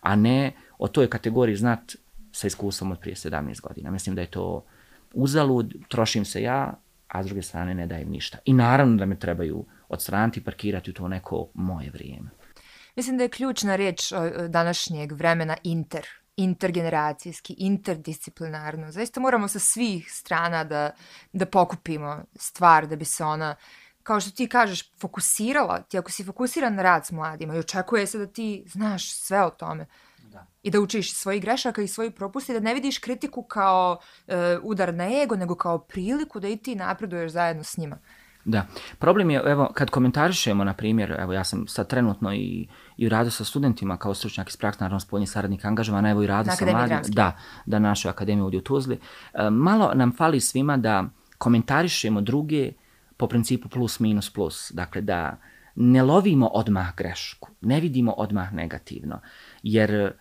A 0.00 0.16
ne 0.16 0.52
o 0.78 0.88
toj 0.88 1.10
kategoriji 1.10 1.56
znat 1.56 1.94
sa 2.32 2.46
iskustvom 2.46 2.92
od 2.92 3.00
prije 3.00 3.14
17 3.14 3.60
godina. 3.60 3.90
Mislim 3.90 4.14
da 4.14 4.20
je 4.20 4.30
to 4.30 4.64
uzalud, 5.14 5.74
trošim 5.88 6.24
se 6.24 6.42
ja, 6.42 6.74
a 7.08 7.22
s 7.22 7.26
druge 7.26 7.42
strane 7.42 7.74
ne 7.74 7.86
dajem 7.86 8.10
ništa. 8.10 8.38
I 8.44 8.52
naravno 8.52 8.96
da 8.96 9.06
me 9.06 9.18
trebaju 9.18 9.64
odstraniti, 9.88 10.44
parkirati 10.44 10.90
u 10.90 10.94
to 10.94 11.08
neko 11.08 11.48
moje 11.54 11.90
vrijeme. 11.90 12.30
Mislim 12.96 13.16
da 13.16 13.22
je 13.22 13.28
ključna 13.28 13.76
riječ 13.76 14.12
današnjeg 14.48 15.12
vremena 15.12 15.56
inter, 15.62 16.06
intergeneracijski, 16.36 17.54
interdisciplinarno. 17.58 18.92
Zaista 18.92 19.20
moramo 19.20 19.48
sa 19.48 19.58
svih 19.58 20.12
strana 20.12 20.64
da, 20.64 20.90
da 21.32 21.46
pokupimo 21.46 22.24
stvar 22.34 22.86
da 22.86 22.96
bi 22.96 23.04
se 23.04 23.24
ona 23.24 23.54
kao 24.02 24.20
što 24.20 24.30
ti 24.30 24.48
kažeš, 24.48 24.92
fokusirala, 25.00 25.82
ti 25.82 25.98
ako 25.98 26.10
si 26.10 26.24
fokusiran 26.24 26.74
na 26.74 26.82
rad 26.82 27.06
s 27.06 27.12
mladima 27.12 27.54
i 27.54 27.58
očekuje 27.58 28.06
se 28.06 28.18
da 28.18 28.26
ti 28.26 28.64
znaš 28.66 29.12
sve 29.12 29.44
o 29.44 29.50
tome 29.50 29.86
da. 30.32 30.46
i 30.62 30.70
da 30.70 30.80
učiš 30.80 31.14
svoji 31.14 31.40
grešaka 31.40 31.82
i 31.82 31.88
svoji 31.88 32.10
propusti, 32.10 32.52
da 32.52 32.60
ne 32.60 32.74
vidiš 32.74 32.98
kritiku 32.98 33.42
kao 33.42 33.98
uh, 34.26 34.34
udar 34.62 34.94
na 34.94 35.22
ego, 35.22 35.36
nego 35.36 35.54
kao 35.54 35.78
priliku 35.78 36.40
da 36.40 36.48
i 36.48 36.56
ti 36.56 36.74
napreduješ 36.74 37.32
zajedno 37.32 37.64
s 37.64 37.76
njima. 37.76 37.98
Da. 38.44 38.66
Problem 38.98 39.30
je, 39.30 39.42
evo, 39.46 39.70
kad 39.74 39.90
komentarišemo, 39.90 40.64
na 40.64 40.74
primjer, 40.74 41.16
evo, 41.18 41.32
ja 41.32 41.44
sam 41.44 41.66
sad 41.66 41.88
trenutno 41.88 42.34
i, 42.34 42.68
i 42.96 43.06
u 43.06 43.08
radu 43.08 43.30
sa 43.30 43.44
studentima 43.44 43.96
kao 43.96 44.14
stručnjak 44.14 44.48
iz 44.48 44.56
praksa, 44.56 44.84
naravno 44.84 45.00
spoljni 45.00 45.26
saradnik 45.26 45.64
angažovan, 45.64 46.06
evo 46.06 46.22
i 46.22 46.26
radu 46.26 46.50
sa 46.58 46.66
mladim. 46.66 46.98
Da, 47.08 47.36
da, 47.66 47.78
našoj 47.78 48.10
akademiji 48.10 48.42
ovdje 48.42 48.58
u 48.58 48.62
Tuzli. 48.62 48.98
E, 49.34 49.50
malo 49.50 49.92
nam 49.94 50.12
fali 50.16 50.40
svima 50.40 50.76
da 50.76 51.04
komentarišemo 51.38 52.20
druge 52.20 52.72
po 53.20 53.26
principu 53.28 53.68
plus 53.68 54.00
minus 54.00 54.30
plus. 54.30 54.72
Dakle, 54.74 55.00
da 55.00 55.36
ne 55.76 56.02
lovimo 56.02 56.46
odmah 56.46 56.96
grešku, 56.96 57.48
ne 57.60 57.80
vidimo 57.80 58.12
odmah 58.12 58.52
negativno. 58.52 59.20
Jer 59.62 59.90
e, 59.90 60.12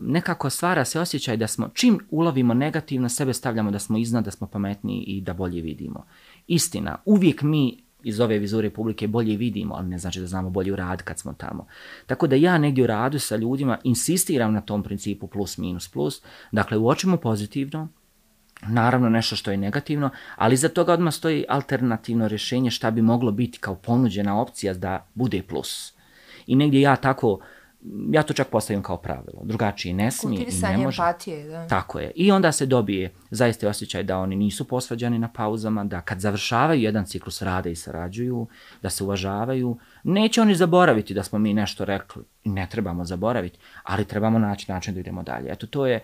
nekako 0.00 0.50
stvara 0.50 0.84
se 0.84 1.00
osjećaj 1.00 1.36
da 1.36 1.46
smo, 1.46 1.68
čim 1.74 1.98
ulovimo 2.10 2.54
negativno, 2.54 3.08
sebe 3.08 3.32
stavljamo 3.34 3.70
da 3.70 3.78
smo 3.78 3.98
iznad, 3.98 4.24
da 4.24 4.30
smo 4.30 4.46
pametniji 4.46 5.02
i 5.02 5.20
da 5.20 5.32
bolje 5.32 5.62
vidimo. 5.62 6.04
Istina, 6.46 6.98
uvijek 7.04 7.42
mi 7.42 7.82
iz 8.02 8.20
ove 8.20 8.38
vizure 8.38 8.70
publike 8.70 9.08
bolje 9.08 9.36
vidimo, 9.36 9.74
ali 9.74 9.88
ne 9.88 9.98
znači 9.98 10.20
da 10.20 10.26
znamo 10.26 10.50
bolje 10.50 10.72
u 10.72 10.76
rad 10.76 11.02
kad 11.02 11.18
smo 11.18 11.32
tamo. 11.32 11.66
Tako 12.06 12.26
da 12.26 12.36
ja 12.36 12.58
negdje 12.58 12.84
u 12.84 12.86
radu 12.86 13.18
sa 13.18 13.36
ljudima 13.36 13.78
insistiram 13.84 14.52
na 14.52 14.60
tom 14.60 14.82
principu 14.82 15.26
plus 15.26 15.58
minus 15.58 15.88
plus, 15.88 16.22
dakle 16.52 16.78
uočimo 16.78 17.16
pozitivno, 17.16 17.88
naravno 18.68 19.08
nešto 19.08 19.36
što 19.36 19.50
je 19.50 19.56
negativno, 19.56 20.10
ali 20.36 20.56
za 20.56 20.68
toga 20.68 20.92
odmah 20.92 21.14
stoji 21.14 21.44
alternativno 21.48 22.28
rješenje 22.28 22.70
šta 22.70 22.90
bi 22.90 23.02
moglo 23.02 23.30
biti 23.32 23.58
kao 23.58 23.74
ponuđena 23.74 24.40
opcija 24.40 24.74
da 24.74 25.06
bude 25.14 25.42
plus. 25.42 25.94
I 26.46 26.56
negdje 26.56 26.80
ja 26.80 26.96
tako 26.96 27.40
ja 28.10 28.22
to 28.22 28.34
čak 28.34 28.48
postavim 28.48 28.82
kao 28.82 28.96
pravilo. 28.96 29.40
Drugačije 29.42 29.94
ne 29.94 30.10
smije 30.10 30.42
i 30.42 30.62
ne 30.62 30.78
može. 30.78 31.02
empatije, 31.02 31.48
da. 31.48 31.68
Tako 31.68 31.98
je. 31.98 32.10
I 32.14 32.32
onda 32.32 32.52
se 32.52 32.66
dobije 32.66 33.12
zaista 33.30 33.68
osjećaj 33.68 34.02
da 34.02 34.18
oni 34.18 34.36
nisu 34.36 34.68
posvađani 34.68 35.18
na 35.18 35.28
pauzama, 35.28 35.84
da 35.84 36.00
kad 36.00 36.20
završavaju 36.20 36.80
jedan 36.80 37.04
ciklus 37.04 37.42
rade 37.42 37.72
i 37.72 37.76
sarađuju, 37.76 38.46
da 38.82 38.90
se 38.90 39.04
uvažavaju, 39.04 39.78
neće 40.04 40.42
oni 40.42 40.54
zaboraviti 40.54 41.14
da 41.14 41.22
smo 41.22 41.38
mi 41.38 41.54
nešto 41.54 41.84
rekli. 41.84 42.22
Ne 42.44 42.68
trebamo 42.70 43.04
zaboraviti, 43.04 43.58
ali 43.82 44.04
trebamo 44.04 44.38
naći 44.38 44.72
način 44.72 44.94
da 44.94 45.00
idemo 45.00 45.22
dalje. 45.22 45.52
Eto, 45.52 45.66
to 45.66 45.86
je 45.86 46.00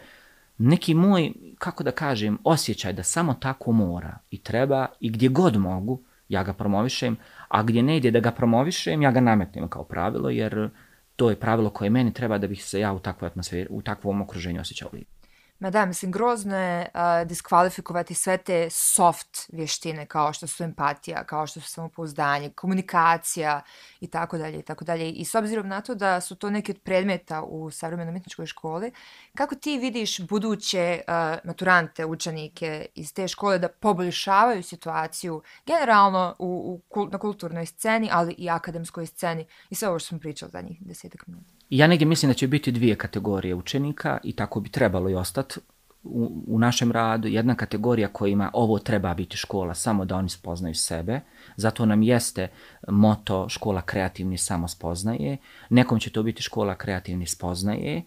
neki 0.59 0.94
moj, 0.94 1.32
kako 1.59 1.84
da 1.84 1.90
kažem, 1.90 2.38
osjećaj 2.44 2.92
da 2.92 3.02
samo 3.02 3.34
tako 3.34 3.72
mora 3.72 4.18
i 4.30 4.42
treba 4.42 4.86
i 5.00 5.11
gdje 5.11 5.28
god 5.28 5.56
mogu, 5.56 6.02
ja 6.28 6.42
ga 6.42 6.52
promovišem, 6.52 7.16
a 7.48 7.62
gdje 7.62 7.82
ne 7.82 7.96
ide 7.96 8.11
da 8.11 8.20
ga 8.20 8.30
promovišem, 8.30 9.02
ja 9.02 9.11
ga 9.11 9.20
nametnem 9.20 9.68
kao 9.68 9.84
pravilo, 9.84 10.30
jer 10.30 10.70
to 11.16 11.30
je 11.30 11.36
pravilo 11.36 11.70
koje 11.70 11.90
meni 11.90 12.12
treba 12.12 12.38
da 12.38 12.46
bih 12.46 12.64
se 12.64 12.80
ja 12.80 12.92
u 12.92 12.98
takvoj 12.98 13.26
atmosferi, 13.26 13.66
u 13.70 13.82
takvom 13.82 14.22
okruženju 14.22 14.61
osjećao 14.61 14.90
lijepo. 14.92 15.17
Ma 15.61 15.70
da, 15.70 15.86
mislim, 15.86 16.12
grozno 16.12 16.56
je 16.56 16.88
uh, 16.94 17.28
diskvalifikovati 17.28 18.14
sve 18.14 18.36
te 18.36 18.68
soft 18.70 19.48
vještine 19.52 20.06
kao 20.06 20.32
što 20.32 20.46
su 20.46 20.64
empatija, 20.64 21.24
kao 21.24 21.46
što 21.46 21.61
su 21.61 21.68
samopouzdanje, 21.70 22.50
komunikacija 22.50 23.62
i 24.00 24.06
tako 24.06 24.38
dalje 24.38 24.59
i 24.59 24.62
tako 24.62 24.84
dalje. 24.84 25.11
I 25.11 25.24
s 25.24 25.34
obzirom 25.34 25.68
na 25.68 25.80
to 25.80 25.94
da 25.94 26.20
su 26.20 26.36
to 26.36 26.50
neki 26.50 26.72
od 26.72 26.78
predmeta 26.78 27.42
u 27.42 27.70
savremenoj 27.70 28.11
umjetničkoj 28.11 28.46
školi, 28.46 28.92
kako 29.34 29.54
ti 29.54 29.78
vidiš 29.78 30.20
buduće 30.20 31.00
uh, 31.09 31.14
maturante, 31.44 32.04
učenike 32.04 32.86
iz 32.94 33.14
te 33.14 33.28
škole 33.28 33.59
da 33.59 33.68
poboljšavaju 33.68 34.62
situaciju 34.62 35.42
generalno 35.66 36.36
u, 36.38 36.80
u, 36.90 37.06
na 37.06 37.18
kulturnoj 37.18 37.66
sceni, 37.66 38.09
ali 38.12 38.34
i 38.38 38.50
akademskoj 38.50 39.06
sceni 39.06 39.46
i 39.70 39.74
sve 39.74 39.88
ovo 39.88 39.98
što 39.98 40.09
smo 40.09 40.18
pričali 40.18 40.50
za 40.50 40.61
njih 40.61 40.78
desetak 40.80 41.26
minuta? 41.26 41.57
Ja 41.70 41.86
negdje 41.86 42.06
mislim 42.06 42.30
da 42.30 42.34
će 42.34 42.48
biti 42.48 42.72
dvije 42.72 42.96
kategorije 42.96 43.54
učenika 43.54 44.18
i 44.24 44.32
tako 44.32 44.60
bi 44.60 44.68
trebalo 44.68 45.10
i 45.10 45.14
ostati 45.14 45.60
u, 46.02 46.44
u 46.46 46.58
našem 46.58 46.92
radu. 46.92 47.28
Jedna 47.28 47.54
kategorija 47.54 48.08
kojima 48.08 48.50
ovo 48.52 48.78
treba 48.78 49.14
biti 49.14 49.36
škola, 49.36 49.74
samo 49.74 50.04
da 50.04 50.16
oni 50.16 50.28
spoznaju 50.28 50.74
sebe. 50.74 51.20
Zato 51.56 51.86
nam 51.86 52.02
jeste 52.02 52.48
moto 52.88 53.48
škola 53.48 53.82
kreativni 53.82 54.38
samo 54.38 54.68
spoznaje. 54.68 55.36
Nekom 55.70 55.98
će 55.98 56.10
to 56.10 56.22
biti 56.22 56.42
škola 56.42 56.74
kreativni 56.74 57.26
spoznaje 57.26 58.02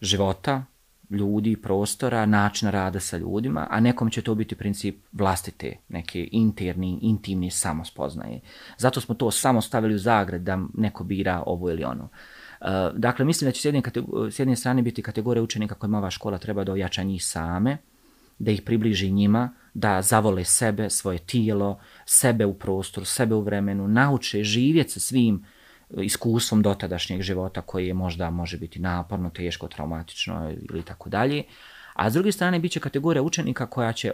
života, 0.00 0.64
ljudi, 1.10 1.56
prostora, 1.56 2.26
načina 2.26 2.70
rada 2.70 3.00
sa 3.00 3.16
ljudima, 3.16 3.66
a 3.70 3.80
nekom 3.80 4.10
će 4.10 4.22
to 4.22 4.34
biti 4.34 4.54
princip 4.54 4.96
vlastite, 5.12 5.76
neke 5.88 6.28
interni, 6.32 6.98
intimni 7.02 7.50
samospoznaje. 7.50 8.40
Zato 8.78 9.00
smo 9.00 9.14
to 9.14 9.30
samo 9.30 9.60
stavili 9.60 9.94
u 9.94 9.98
zagrad 9.98 10.40
da 10.40 10.58
neko 10.74 11.04
bira 11.04 11.42
ovo 11.46 11.70
ili 11.70 11.84
ono. 11.84 12.04
Uh, 12.04 12.10
Eh, 12.66 12.90
dakle, 12.94 13.24
mislim 13.24 13.48
da 13.48 13.52
će 13.52 13.60
s 13.60 13.64
jedne, 13.64 13.82
s 14.30 14.38
jedne 14.38 14.56
strane 14.56 14.82
biti 14.82 15.02
kategorija 15.02 15.42
učenika 15.42 15.74
kojima 15.74 15.98
ova 15.98 16.10
škola 16.10 16.38
treba 16.38 16.64
da 16.64 16.72
ojača 16.72 17.02
njih 17.02 17.24
same, 17.24 17.78
da 18.38 18.50
ih 18.50 18.62
približi 18.62 19.10
njima, 19.10 19.52
da 19.74 20.02
zavole 20.02 20.44
sebe, 20.44 20.90
svoje 20.90 21.18
tijelo, 21.18 21.80
sebe 22.06 22.46
u 22.46 22.54
prostoru, 22.54 23.06
sebe 23.06 23.34
u 23.34 23.40
vremenu, 23.40 23.88
nauče 23.88 24.42
živjeti 24.44 24.90
sa 24.90 25.00
svim 25.00 25.44
eh, 25.90 26.04
iskustvom 26.04 26.62
dotadašnjeg 26.62 27.22
života 27.22 27.62
koji 27.62 27.86
je 27.86 27.94
možda 27.94 28.30
može 28.30 28.58
biti 28.58 28.78
naporno, 28.78 29.30
teško, 29.30 29.68
traumatično 29.68 30.54
ili 30.70 30.82
tako 30.82 31.08
dalje. 31.10 31.42
A 31.94 32.10
s 32.10 32.12
druge 32.12 32.32
strane, 32.32 32.58
bit 32.58 32.72
će 32.72 32.80
kategorija 32.80 33.22
učenika 33.22 33.66
koja 33.66 33.92
će, 33.92 34.12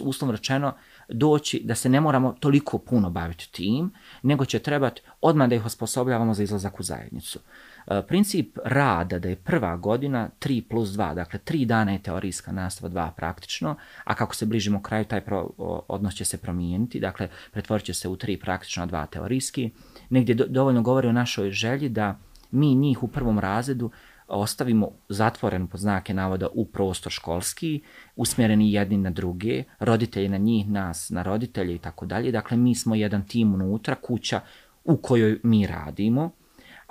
uslovno 0.00 0.32
rečeno, 0.32 0.74
doći 1.08 1.60
da 1.64 1.74
se 1.74 1.88
ne 1.88 2.00
moramo 2.00 2.32
toliko 2.40 2.78
puno 2.78 3.10
baviti 3.10 3.52
tim, 3.52 3.92
nego 4.22 4.44
će 4.44 4.58
trebati 4.58 5.02
odmah 5.20 5.48
da 5.48 5.54
ih 5.54 5.66
osposobljavamo 5.66 6.34
za 6.34 6.42
izlazak 6.42 6.80
u 6.80 6.82
zajednicu. 6.82 7.38
E, 7.86 8.02
princip 8.08 8.58
rada 8.64 9.18
da 9.18 9.28
je 9.28 9.36
prva 9.36 9.76
godina 9.76 10.28
3 10.40 10.62
plus 10.68 10.88
2, 10.88 11.14
dakle 11.14 11.40
3 11.44 11.64
dana 11.64 11.92
je 11.92 12.02
teorijska 12.02 12.52
nastava, 12.52 12.92
2 12.92 13.10
praktično, 13.16 13.76
a 14.04 14.14
kako 14.14 14.34
se 14.34 14.46
bližimo 14.46 14.82
kraju, 14.82 15.04
taj 15.04 15.20
pro, 15.20 15.50
odnos 15.88 16.14
će 16.14 16.24
se 16.24 16.38
promijeniti, 16.38 17.00
dakle 17.00 17.28
pretvorit 17.52 17.86
će 17.86 17.94
se 17.94 18.08
u 18.08 18.16
3 18.16 18.40
praktično, 18.40 18.86
2 18.86 19.06
teorijski. 19.10 19.70
Negdje 20.10 20.34
do, 20.34 20.44
dovoljno 20.48 20.82
govori 20.82 21.08
o 21.08 21.12
našoj 21.12 21.50
želji 21.50 21.88
da 21.88 22.18
mi 22.50 22.74
njih 22.74 23.02
u 23.02 23.08
prvom 23.08 23.38
razredu 23.38 23.90
ostavimo 24.28 24.90
zatvoren 25.08 25.66
pod 25.66 25.80
znake 25.80 26.14
navoda 26.14 26.48
u 26.54 26.64
prostor 26.64 27.12
školski, 27.12 27.80
usmjereni 28.16 28.72
jedni 28.72 28.96
na 28.96 29.10
druge, 29.10 29.64
roditelji 29.78 30.28
na 30.28 30.36
njih, 30.36 30.68
nas 30.68 31.10
na 31.10 31.22
roditelje 31.22 31.74
i 31.74 31.78
tako 31.78 32.06
dalje. 32.06 32.32
Dakle, 32.32 32.56
mi 32.56 32.74
smo 32.74 32.94
jedan 32.94 33.26
tim 33.26 33.54
unutra, 33.54 33.94
kuća 33.94 34.40
u 34.84 34.96
kojoj 34.96 35.40
mi 35.42 35.66
radimo, 35.66 36.30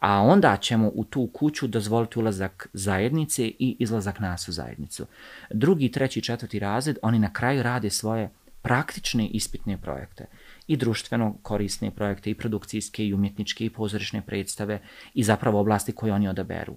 a 0.01 0.21
onda 0.21 0.57
ćemo 0.57 0.91
u 0.93 1.03
tu 1.03 1.29
kuću 1.33 1.67
dozvoliti 1.67 2.19
ulazak 2.19 2.69
zajednice 2.73 3.47
i 3.47 3.75
izlazak 3.79 4.19
nas 4.19 4.47
u 4.47 4.51
zajednicu. 4.51 5.05
Drugi, 5.49 5.91
treći, 5.91 6.21
četvrti 6.21 6.59
razred, 6.59 6.97
oni 7.01 7.19
na 7.19 7.33
kraju 7.33 7.63
rade 7.63 7.89
svoje 7.89 8.29
praktične 8.61 9.27
ispitne 9.27 9.77
projekte 9.77 10.25
i 10.67 10.77
društveno 10.77 11.35
korisne 11.41 11.91
projekte 11.91 12.29
i 12.29 12.35
produkcijske 12.35 13.07
i 13.07 13.13
umjetničke 13.13 13.65
i 13.65 13.69
pozorišne 13.69 14.21
predstave 14.21 14.81
i 15.13 15.23
zapravo 15.23 15.59
oblasti 15.59 15.91
koje 15.91 16.13
oni 16.13 16.27
odaberu. 16.27 16.75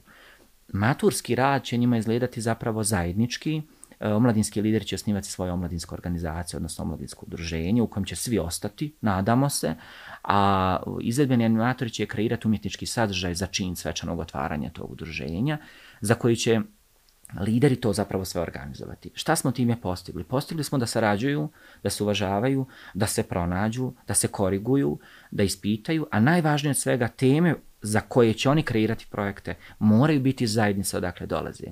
Maturski 0.68 1.34
rad 1.34 1.64
će 1.64 1.76
njima 1.76 1.96
izgledati 1.96 2.40
zapravo 2.40 2.82
zajednički, 2.82 3.62
E, 4.02 4.12
omladinski 4.12 4.60
lider 4.60 4.84
će 4.84 4.94
osnivati 4.94 5.28
svoje 5.28 5.52
omladinsku 5.52 5.94
organizaciju, 5.94 6.56
odnosno 6.56 6.84
omladinsko 6.84 7.26
udruženje 7.26 7.82
u 7.82 7.86
kojem 7.86 8.04
će 8.04 8.16
svi 8.16 8.38
ostati, 8.38 8.94
nadamo 9.00 9.48
se, 9.48 9.74
a 10.24 10.76
izvedbeni 11.00 11.44
animatori 11.44 11.90
će 11.90 12.06
kreirati 12.06 12.46
umjetnički 12.46 12.86
sadržaj 12.86 13.34
za 13.34 13.46
čin 13.46 13.76
svečanog 13.76 14.18
otvaranja 14.18 14.70
tog 14.70 14.90
udruženja, 14.90 15.58
za 16.00 16.14
koji 16.14 16.36
će 16.36 16.60
lideri 17.40 17.76
to 17.76 17.92
zapravo 17.92 18.24
sve 18.24 18.40
organizovati. 18.40 19.10
Šta 19.14 19.36
smo 19.36 19.52
time 19.52 19.80
postigli? 19.80 20.24
Postigli 20.24 20.64
smo 20.64 20.78
da 20.78 20.86
sarađuju, 20.86 21.48
da 21.82 21.90
se 21.90 22.02
uvažavaju, 22.02 22.66
da 22.94 23.06
se 23.06 23.22
pronađu, 23.22 23.92
da 24.06 24.14
se 24.14 24.28
koriguju, 24.28 24.98
da 25.30 25.42
ispitaju, 25.42 26.06
a 26.10 26.20
najvažnije 26.20 26.70
od 26.70 26.78
svega 26.78 27.08
teme 27.08 27.54
za 27.82 28.00
koje 28.00 28.34
će 28.34 28.50
oni 28.50 28.62
kreirati 28.62 29.06
projekte 29.10 29.54
moraju 29.78 30.20
biti 30.20 30.46
zajednice 30.46 30.96
odakle 30.96 31.26
dolaze. 31.26 31.66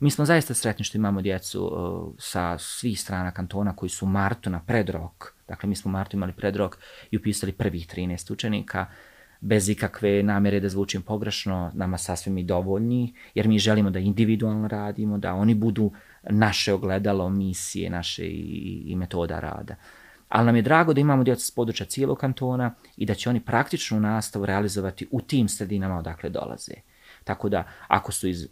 Mi 0.00 0.10
smo 0.10 0.24
zaista 0.24 0.54
sretni 0.54 0.84
što 0.84 0.98
imamo 0.98 1.22
djecu 1.22 1.64
uh, 1.64 2.14
sa 2.18 2.58
svih 2.58 3.00
strana 3.00 3.30
kantona 3.30 3.76
koji 3.76 3.90
su 3.90 4.06
Martu 4.06 4.50
na 4.50 4.60
predrok. 4.60 5.34
Dakle, 5.48 5.68
mi 5.68 5.76
smo 5.76 5.90
Martu 5.90 6.16
imali 6.16 6.32
predrok 6.32 6.78
i 7.10 7.16
upisali 7.16 7.52
prvih 7.52 7.86
13 7.86 8.32
učenika 8.32 8.86
bez 9.40 9.68
ikakve 9.68 10.22
namjere 10.22 10.60
da 10.60 10.68
zvučim 10.68 11.02
pogrešno, 11.02 11.70
nama 11.74 11.98
sasvim 11.98 12.38
i 12.38 12.44
dovoljni, 12.44 13.14
jer 13.34 13.48
mi 13.48 13.58
želimo 13.58 13.90
da 13.90 13.98
individualno 13.98 14.68
radimo, 14.68 15.18
da 15.18 15.34
oni 15.34 15.54
budu 15.54 15.92
naše 16.30 16.72
ogledalo, 16.72 17.28
misije, 17.28 17.90
naše 17.90 18.24
i, 18.26 18.82
i 18.86 18.96
metoda 18.96 19.40
rada 19.40 19.74
ali 20.28 20.46
nam 20.46 20.56
je 20.56 20.62
drago 20.62 20.94
da 20.94 21.00
imamo 21.00 21.24
djeca 21.24 21.40
s 21.40 21.50
područja 21.50 21.86
cijelog 21.86 22.18
kantona 22.18 22.74
i 22.96 23.06
da 23.06 23.14
će 23.14 23.30
oni 23.30 23.40
praktičnu 23.40 24.00
nastavu 24.00 24.46
realizovati 24.46 25.08
u 25.10 25.20
tim 25.20 25.48
sredinama 25.48 25.98
odakle 25.98 26.30
dolaze. 26.30 26.74
Tako 27.24 27.48
da, 27.48 27.64
ako 27.88 28.12
su 28.12 28.28
iz 28.28 28.48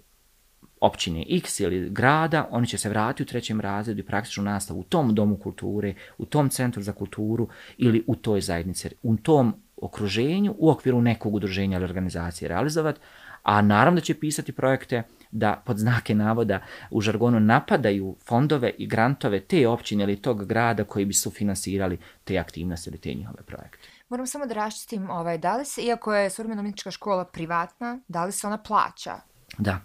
općine 0.80 1.24
X 1.28 1.60
ili 1.60 1.90
grada, 1.90 2.48
oni 2.50 2.66
će 2.66 2.78
se 2.78 2.88
vratiti 2.88 3.22
u 3.22 3.26
trećem 3.26 3.60
razredu 3.60 4.00
i 4.00 4.06
praktičnu 4.06 4.44
nastavu 4.44 4.80
u 4.80 4.84
tom 4.84 5.14
domu 5.14 5.36
kulture, 5.36 5.94
u 6.18 6.24
tom 6.24 6.48
centru 6.48 6.82
za 6.82 6.92
kulturu 6.92 7.48
ili 7.76 8.04
u 8.06 8.16
toj 8.16 8.40
zajednici, 8.40 8.88
u 9.02 9.16
tom 9.16 9.54
okruženju, 9.76 10.54
u 10.58 10.70
okviru 10.70 11.00
nekog 11.00 11.34
udruženja 11.34 11.76
ili 11.76 11.84
organizacije 11.84 12.48
realizovati, 12.48 13.00
a 13.42 13.62
naravno 13.62 14.00
da 14.00 14.04
će 14.04 14.20
pisati 14.20 14.52
projekte 14.52 15.02
da 15.38 15.62
pod 15.66 15.78
znake 15.78 16.14
navoda 16.14 16.60
u 16.90 17.00
žargonu 17.00 17.40
napadaju 17.40 18.16
fondove 18.24 18.70
i 18.78 18.86
grantove 18.86 19.40
te 19.40 19.68
općine 19.68 20.04
ili 20.04 20.22
tog 20.22 20.46
grada 20.46 20.84
koji 20.84 21.04
bi 21.04 21.14
su 21.14 21.30
finansirali 21.30 21.98
te 22.24 22.38
aktivnosti 22.38 22.90
ili 22.90 22.98
te 22.98 23.14
njihove 23.14 23.42
projekte. 23.42 23.88
Moram 24.08 24.26
samo 24.26 24.46
da 24.46 24.54
raščitim, 24.54 25.10
ovaj, 25.10 25.38
da 25.38 25.56
li 25.56 25.64
se, 25.64 25.82
iako 25.82 26.14
je 26.14 26.30
suvremena 26.30 26.60
umjetnička 26.60 26.90
škola 26.90 27.24
privatna, 27.24 27.98
da 28.08 28.24
li 28.24 28.32
se 28.32 28.46
ona 28.46 28.58
plaća? 28.58 29.16
Da. 29.58 29.78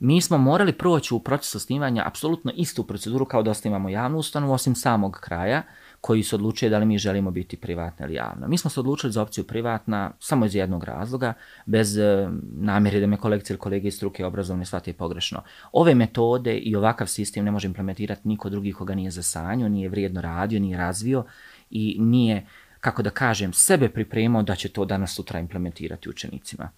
Mi 0.00 0.20
smo 0.20 0.38
morali 0.38 0.72
proći 0.72 1.14
u 1.14 1.20
procesu 1.20 1.60
snimanja 1.60 2.02
apsolutno 2.06 2.52
istu 2.56 2.86
proceduru 2.86 3.24
kao 3.24 3.42
da 3.42 3.50
osnivamo 3.50 3.88
javnu 3.88 4.18
ustanovu, 4.18 4.52
osim 4.52 4.74
samog 4.74 5.18
kraja, 5.20 5.62
koji 6.02 6.22
se 6.22 6.34
odlučuje 6.34 6.70
da 6.70 6.78
li 6.78 6.86
mi 6.86 6.98
želimo 6.98 7.30
biti 7.30 7.56
privatna 7.56 8.06
ili 8.06 8.14
javna. 8.14 8.48
Mi 8.48 8.58
smo 8.58 8.70
se 8.70 8.80
odlučili 8.80 9.12
za 9.12 9.22
opciju 9.22 9.44
privatna 9.44 10.10
samo 10.18 10.46
iz 10.46 10.54
jednog 10.54 10.84
razloga, 10.84 11.34
bez 11.66 11.98
e, 11.98 12.28
namjere 12.54 13.00
da 13.00 13.06
me 13.06 13.16
kolekcije 13.16 13.54
ili 13.54 13.58
kolege 13.58 13.88
iz 13.88 13.96
struke 13.96 14.24
obrazovne 14.24 14.64
shvate 14.64 14.92
pogrešno. 14.92 15.42
Ove 15.72 15.94
metode 15.94 16.56
i 16.56 16.76
ovakav 16.76 17.06
sistem 17.06 17.44
ne 17.44 17.50
može 17.50 17.68
implementirati 17.68 18.28
niko 18.28 18.48
drugi 18.48 18.72
koga 18.72 18.94
nije 18.94 19.10
za 19.10 19.22
sanju, 19.22 19.68
nije 19.68 19.88
vrijedno 19.88 20.20
radio, 20.20 20.60
nije 20.60 20.76
razvio 20.76 21.24
i 21.70 21.96
nije, 22.00 22.46
kako 22.80 23.02
da 23.02 23.10
kažem, 23.10 23.52
sebe 23.52 23.88
pripremao 23.88 24.42
da 24.42 24.54
će 24.54 24.68
to 24.68 24.84
danas 24.84 25.14
sutra 25.14 25.40
implementirati 25.40 26.08
učenicima. 26.08 26.70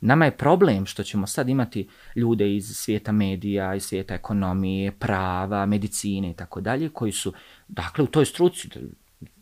Nama 0.00 0.24
je 0.24 0.36
problem 0.36 0.86
što 0.86 1.02
ćemo 1.02 1.26
sad 1.26 1.48
imati 1.48 1.88
ljude 2.16 2.56
iz 2.56 2.76
svijeta 2.76 3.12
medija, 3.12 3.74
iz 3.74 3.84
svijeta 3.84 4.14
ekonomije, 4.14 4.92
prava, 4.92 5.66
medicine 5.66 6.30
i 6.30 6.34
tako 6.34 6.60
dalje, 6.60 6.88
koji 6.88 7.12
su, 7.12 7.32
dakle, 7.68 8.04
u 8.04 8.06
toj 8.06 8.24
struci, 8.24 8.68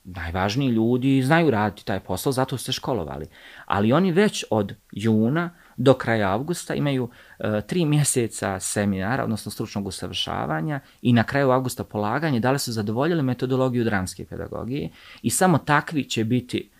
najvažniji 0.04 0.68
ljudi 0.68 1.22
znaju 1.22 1.50
raditi 1.50 1.84
taj 1.84 2.00
posao, 2.00 2.32
zato 2.32 2.58
su 2.58 2.64
se 2.64 2.72
školovali. 2.72 3.26
Ali 3.64 3.92
oni 3.92 4.12
već 4.12 4.44
od 4.50 4.74
juna 4.92 5.50
do 5.76 5.94
kraja 5.94 6.32
avgusta 6.32 6.74
imaju 6.74 7.10
e, 7.38 7.60
tri 7.66 7.84
mjeseca 7.84 8.60
seminara, 8.60 9.24
odnosno 9.24 9.50
stručnog 9.50 9.86
usavršavanja 9.86 10.80
i 11.02 11.12
na 11.12 11.24
kraju 11.24 11.50
avgusta 11.50 11.84
polaganje, 11.84 12.40
da 12.40 12.50
li 12.50 12.58
su 12.58 12.72
zadovoljili 12.72 13.22
metodologiju 13.22 13.84
dramske 13.84 14.24
pedagogije 14.24 14.90
i 15.22 15.30
samo 15.30 15.58
takvi 15.58 16.04
će 16.04 16.24
biti 16.24 16.70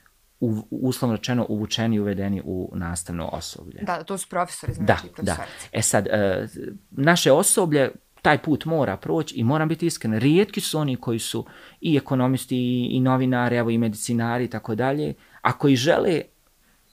u, 0.40 0.62
uslovno 0.70 1.16
rečeno 1.16 1.47
uvučeni 1.49 1.97
i 1.97 2.01
uvedeni 2.01 2.42
u 2.44 2.72
nastavno 2.74 3.28
osoblje. 3.32 3.82
Da, 3.82 4.03
to 4.03 4.18
su 4.18 4.28
profesori, 4.28 4.72
znači 4.72 5.07
da, 5.16 5.22
da. 5.22 5.36
E 5.72 5.82
sad, 5.82 6.07
e, 6.07 6.49
naše 6.90 7.32
osoblje 7.32 7.92
taj 8.27 8.39
put 8.43 8.64
mora 8.64 8.97
proći 8.97 9.35
i 9.35 9.45
moram 9.45 9.68
biti 9.68 9.87
iskren, 9.87 10.18
rijetki 10.18 10.61
su 10.61 10.79
oni 10.79 10.97
koji 10.97 11.18
su 11.18 11.45
i 11.81 11.97
ekonomisti 11.97 12.57
i, 12.57 12.89
i 12.91 13.01
novinari, 13.01 13.57
evo 13.57 13.70
i 13.70 13.79
medicinari 13.79 14.45
i 14.45 14.51
tako 14.51 14.74
dalje, 14.74 15.14
a 15.43 15.53
koji 15.53 15.77
žele 15.77 16.22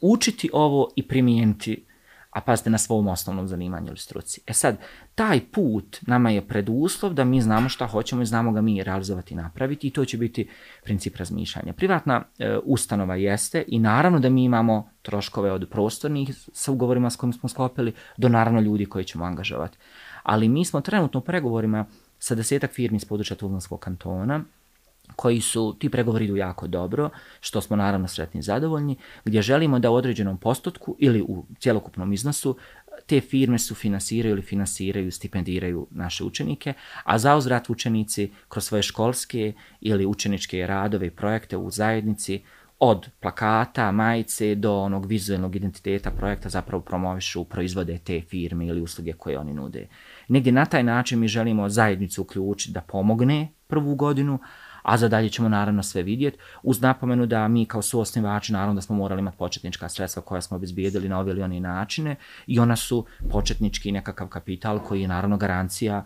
učiti 0.01 0.49
ovo 0.53 0.89
i 0.95 1.07
primijeniti 1.07 1.85
a 2.29 2.41
pazite 2.41 2.69
na 2.69 2.77
svom 2.77 3.07
osnovnom 3.07 3.47
zanimanju 3.47 3.87
ili 3.87 3.97
struci. 3.97 4.41
E 4.47 4.53
sad, 4.53 4.77
taj 5.15 5.39
put 5.51 5.99
nama 6.01 6.29
je 6.29 6.47
preduslov 6.47 7.13
da 7.13 7.23
mi 7.23 7.41
znamo 7.41 7.69
šta 7.69 7.87
hoćemo 7.87 8.21
i 8.21 8.25
znamo 8.25 8.51
ga 8.51 8.61
mi 8.61 8.83
realizovati 8.83 9.33
i 9.33 9.37
napraviti 9.37 9.87
i 9.87 9.91
to 9.91 10.05
će 10.05 10.17
biti 10.17 10.49
princip 10.83 11.15
razmišljanja. 11.15 11.73
Privatna 11.73 12.23
e, 12.39 12.57
ustanova 12.63 13.15
jeste 13.15 13.63
i 13.67 13.79
naravno 13.79 14.19
da 14.19 14.29
mi 14.29 14.43
imamo 14.43 14.89
troškove 15.01 15.51
od 15.51 15.69
prostornih 15.69 16.29
sa 16.53 16.71
ugovorima 16.71 17.09
s 17.09 17.15
kojim 17.15 17.33
smo 17.33 17.49
sklopili 17.49 17.93
do 18.17 18.29
naravno 18.29 18.61
ljudi 18.61 18.85
koji 18.85 19.05
ćemo 19.05 19.25
angažovati. 19.25 19.77
Ali 20.23 20.49
mi 20.49 20.65
smo 20.65 20.81
trenutno 20.81 21.19
u 21.19 21.23
pregovorima 21.23 21.85
sa 22.19 22.35
desetak 22.35 22.71
firmi 22.71 22.95
iz 22.95 23.05
područja 23.05 23.35
Tuzlanskog 23.35 23.79
kantona 23.79 24.43
koji 25.15 25.41
su, 25.41 25.75
ti 25.79 25.89
pregovori 25.89 26.25
idu 26.25 26.35
jako 26.35 26.67
dobro, 26.67 27.09
što 27.39 27.61
smo 27.61 27.75
naravno 27.75 28.07
sretni 28.07 28.39
i 28.39 28.43
zadovoljni, 28.43 28.97
gdje 29.25 29.41
želimo 29.41 29.79
da 29.79 29.91
u 29.91 29.95
određenom 29.95 30.37
postotku 30.37 30.95
ili 30.99 31.21
u 31.21 31.45
cjelokupnom 31.59 32.13
iznosu 32.13 32.57
te 33.05 33.21
firme 33.21 33.59
su 33.59 33.75
finansiraju 33.75 34.33
ili 34.33 34.41
finansiraju, 34.41 35.11
stipendiraju 35.11 35.87
naše 35.91 36.23
učenike, 36.23 36.73
a 37.03 37.19
za 37.19 37.35
uzrat 37.35 37.69
učenici 37.69 38.31
kroz 38.49 38.65
svoje 38.65 38.83
školske 38.83 39.53
ili 39.81 40.05
učeničke 40.05 40.67
radove 40.67 41.07
i 41.07 41.11
projekte 41.11 41.57
u 41.57 41.71
zajednici 41.71 42.43
od 42.79 43.09
plakata, 43.19 43.91
majice 43.91 44.55
do 44.55 44.77
onog 44.77 45.05
vizualnog 45.05 45.55
identiteta 45.55 46.11
projekta 46.11 46.49
zapravo 46.49 46.83
promovišu, 46.83 47.43
proizvode 47.43 47.97
te 47.97 48.21
firme 48.21 48.67
ili 48.67 48.81
usluge 48.81 49.13
koje 49.13 49.39
oni 49.39 49.53
nude. 49.53 49.87
Negdje 50.27 50.51
na 50.51 50.65
taj 50.65 50.83
način 50.83 51.19
mi 51.19 51.27
želimo 51.27 51.69
zajednicu 51.69 52.21
uključiti 52.21 52.71
da 52.71 52.81
pomogne 52.81 53.51
prvu 53.67 53.95
godinu, 53.95 54.39
a 54.83 54.97
za 54.97 55.07
dalje 55.07 55.29
ćemo 55.29 55.49
naravno 55.49 55.83
sve 55.83 56.03
vidjeti, 56.03 56.37
uz 56.63 56.81
napomenu 56.81 57.25
da 57.25 57.47
mi 57.47 57.65
kao 57.65 57.81
suosnivači 57.81 58.53
naravno 58.53 58.75
da 58.75 58.81
smo 58.81 58.95
morali 58.95 59.19
imati 59.19 59.37
početnička 59.37 59.89
sredstva 59.89 60.21
koja 60.21 60.41
smo 60.41 60.57
obezbijedili 60.57 61.09
na 61.09 61.19
ove 61.19 61.31
ili 61.31 61.43
one 61.43 61.59
načine 61.59 62.15
i 62.47 62.59
ona 62.59 62.75
su 62.75 63.05
početnički 63.31 63.91
nekakav 63.91 64.27
kapital 64.27 64.79
koji 64.79 65.01
je 65.01 65.07
naravno 65.07 65.37
garancija 65.37 66.05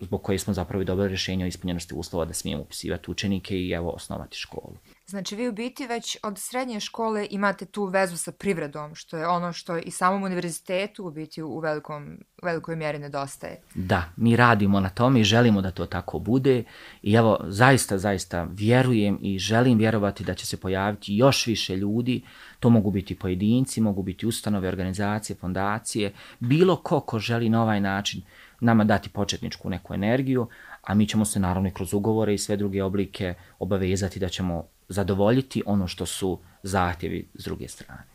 zbog 0.00 0.22
koje 0.22 0.38
smo 0.38 0.54
zapravo 0.54 0.82
i 0.82 0.84
dobili 0.84 1.08
rješenje 1.08 1.44
o 1.44 1.48
ispunjenosti 1.48 1.94
uslova 1.94 2.24
da 2.24 2.32
smijemo 2.32 2.62
upisivati 2.62 3.10
učenike 3.10 3.58
i 3.58 3.70
evo 3.70 3.90
osnovati 3.90 4.36
školu. 4.36 4.76
Znači 5.06 5.36
vi 5.36 5.48
u 5.48 5.52
biti 5.52 5.86
već 5.86 6.16
od 6.22 6.38
srednje 6.38 6.80
škole 6.80 7.26
imate 7.30 7.64
tu 7.64 7.84
vezu 7.84 8.16
sa 8.16 8.32
privredom, 8.32 8.94
što 8.94 9.16
je 9.16 9.28
ono 9.28 9.52
što 9.52 9.78
i 9.78 9.90
samom 9.90 10.22
univerzitetu 10.22 11.06
u 11.06 11.10
biti 11.10 11.42
u 11.42 11.58
velikom, 11.58 12.18
velikoj 12.42 12.76
mjeri 12.76 12.98
nedostaje. 12.98 13.60
Da, 13.74 14.04
mi 14.16 14.36
radimo 14.36 14.80
na 14.80 14.88
tome 14.88 15.20
i 15.20 15.24
želimo 15.24 15.62
da 15.62 15.70
to 15.70 15.86
tako 15.86 16.18
bude 16.18 16.64
i 17.02 17.14
evo 17.14 17.40
zaista, 17.48 17.98
zaista 17.98 18.46
vjerujem 18.50 19.18
i 19.22 19.38
želim 19.38 19.78
vjerovati 19.78 20.24
da 20.24 20.34
će 20.34 20.46
se 20.46 20.56
pojaviti 20.56 21.16
još 21.16 21.46
više 21.46 21.76
ljudi, 21.76 22.22
to 22.60 22.70
mogu 22.70 22.90
biti 22.90 23.18
pojedinci, 23.18 23.80
mogu 23.80 24.02
biti 24.02 24.26
ustanove, 24.26 24.68
organizacije, 24.68 25.36
fondacije, 25.36 26.12
bilo 26.40 26.76
ko 26.76 27.00
ko 27.00 27.18
želi 27.18 27.48
na 27.48 27.62
ovaj 27.62 27.80
način 27.80 28.22
nama 28.64 28.84
dati 28.84 29.08
početničku 29.08 29.70
neku 29.70 29.94
energiju, 29.94 30.48
a 30.82 30.94
mi 30.94 31.08
ćemo 31.08 31.24
se 31.24 31.40
naravno 31.40 31.70
kroz 31.70 31.94
ugovore 31.94 32.34
i 32.34 32.38
sve 32.38 32.56
druge 32.56 32.82
oblike 32.82 33.34
obavezati 33.58 34.18
da 34.18 34.28
ćemo 34.28 34.64
zadovoljiti 34.88 35.62
ono 35.66 35.86
što 35.88 36.06
su 36.06 36.38
zahtjevi 36.62 37.28
s 37.34 37.44
druge 37.44 37.68
strane. 37.68 38.13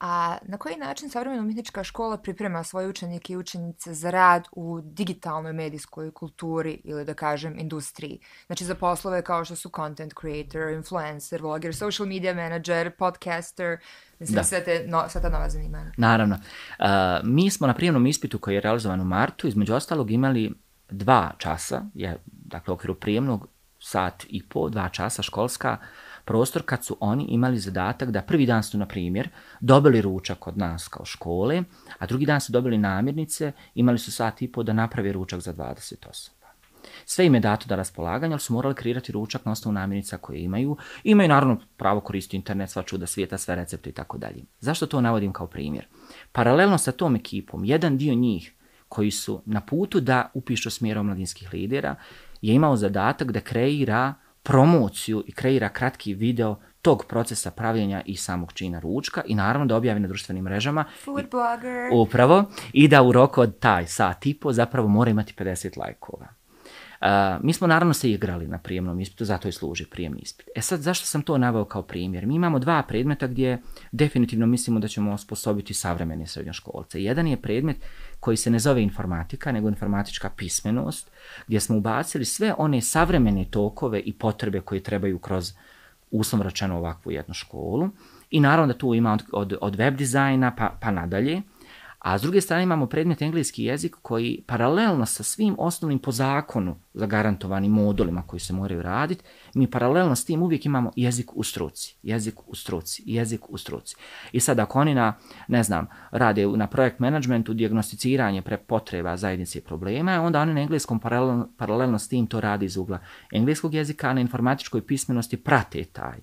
A 0.00 0.36
na 0.42 0.56
koji 0.58 0.76
način 0.76 1.10
savremena 1.10 1.42
umjetnička 1.42 1.84
škola 1.84 2.16
priprema 2.16 2.64
svoje 2.64 2.88
učenike 2.88 3.32
i 3.32 3.36
učenice 3.36 3.94
za 3.94 4.10
rad 4.10 4.48
u 4.52 4.80
digitalnoj 4.80 5.52
medijskoj 5.52 6.10
kulturi 6.10 6.80
ili 6.84 7.04
da 7.04 7.14
kažem 7.14 7.58
industriji? 7.58 8.18
Znači 8.46 8.64
za 8.64 8.74
poslove 8.74 9.22
kao 9.22 9.44
što 9.44 9.56
su 9.56 9.70
content 9.76 10.12
creator, 10.20 10.72
influencer, 10.72 11.42
vlogger, 11.42 11.76
social 11.76 12.08
media 12.08 12.34
manager, 12.34 12.90
podcaster, 12.90 13.78
mislim 14.18 14.36
da. 14.36 14.44
sve, 14.44 14.64
te 14.64 14.84
no, 14.88 15.04
sve 15.08 15.22
ta 15.22 15.28
nova 15.28 15.48
zanimanja. 15.48 15.92
Naravno. 15.96 16.34
Uh, 16.34 16.86
mi 17.24 17.50
smo 17.50 17.66
na 17.66 17.74
prijemnom 17.74 18.06
ispitu 18.06 18.38
koji 18.38 18.54
je 18.54 18.60
realizovan 18.60 19.00
u 19.00 19.04
martu 19.04 19.48
između 19.48 19.74
ostalog 19.74 20.10
imali 20.10 20.54
dva 20.90 21.32
časa, 21.38 21.82
je, 21.94 22.18
dakle 22.26 22.72
u 22.72 22.74
okviru 22.74 22.94
prijemnog 22.94 23.48
sat 23.80 24.24
i 24.28 24.48
po, 24.48 24.68
dva 24.68 24.88
časa 24.88 25.22
školska, 25.22 25.76
prostor 26.26 26.62
kad 26.62 26.84
su 26.84 26.96
oni 27.00 27.24
imali 27.24 27.58
zadatak 27.58 28.10
da 28.10 28.22
prvi 28.22 28.46
dan 28.46 28.62
su, 28.62 28.78
na 28.78 28.86
primjer, 28.86 29.28
dobili 29.60 30.00
ručak 30.00 30.46
od 30.46 30.58
nas 30.58 30.88
kao 30.88 31.04
škole, 31.04 31.62
a 31.98 32.06
drugi 32.06 32.26
dan 32.26 32.40
su 32.40 32.52
dobili 32.52 32.78
namirnice, 32.78 33.52
imali 33.74 33.98
su 33.98 34.12
sat 34.12 34.42
i 34.42 34.52
po 34.52 34.62
da 34.62 34.72
naprave 34.72 35.12
ručak 35.12 35.40
za 35.40 35.52
20 35.54 36.08
osoba. 36.10 36.36
Sve 37.04 37.26
im 37.26 37.34
je 37.34 37.40
dato 37.40 37.66
da 37.66 37.76
raspolaganje, 37.76 38.34
ali 38.34 38.40
su 38.40 38.52
morali 38.52 38.74
kreirati 38.74 39.12
ručak 39.12 39.44
na 39.44 39.52
osnovu 39.52 39.72
namirnica 39.72 40.18
koje 40.18 40.40
imaju. 40.40 40.76
Imaju 41.04 41.28
naravno 41.28 41.60
pravo 41.76 42.00
koristiti 42.00 42.36
internet, 42.36 42.70
sva 42.70 42.82
čuda 42.82 43.06
svijeta, 43.06 43.38
sve 43.38 43.54
recepte 43.54 43.90
i 43.90 43.92
tako 43.92 44.18
dalje. 44.18 44.44
Zašto 44.60 44.86
to 44.86 45.00
navodim 45.00 45.32
kao 45.32 45.46
primjer? 45.46 45.86
Paralelno 46.32 46.78
sa 46.78 46.92
tom 46.92 47.16
ekipom, 47.16 47.64
jedan 47.64 47.98
dio 47.98 48.14
njih 48.14 48.52
koji 48.88 49.10
su 49.10 49.42
na 49.46 49.60
putu 49.60 50.00
da 50.00 50.30
upišu 50.34 50.70
smjer 50.70 50.98
omladinskih 50.98 51.52
lidera, 51.52 51.94
je 52.42 52.54
imao 52.54 52.76
zadatak 52.76 53.32
da 53.32 53.40
kreira 53.40 54.14
promociju 54.46 55.24
i 55.26 55.32
kreira 55.32 55.68
kratki 55.68 56.14
video 56.14 56.56
tog 56.82 57.04
procesa 57.08 57.50
pravljenja 57.50 58.02
i 58.04 58.16
samog 58.16 58.52
čina 58.52 58.80
ručka 58.80 59.22
i 59.26 59.34
naravno 59.34 59.66
da 59.66 59.76
objavi 59.76 60.00
na 60.00 60.08
društvenim 60.08 60.44
mrežama. 60.44 60.84
Food 61.04 61.30
blogger. 61.30 61.90
Upravo. 61.92 62.44
I 62.72 62.88
da 62.88 63.02
u 63.02 63.12
roku 63.12 63.40
od 63.40 63.58
taj 63.58 63.86
sat 63.86 64.26
i 64.26 64.34
po 64.34 64.52
zapravo 64.52 64.88
mora 64.88 65.10
imati 65.10 65.34
50 65.38 65.78
lajkova 65.78 66.26
mi 67.42 67.52
smo 67.52 67.66
naravno 67.66 67.94
se 67.94 68.10
igrali 68.10 68.48
na 68.48 68.58
prijemnom 68.58 69.00
ispitu, 69.00 69.24
zato 69.24 69.48
i 69.48 69.52
služi 69.52 69.86
prijemni 69.86 70.20
ispit. 70.22 70.48
E 70.56 70.62
sad, 70.62 70.80
zašto 70.80 71.06
sam 71.06 71.22
to 71.22 71.38
naveo 71.38 71.64
kao 71.64 71.82
primjer? 71.82 72.26
Mi 72.26 72.34
imamo 72.34 72.58
dva 72.58 72.82
predmeta 72.82 73.26
gdje 73.26 73.62
definitivno 73.92 74.46
mislimo 74.46 74.80
da 74.80 74.88
ćemo 74.88 75.12
osposobiti 75.12 75.74
savremene 75.74 76.26
srednjoškolce. 76.26 77.02
Jedan 77.02 77.26
je 77.26 77.42
predmet 77.42 77.76
koji 78.20 78.36
se 78.36 78.50
ne 78.50 78.58
zove 78.58 78.82
informatika, 78.82 79.52
nego 79.52 79.68
informatička 79.68 80.30
pismenost, 80.30 81.10
gdje 81.46 81.60
smo 81.60 81.76
ubacili 81.76 82.24
sve 82.24 82.54
one 82.58 82.80
savremene 82.80 83.44
tokove 83.50 84.00
i 84.00 84.12
potrebe 84.12 84.60
koje 84.60 84.82
trebaju 84.82 85.18
kroz 85.18 85.52
uslovno 86.10 86.44
rečeno 86.44 86.78
ovakvu 86.78 87.12
jednu 87.12 87.34
školu. 87.34 87.88
I 88.30 88.40
naravno 88.40 88.72
da 88.72 88.78
tu 88.78 88.94
ima 88.94 89.12
od, 89.12 89.22
od, 89.32 89.58
od 89.60 89.76
web 89.76 89.96
dizajna 89.96 90.54
pa, 90.56 90.78
pa 90.80 90.90
nadalje. 90.90 91.42
A 92.06 92.18
s 92.18 92.22
druge 92.22 92.40
strane 92.40 92.62
imamo 92.62 92.86
predmet 92.86 93.22
engleski 93.22 93.64
jezik 93.64 93.96
koji 94.02 94.42
paralelno 94.46 95.06
sa 95.06 95.22
svim 95.22 95.54
osnovnim 95.58 95.98
po 95.98 96.12
zakonu 96.12 96.76
zagarantovanim 96.94 97.72
modulima 97.72 98.22
koji 98.22 98.40
se 98.40 98.52
moraju 98.52 98.82
raditi, 98.82 99.24
mi 99.54 99.70
paralelno 99.70 100.16
s 100.16 100.24
tim 100.24 100.42
uvijek 100.42 100.66
imamo 100.66 100.92
jezik 100.96 101.36
u 101.36 101.42
struci, 101.42 101.96
jezik 102.02 102.34
u 102.46 102.54
struci, 102.54 103.02
jezik 103.06 103.50
u 103.50 103.58
struci. 103.58 103.96
I 104.32 104.40
sad 104.40 104.58
ako 104.58 104.80
oni 104.80 104.94
na, 104.94 105.14
ne 105.48 105.62
znam, 105.62 105.86
rade 106.10 106.46
na 106.46 106.66
projekt 106.66 106.98
managementu, 106.98 107.54
diagnosticiranje 107.54 108.42
pre 108.42 108.56
potreba 108.56 109.16
zajednice 109.16 109.58
i 109.58 109.62
problema, 109.62 110.22
onda 110.22 110.40
oni 110.40 110.54
na 110.54 110.60
engleskom 110.60 111.00
paralelno, 111.00 111.48
paralelno 111.56 111.98
s 111.98 112.08
tim 112.08 112.26
to 112.26 112.40
radi 112.40 112.66
iz 112.66 112.76
ugla 112.76 112.98
engleskog 113.32 113.74
jezika, 113.74 114.10
a 114.10 114.14
na 114.14 114.20
informatičkoj 114.20 114.86
pismenosti 114.86 115.36
prate 115.36 115.84
taj 115.84 116.18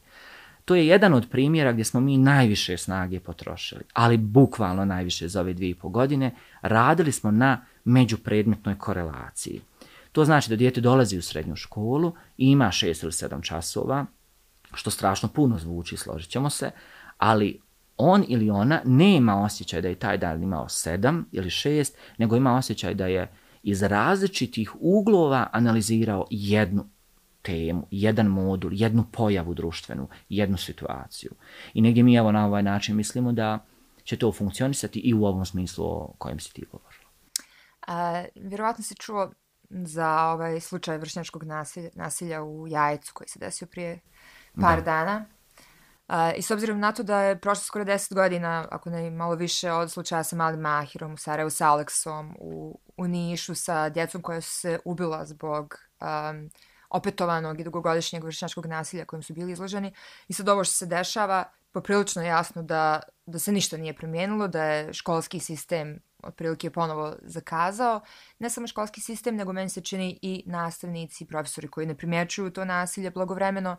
To 0.66 0.76
je 0.76 0.88
jedan 0.88 1.14
od 1.14 1.30
primjera 1.30 1.72
gdje 1.72 1.86
smo 1.86 2.00
mi 2.00 2.18
najviše 2.18 2.78
snage 2.78 3.20
potrošili, 3.20 3.82
ali 3.94 4.18
bukvalno 4.18 4.86
najviše 4.86 5.28
za 5.28 5.42
ove 5.42 5.54
dvije 5.54 5.70
i 5.70 5.76
po 5.76 5.90
godine, 5.90 6.36
radili 6.62 7.12
smo 7.12 7.32
na 7.32 7.66
međupredmetnoj 7.84 8.78
korelaciji. 8.78 9.62
To 10.12 10.26
znači 10.26 10.50
da 10.50 10.56
dijete 10.56 10.82
dolazi 10.82 11.18
u 11.18 11.22
srednju 11.22 11.56
školu 11.56 12.14
i 12.38 12.52
ima 12.52 12.66
6 12.66 13.04
ili 13.04 13.12
7 13.12 13.44
časova, 13.44 14.06
što 14.74 14.92
strašno 14.92 15.30
puno 15.30 15.58
zvuči, 15.58 15.98
složit 15.98 16.30
ćemo 16.30 16.50
se, 16.50 16.72
ali 17.18 17.60
on 17.98 18.26
ili 18.28 18.50
ona 18.50 18.82
nema 18.86 19.44
osjećaj 19.44 19.82
da 19.82 19.88
je 19.88 19.96
taj 19.96 20.18
dan 20.18 20.44
imao 20.44 20.66
7 20.66 21.24
ili 21.32 21.50
6, 21.50 21.94
nego 22.18 22.36
ima 22.36 22.56
osjećaj 22.56 22.94
da 22.94 23.08
je 23.08 23.32
iz 23.64 23.84
različitih 23.84 24.72
uglova 24.80 25.48
analizirao 25.52 26.28
jednu 26.30 26.86
temu, 27.44 27.88
jedan 27.92 28.28
modul, 28.28 28.72
jednu 28.74 29.06
pojavu 29.12 29.54
društvenu, 29.54 30.08
jednu 30.30 30.58
situaciju. 30.58 31.32
I 31.74 31.82
negdje 31.82 32.04
mi 32.04 32.16
evo 32.16 32.32
na 32.32 32.46
ovaj 32.46 32.64
način 32.64 32.96
mislimo 32.96 33.32
da 33.32 33.66
će 34.04 34.18
to 34.18 34.32
funkcionisati 34.32 35.00
i 35.00 35.14
u 35.14 35.26
ovom 35.26 35.46
smislu 35.46 35.86
o 35.86 36.16
kojem 36.18 36.40
si 36.40 36.54
ti 36.54 36.66
govorila. 36.72 37.04
A, 37.88 38.24
vjerovatno 38.36 38.84
si 38.84 38.96
čuo 38.96 39.32
za 39.70 40.10
ovaj 40.10 40.60
slučaj 40.60 40.98
vršnjačkog 40.98 41.44
nasilja, 41.44 41.90
nasilja 41.96 42.44
u 42.44 42.68
Jajcu 42.68 43.12
koji 43.14 43.28
se 43.28 43.40
desio 43.40 43.68
prije 43.68 44.00
par 44.62 44.78
da. 44.78 44.86
dana. 44.86 45.26
A, 46.08 46.34
I 46.34 46.42
s 46.42 46.52
obzirom 46.52 46.80
na 46.80 46.92
to 46.92 47.04
da 47.04 47.22
je 47.22 47.40
prošlo 47.40 47.64
skoro 47.64 47.86
10 47.86 48.14
godina, 48.14 48.68
ako 48.72 48.90
ne 48.90 49.12
malo 49.12 49.36
više, 49.36 49.72
od 49.72 49.92
slučaja 49.92 50.24
sa 50.24 50.36
Malim 50.36 50.60
Mahirom 50.60 51.14
u 51.14 51.18
Sarajevu, 51.18 51.50
sa 51.50 51.70
Aleksom 51.70 52.36
u, 52.40 52.80
u 52.98 53.08
Nišu, 53.08 53.56
sa 53.56 53.90
djecom 53.90 54.22
koja 54.22 54.42
su 54.42 54.60
se 54.60 54.80
ubila 54.86 55.26
zbog 55.26 55.76
um, 56.02 56.50
opetovanog 56.94 57.60
i 57.60 57.64
dugogodišnjeg 57.64 58.24
vršnjačkog 58.24 58.66
nasilja 58.66 59.06
kojim 59.06 59.24
su 59.24 59.34
bili 59.34 59.52
izloženi. 59.52 59.94
I 60.28 60.34
sad 60.34 60.50
ovo 60.50 60.64
što 60.64 60.74
se 60.74 60.86
dešava, 60.86 61.44
poprilično 61.72 62.22
je 62.22 62.28
jasno 62.28 62.64
da, 62.64 63.00
da 63.26 63.40
se 63.40 63.52
ništa 63.52 63.78
nije 63.78 63.94
promijenilo, 63.94 64.48
da 64.48 64.64
je 64.64 64.94
školski 64.94 65.40
sistem 65.40 66.00
otprilike 66.24 66.70
ponovo 66.70 67.16
zakazao. 67.22 68.02
Ne 68.40 68.50
samo 68.50 68.68
školski 68.68 69.02
sistem, 69.02 69.36
nego 69.36 69.54
meni 69.54 69.70
se 69.70 69.82
čini 69.82 70.20
i 70.22 70.44
nastavnici 70.46 71.24
i 71.24 71.28
profesori 71.28 71.68
koji 71.68 71.88
ne 71.88 71.98
primjećuju 71.98 72.52
to 72.52 72.66
nasilje 72.66 73.12
blagovremeno 73.12 73.78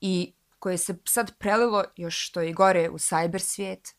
i 0.00 0.32
koje 0.58 0.78
se 0.78 0.98
sad 1.04 1.38
prelilo 1.38 1.84
još 1.96 2.26
što 2.28 2.40
je 2.40 2.52
gore 2.52 2.90
u 2.90 2.98
cyber 2.98 3.38
svijet, 3.38 3.94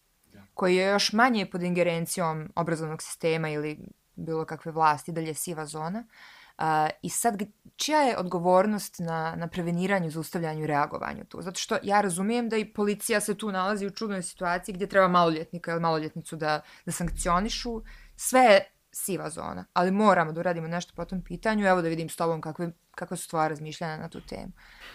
koji 0.53 0.75
je 0.75 0.87
još 0.87 1.13
manje 1.13 1.45
pod 1.45 1.63
ingerencijom 1.63 2.51
obrazovnog 2.55 3.01
sistema 3.01 3.49
ili 3.49 3.79
bilo 4.15 4.45
kakve 4.45 4.71
vlasti, 4.71 5.11
dalje 5.11 5.33
siva 5.33 5.65
zona. 5.65 5.99
Uh, 5.99 6.36
A, 6.57 6.89
I 7.01 7.09
sad, 7.09 7.43
čija 7.75 8.01
je 8.01 8.17
odgovornost 8.17 8.99
na, 8.99 9.35
na 9.35 9.47
preveniranju, 9.47 10.09
zaustavljanju 10.09 10.63
i 10.63 10.67
reagovanju 10.67 11.25
tu? 11.25 11.41
Zato 11.41 11.59
što 11.59 11.77
ja 11.83 12.01
razumijem 12.01 12.49
da 12.49 12.57
i 12.57 12.73
policija 12.73 13.21
se 13.21 13.35
tu 13.37 13.51
nalazi 13.51 13.87
u 13.87 13.89
čudnoj 13.89 14.23
situaciji 14.23 14.75
gdje 14.75 14.87
treba 14.87 15.07
maloljetnika 15.07 15.71
ili 15.71 15.81
maloljetnicu 15.81 16.35
da, 16.35 16.61
da 16.85 16.91
sankcionišu. 16.91 17.81
Sve 18.15 18.41
je 18.41 18.76
siva 18.97 19.29
zona, 19.29 19.65
ali 19.73 19.91
moramo 19.91 20.31
da 20.31 20.39
uradimo 20.39 20.67
nešto 20.67 20.93
po 20.95 21.05
tom 21.05 21.21
pitanju. 21.21 21.65
Evo 21.65 21.81
da 21.81 21.87
vidim 21.87 22.09
s 22.09 22.15
tobom 22.15 22.41
kakve, 22.41 22.71
kakve 22.91 23.17
su 23.17 23.29
tvoje 23.29 23.49
razmišljanja 23.49 23.97
na 23.97 24.09
tu 24.09 24.21
temu. 24.21 24.51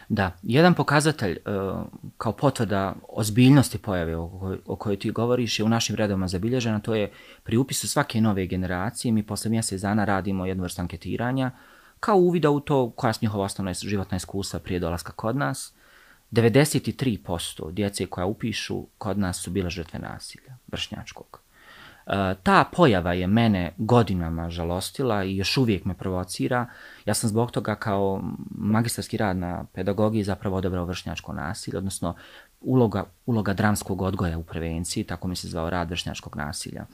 Da, 0.09 0.33
jedan 0.43 0.75
pokazatelj 0.75 1.39
uh, 1.47 1.87
kao 2.19 2.33
potvrda 2.33 2.95
ozbiljnosti 3.09 3.79
pojave 3.79 4.17
o 4.17 4.39
kojoj, 4.39 4.59
o 4.67 4.77
kojoj 4.77 4.99
ti 4.99 5.11
govoriš 5.11 5.59
je 5.59 5.65
u 5.65 5.69
našim 5.69 5.97
redovima 5.97 6.29
zabilježena, 6.29 6.81
to 6.81 6.95
je 6.95 7.13
pri 7.43 7.57
upisu 7.57 7.89
svake 7.89 8.21
nove 8.21 8.47
generacije, 8.47 9.13
mi 9.13 9.27
posle 9.27 9.51
mjesec 9.51 9.81
dana 9.81 10.05
radimo 10.05 10.47
jednu 10.47 10.63
vrstu 10.63 10.81
anketiranja, 10.81 11.51
kao 12.01 12.17
uvida 12.17 12.51
u 12.51 12.61
to 12.61 12.91
koja 12.91 13.13
su 13.13 13.19
njihova 13.23 13.45
osnovna 13.45 13.73
životna 13.75 14.17
iskustva 14.17 14.61
prije 14.61 14.81
dolaska 14.81 15.13
kod 15.13 15.37
nas. 15.37 15.73
93% 16.33 17.73
djece 17.73 18.07
koja 18.07 18.27
upišu 18.27 18.87
kod 18.99 19.19
nas 19.19 19.37
su 19.37 19.51
bile 19.51 19.71
žrtve 19.71 19.99
nasilja, 19.99 20.57
vršnjačkog. 20.67 21.43
Eh, 22.07 22.35
ta 22.43 22.65
pojava 22.77 23.13
je 23.13 23.27
mene 23.27 23.75
godinama 23.79 24.51
žalostila 24.51 25.25
i 25.25 25.37
još 25.37 25.57
uvijek 25.57 25.85
me 25.85 25.95
provocira. 25.95 26.67
Ja 27.05 27.15
sam 27.15 27.31
zbog 27.31 27.51
toga 27.51 27.75
kao 27.75 28.23
magistarski 28.51 29.17
rad 29.17 29.37
na 29.37 29.65
pedagogiji 29.73 30.25
zapravo 30.25 30.57
odebrao 30.57 30.85
vršnjačko 30.85 31.33
nasilje, 31.33 31.79
odnosno 31.79 32.15
uloga, 32.61 33.05
uloga 33.27 33.53
dramskog 33.53 34.03
odgoja 34.03 34.39
u 34.39 34.43
prevenciji, 34.43 35.05
tako 35.05 35.29
mi 35.29 35.37
se 35.37 35.49
zvao 35.49 35.71
rad 35.71 35.91
vršnjačkog 35.91 36.37
nasilja. 36.37 36.87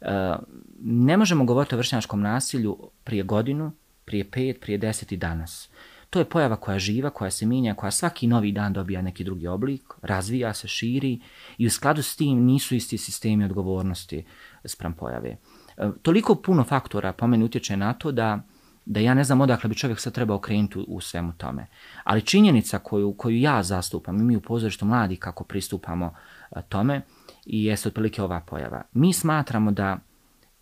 E, 0.00 0.36
ne 0.82 1.16
možemo 1.16 1.44
govoriti 1.44 1.74
o 1.74 1.78
vršnjačkom 1.78 2.20
nasilju 2.20 2.78
prije 3.04 3.22
godinu, 3.22 3.72
prije 4.04 4.30
pet, 4.30 4.60
prije 4.60 4.78
deset 4.78 5.12
i 5.12 5.16
danas. 5.16 5.69
To 6.10 6.18
je 6.18 6.24
pojava 6.24 6.56
koja 6.56 6.78
živa, 6.78 7.10
koja 7.10 7.30
se 7.30 7.46
minja, 7.46 7.74
koja 7.74 7.90
svaki 7.90 8.26
novi 8.26 8.52
dan 8.52 8.72
dobija 8.72 9.02
neki 9.02 9.24
drugi 9.24 9.46
oblik, 9.46 9.82
razvija 10.02 10.54
se, 10.54 10.68
širi 10.68 11.20
i 11.58 11.66
u 11.66 11.70
skladu 11.70 12.02
s 12.02 12.16
tim 12.16 12.44
nisu 12.44 12.74
isti 12.74 12.98
sistemi 12.98 13.44
odgovornosti 13.44 14.24
sprem 14.64 14.92
pojave. 14.92 15.36
E, 15.76 15.90
toliko 16.02 16.34
puno 16.34 16.64
faktora 16.64 17.12
po 17.12 17.26
meni 17.26 17.44
utječe 17.44 17.76
na 17.76 17.92
to 17.92 18.12
da, 18.12 18.40
da 18.84 19.00
ja 19.00 19.14
ne 19.14 19.24
znam 19.24 19.40
odakle 19.40 19.68
bi 19.68 19.74
čovjek 19.74 20.00
sad 20.00 20.12
trebao 20.12 20.38
krenuti 20.38 20.78
u, 20.78 20.82
u 20.88 21.00
svemu 21.00 21.32
tome. 21.32 21.66
Ali 22.04 22.22
činjenica 22.22 22.78
koju, 22.78 23.12
koju 23.12 23.36
ja 23.36 23.62
zastupam 23.62 24.20
i 24.20 24.24
mi 24.24 24.36
u 24.36 24.40
pozorištu 24.40 24.84
mladi 24.84 25.16
kako 25.16 25.44
pristupamo 25.44 26.14
e, 26.50 26.62
tome 26.68 27.02
i 27.46 27.64
jeste 27.64 27.88
otprilike 27.88 28.22
ova 28.22 28.40
pojava. 28.40 28.82
Mi 28.92 29.12
smatramo 29.12 29.72
da 29.72 29.98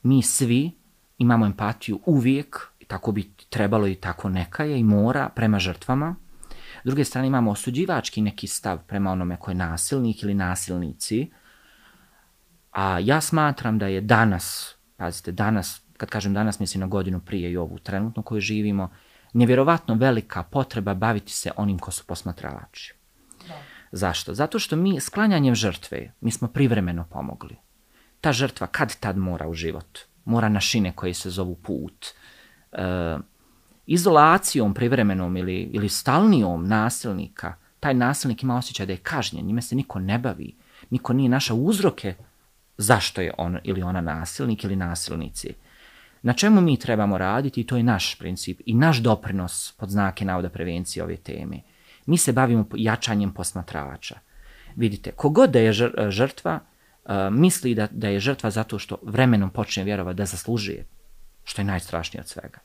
mi 0.03 0.23
svi 0.23 0.71
imamo 1.19 1.47
empatiju 1.47 2.01
uvijek 2.07 2.73
tako 2.89 3.13
bi 3.13 3.31
trebalo 3.51 3.87
i 3.87 3.95
tako 3.95 4.29
neka 4.29 4.65
je 4.65 4.79
i 4.81 4.85
mora 4.85 5.29
prema 5.29 5.59
žrtvama. 5.59 6.17
S 6.85 6.85
druge 6.85 7.05
strane 7.05 7.29
imamo 7.29 7.51
osuđivački 7.51 8.23
neki 8.23 8.47
stav 8.47 8.79
prema 8.87 9.11
onome 9.11 9.37
ko 9.37 9.51
je 9.51 9.55
nasilnik 9.55 10.23
ili 10.23 10.35
nasilnici. 10.35 11.31
A 12.73 12.99
ja 12.99 13.21
smatram 13.21 13.79
da 13.79 13.87
je 13.87 14.01
danas, 14.01 14.77
pazite, 14.97 15.33
danas, 15.33 15.83
kad 15.97 16.11
kažem 16.11 16.35
danas, 16.35 16.61
mislim 16.61 16.81
na 16.81 16.87
godinu 16.87 17.21
prije 17.21 17.51
i 17.51 17.57
ovu 17.57 17.79
trenutno 17.79 18.23
koju 18.23 18.41
živimo, 18.41 18.91
nevjerovatno 19.33 19.95
velika 19.95 20.43
potreba 20.43 20.95
baviti 20.95 21.33
se 21.33 21.51
onim 21.57 21.79
ko 21.79 21.91
su 21.91 22.07
posmatrači. 22.07 22.95
Da. 23.49 23.55
Zašto? 23.93 24.35
Zato 24.35 24.59
što 24.59 24.77
mi 24.77 25.01
sklanjanjem 25.01 25.55
žrtve, 25.55 26.13
mi 26.21 26.31
smo 26.31 26.49
privremeno 26.49 27.05
pomogli. 27.11 27.57
Ta 28.21 28.33
žrtva 28.33 28.67
kad 28.67 28.97
tad 28.97 29.17
mora 29.17 29.49
u 29.49 29.55
život, 29.55 29.99
mora 30.25 30.49
na 30.49 30.61
šine 30.61 30.93
koje 30.93 31.15
se 31.15 31.31
zovu 31.31 31.55
put, 31.55 32.07
e, 32.73 33.19
izolacijom 33.87 34.75
privremenom 34.75 35.37
ili, 35.37 35.71
ili 35.73 35.89
stalnijom 35.89 36.69
nasilnika, 36.69 37.55
taj 37.81 37.95
nasilnik 37.95 38.43
ima 38.43 38.57
osjećaj 38.57 38.87
da 38.87 38.93
je 38.93 38.97
kažnjen, 38.97 39.47
njime 39.47 39.63
se 39.63 39.77
niko 39.77 39.99
ne 39.99 40.19
bavi, 40.19 40.57
niko 40.91 41.13
nije 41.13 41.29
naša 41.29 41.55
uzroke 41.55 42.15
zašto 42.79 43.21
je 43.21 43.33
on 43.39 43.59
ili 43.65 43.83
ona 43.83 44.01
nasilnik 44.01 44.65
ili 44.65 44.77
nasilnici. 44.77 45.55
Na 46.23 46.33
čemu 46.33 46.61
mi 46.61 46.77
trebamo 46.77 47.19
raditi, 47.19 47.65
to 47.65 47.77
je 47.77 47.83
naš 47.83 48.19
princip 48.19 48.61
i 48.67 48.75
naš 48.75 48.99
doprinos 48.99 49.75
pod 49.79 49.91
znake 49.91 50.25
navoda 50.25 50.49
prevencije 50.49 51.03
ove 51.03 51.17
teme. 51.17 51.61
Mi 52.07 52.17
se 52.17 52.33
bavimo 52.33 52.67
jačanjem 52.75 53.35
posmatrača. 53.35 54.19
Vidite, 54.77 55.11
kogod 55.11 55.51
da 55.51 55.59
je 55.59 55.73
žrtva, 56.11 56.61
eh, 57.07 57.31
misli 57.31 57.75
da, 57.75 57.89
da 57.91 58.09
je 58.09 58.21
žrtva 58.21 58.51
zato 58.51 58.79
što 58.79 58.97
vremenom 59.03 59.51
počne 59.51 59.85
vjerovati 59.85 60.17
da 60.17 60.25
zaslužuje 60.25 60.87
što 61.49 61.61
je 61.63 61.67
najstrašnije 61.67 62.21
od 62.21 62.29
svega. 62.29 62.59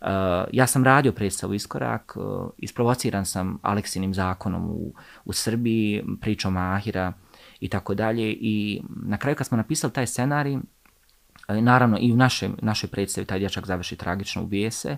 Uh, 0.00 0.08
ja 0.52 0.66
sam 0.66 0.84
radio 0.84 1.12
predstavu 1.12 1.54
Iskorak, 1.54 2.16
uh, 2.16 2.50
isprovociran 2.58 3.26
sam 3.26 3.58
Aleksinim 3.62 4.14
zakonom 4.14 4.70
u, 4.70 4.92
u 5.24 5.32
Srbiji, 5.32 6.04
pričom 6.20 6.56
Ahira 6.56 7.12
i 7.60 7.68
tako 7.68 7.94
dalje. 7.94 8.32
I 8.32 8.82
na 8.88 9.16
kraju 9.16 9.36
kad 9.36 9.46
smo 9.46 9.56
napisali 9.56 9.92
taj 9.92 10.06
scenarij, 10.06 10.56
uh, 10.56 10.62
naravno 11.48 11.98
i 12.00 12.12
u 12.12 12.16
našoj, 12.16 12.50
našoj 12.62 12.90
predstavi 12.90 13.26
taj 13.26 13.38
dječak 13.38 13.66
završi 13.66 13.96
tragično 13.96 14.42
ubije 14.42 14.70
se, 14.70 14.96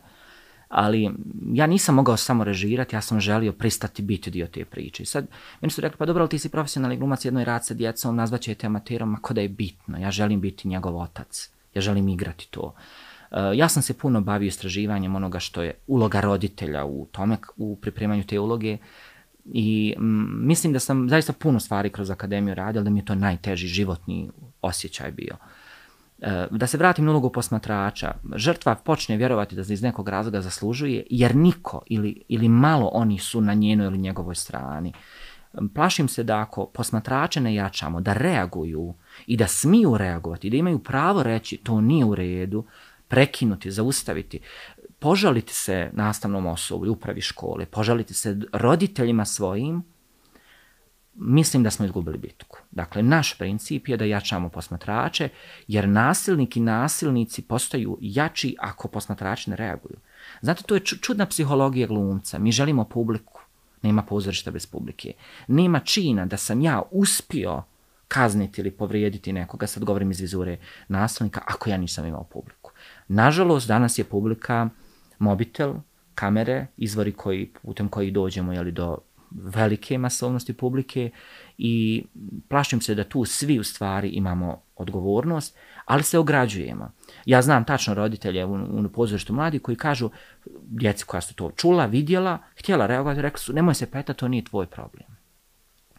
ali 0.68 1.10
ja 1.52 1.66
nisam 1.66 1.94
mogao 1.94 2.16
samo 2.16 2.44
režirati, 2.44 2.96
ja 2.96 3.00
sam 3.00 3.20
želio 3.20 3.52
pristati 3.52 4.02
biti 4.02 4.30
dio 4.30 4.46
te 4.46 4.64
priče. 4.64 5.02
I 5.02 5.06
sad, 5.06 5.26
meni 5.60 5.70
su 5.70 5.80
rekli, 5.80 5.98
pa 5.98 6.06
dobro, 6.06 6.22
ali 6.22 6.30
ti 6.30 6.38
si 6.38 6.48
profesionalni 6.48 6.96
glumac, 6.96 7.24
jedno 7.24 7.40
je 7.40 7.44
rad 7.44 7.66
sa 7.66 7.74
djecom, 7.74 8.16
nazvaće 8.16 8.54
te 8.54 8.66
amaterom, 8.66 9.14
ako 9.14 9.34
da 9.34 9.40
je 9.40 9.48
bitno, 9.48 9.98
ja 9.98 10.10
želim 10.10 10.40
biti 10.40 10.68
njegov 10.68 10.96
otac, 10.96 11.50
ja 11.74 11.80
želim 11.80 12.08
igrati 12.08 12.48
to. 12.50 12.60
Uh, 12.60 12.72
Eh, 13.30 13.36
ja 13.54 13.68
sam 13.68 13.82
se 13.82 13.98
puno 13.98 14.20
bavio 14.20 14.46
istraživanjem 14.46 15.16
onoga 15.16 15.38
što 15.38 15.62
je 15.62 15.74
uloga 15.86 16.20
roditelja 16.20 16.84
u 16.84 17.06
tome, 17.12 17.36
u 17.56 17.76
pripremanju 17.76 18.24
te 18.24 18.38
uloge 18.38 18.78
i 19.44 19.94
m, 19.96 20.46
mislim 20.46 20.72
da 20.72 20.78
sam 20.78 21.08
zaista 21.08 21.32
puno 21.32 21.60
stvari 21.60 21.90
kroz 21.90 22.10
akademiju 22.10 22.54
radio, 22.54 22.82
da 22.82 22.90
mi 22.90 22.98
je 22.98 23.04
to 23.04 23.14
najteži 23.14 23.66
životni 23.66 24.30
osjećaj 24.62 25.10
bio. 25.10 25.36
Eh, 26.20 26.46
da 26.50 26.66
se 26.66 26.78
vratim 26.78 27.04
na 27.04 27.10
ulogu 27.10 27.30
posmatrača, 27.32 28.14
žrtva 28.36 28.74
počne 28.74 29.16
vjerovati 29.16 29.56
da 29.56 29.64
se 29.64 29.72
iz 29.72 29.82
nekog 29.82 30.08
razloga 30.08 30.40
zaslužuje, 30.40 31.06
jer 31.10 31.36
niko 31.36 31.82
ili, 31.86 32.22
ili 32.28 32.48
malo 32.48 32.86
oni 32.86 33.18
su 33.18 33.40
na 33.40 33.54
njenoj 33.54 33.86
ili 33.86 33.98
njegovoj 33.98 34.34
strani. 34.34 34.92
Plašim 35.74 36.08
se 36.08 36.22
da 36.24 36.38
ako 36.38 36.66
posmatrače 36.66 37.40
ne 37.40 37.54
jačamo, 37.54 38.00
da 38.00 38.12
reaguju 38.12 38.94
i 39.26 39.36
da 39.36 39.46
smiju 39.46 39.96
reagovati, 39.96 40.50
da 40.50 40.56
imaju 40.56 40.78
pravo 40.78 41.22
reći 41.22 41.56
to 41.56 41.80
nije 41.80 42.04
u 42.04 42.14
redu, 42.14 42.64
prekinuti, 43.08 43.70
zaustaviti, 43.70 44.40
požaliti 44.98 45.54
se 45.54 45.90
nastavnom 45.92 46.46
osobu, 46.46 46.90
upravi 46.92 47.20
škole, 47.20 47.66
požaliti 47.66 48.14
se 48.14 48.36
roditeljima 48.52 49.24
svojim, 49.24 49.82
mislim 51.14 51.62
da 51.62 51.70
smo 51.70 51.84
izgubili 51.84 52.18
bitku. 52.18 52.58
Dakle, 52.70 53.02
naš 53.02 53.38
princip 53.38 53.88
je 53.88 53.96
da 53.96 54.04
jačamo 54.04 54.48
posmatrače, 54.48 55.28
jer 55.68 55.88
nasilnik 55.88 56.56
i 56.56 56.60
nasilnici 56.60 57.42
postaju 57.42 57.98
jači 58.00 58.56
ako 58.58 58.88
posmatrači 58.88 59.50
ne 59.50 59.56
reaguju. 59.56 59.96
Znate, 60.42 60.62
to 60.62 60.74
je 60.74 60.80
čudna 60.80 61.26
psihologija 61.26 61.86
glumca. 61.86 62.38
Mi 62.38 62.52
želimo 62.52 62.84
publiku. 62.84 63.40
Nema 63.82 64.02
pozorišta 64.02 64.50
bez 64.50 64.66
publike. 64.66 65.12
Nema 65.48 65.80
čina 65.80 66.26
da 66.26 66.36
sam 66.36 66.60
ja 66.60 66.82
uspio 66.90 67.62
kazniti 68.08 68.60
ili 68.60 68.70
povrijediti 68.70 69.32
nekoga, 69.32 69.66
sad 69.66 69.84
govorim 69.84 70.10
iz 70.10 70.20
vizure 70.20 70.58
nasilnika, 70.88 71.40
ako 71.46 71.70
ja 71.70 71.76
nisam 71.76 72.06
imao 72.06 72.24
publiku. 72.24 72.57
Nažalost, 73.08 73.68
danas 73.68 73.98
je 73.98 74.04
publika 74.04 74.68
mobitel, 75.18 75.74
kamere, 76.14 76.66
izvori 76.76 77.12
koji, 77.12 77.50
putem 77.62 77.88
koji 77.88 78.10
dođemo 78.10 78.52
jeli, 78.52 78.72
do 78.72 78.98
velike 79.30 79.98
masovnosti 79.98 80.52
publike 80.52 81.10
i 81.58 82.04
plašim 82.48 82.80
se 82.80 82.94
da 82.94 83.04
tu 83.04 83.24
svi 83.24 83.58
u 83.58 83.64
stvari 83.64 84.08
imamo 84.08 84.62
odgovornost, 84.76 85.56
ali 85.84 86.02
se 86.02 86.18
ograđujemo. 86.18 86.90
Ja 87.24 87.42
znam 87.42 87.64
tačno 87.64 87.94
roditelje 87.94 88.44
u, 88.44 88.54
u 88.54 88.88
pozorištu 88.88 89.32
mladi 89.32 89.58
koji 89.58 89.76
kažu, 89.76 90.10
djeci 90.62 91.04
koja 91.04 91.20
su 91.20 91.34
to 91.34 91.50
čula, 91.50 91.86
vidjela, 91.86 92.38
htjela 92.58 92.86
reagovati, 92.86 93.22
rekli 93.22 93.40
su, 93.40 93.52
nemoj 93.52 93.74
se 93.74 93.90
peta, 93.90 94.12
to 94.12 94.28
nije 94.28 94.44
tvoj 94.44 94.66
problem. 94.66 95.18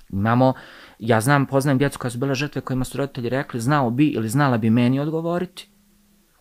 Imamo, 0.09 0.53
ja 0.99 1.21
znam, 1.21 1.45
poznajem 1.45 1.77
djecu 1.77 1.99
koja 1.99 2.11
su 2.11 2.17
bila 2.17 2.33
žrtve 2.33 2.61
kojima 2.61 2.85
su 2.85 2.97
roditelji 2.97 3.29
rekli, 3.29 3.59
znao 3.59 3.89
bi 3.89 4.07
ili 4.07 4.29
znala 4.29 4.57
bi 4.57 4.69
meni 4.69 4.99
odgovoriti, 4.99 5.69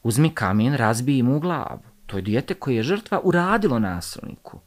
uzmi 0.08 0.30
kamen, 0.34 0.74
razbij 0.74 1.22
mu 1.22 1.36
u 1.36 1.40
glavu. 1.40 1.80
To 2.06 2.16
je 2.16 2.22
dijete 2.22 2.54
koje 2.54 2.76
je 2.76 2.82
žrtva 2.82 3.20
uradilo 3.24 3.78
nasilniku. 3.78 4.60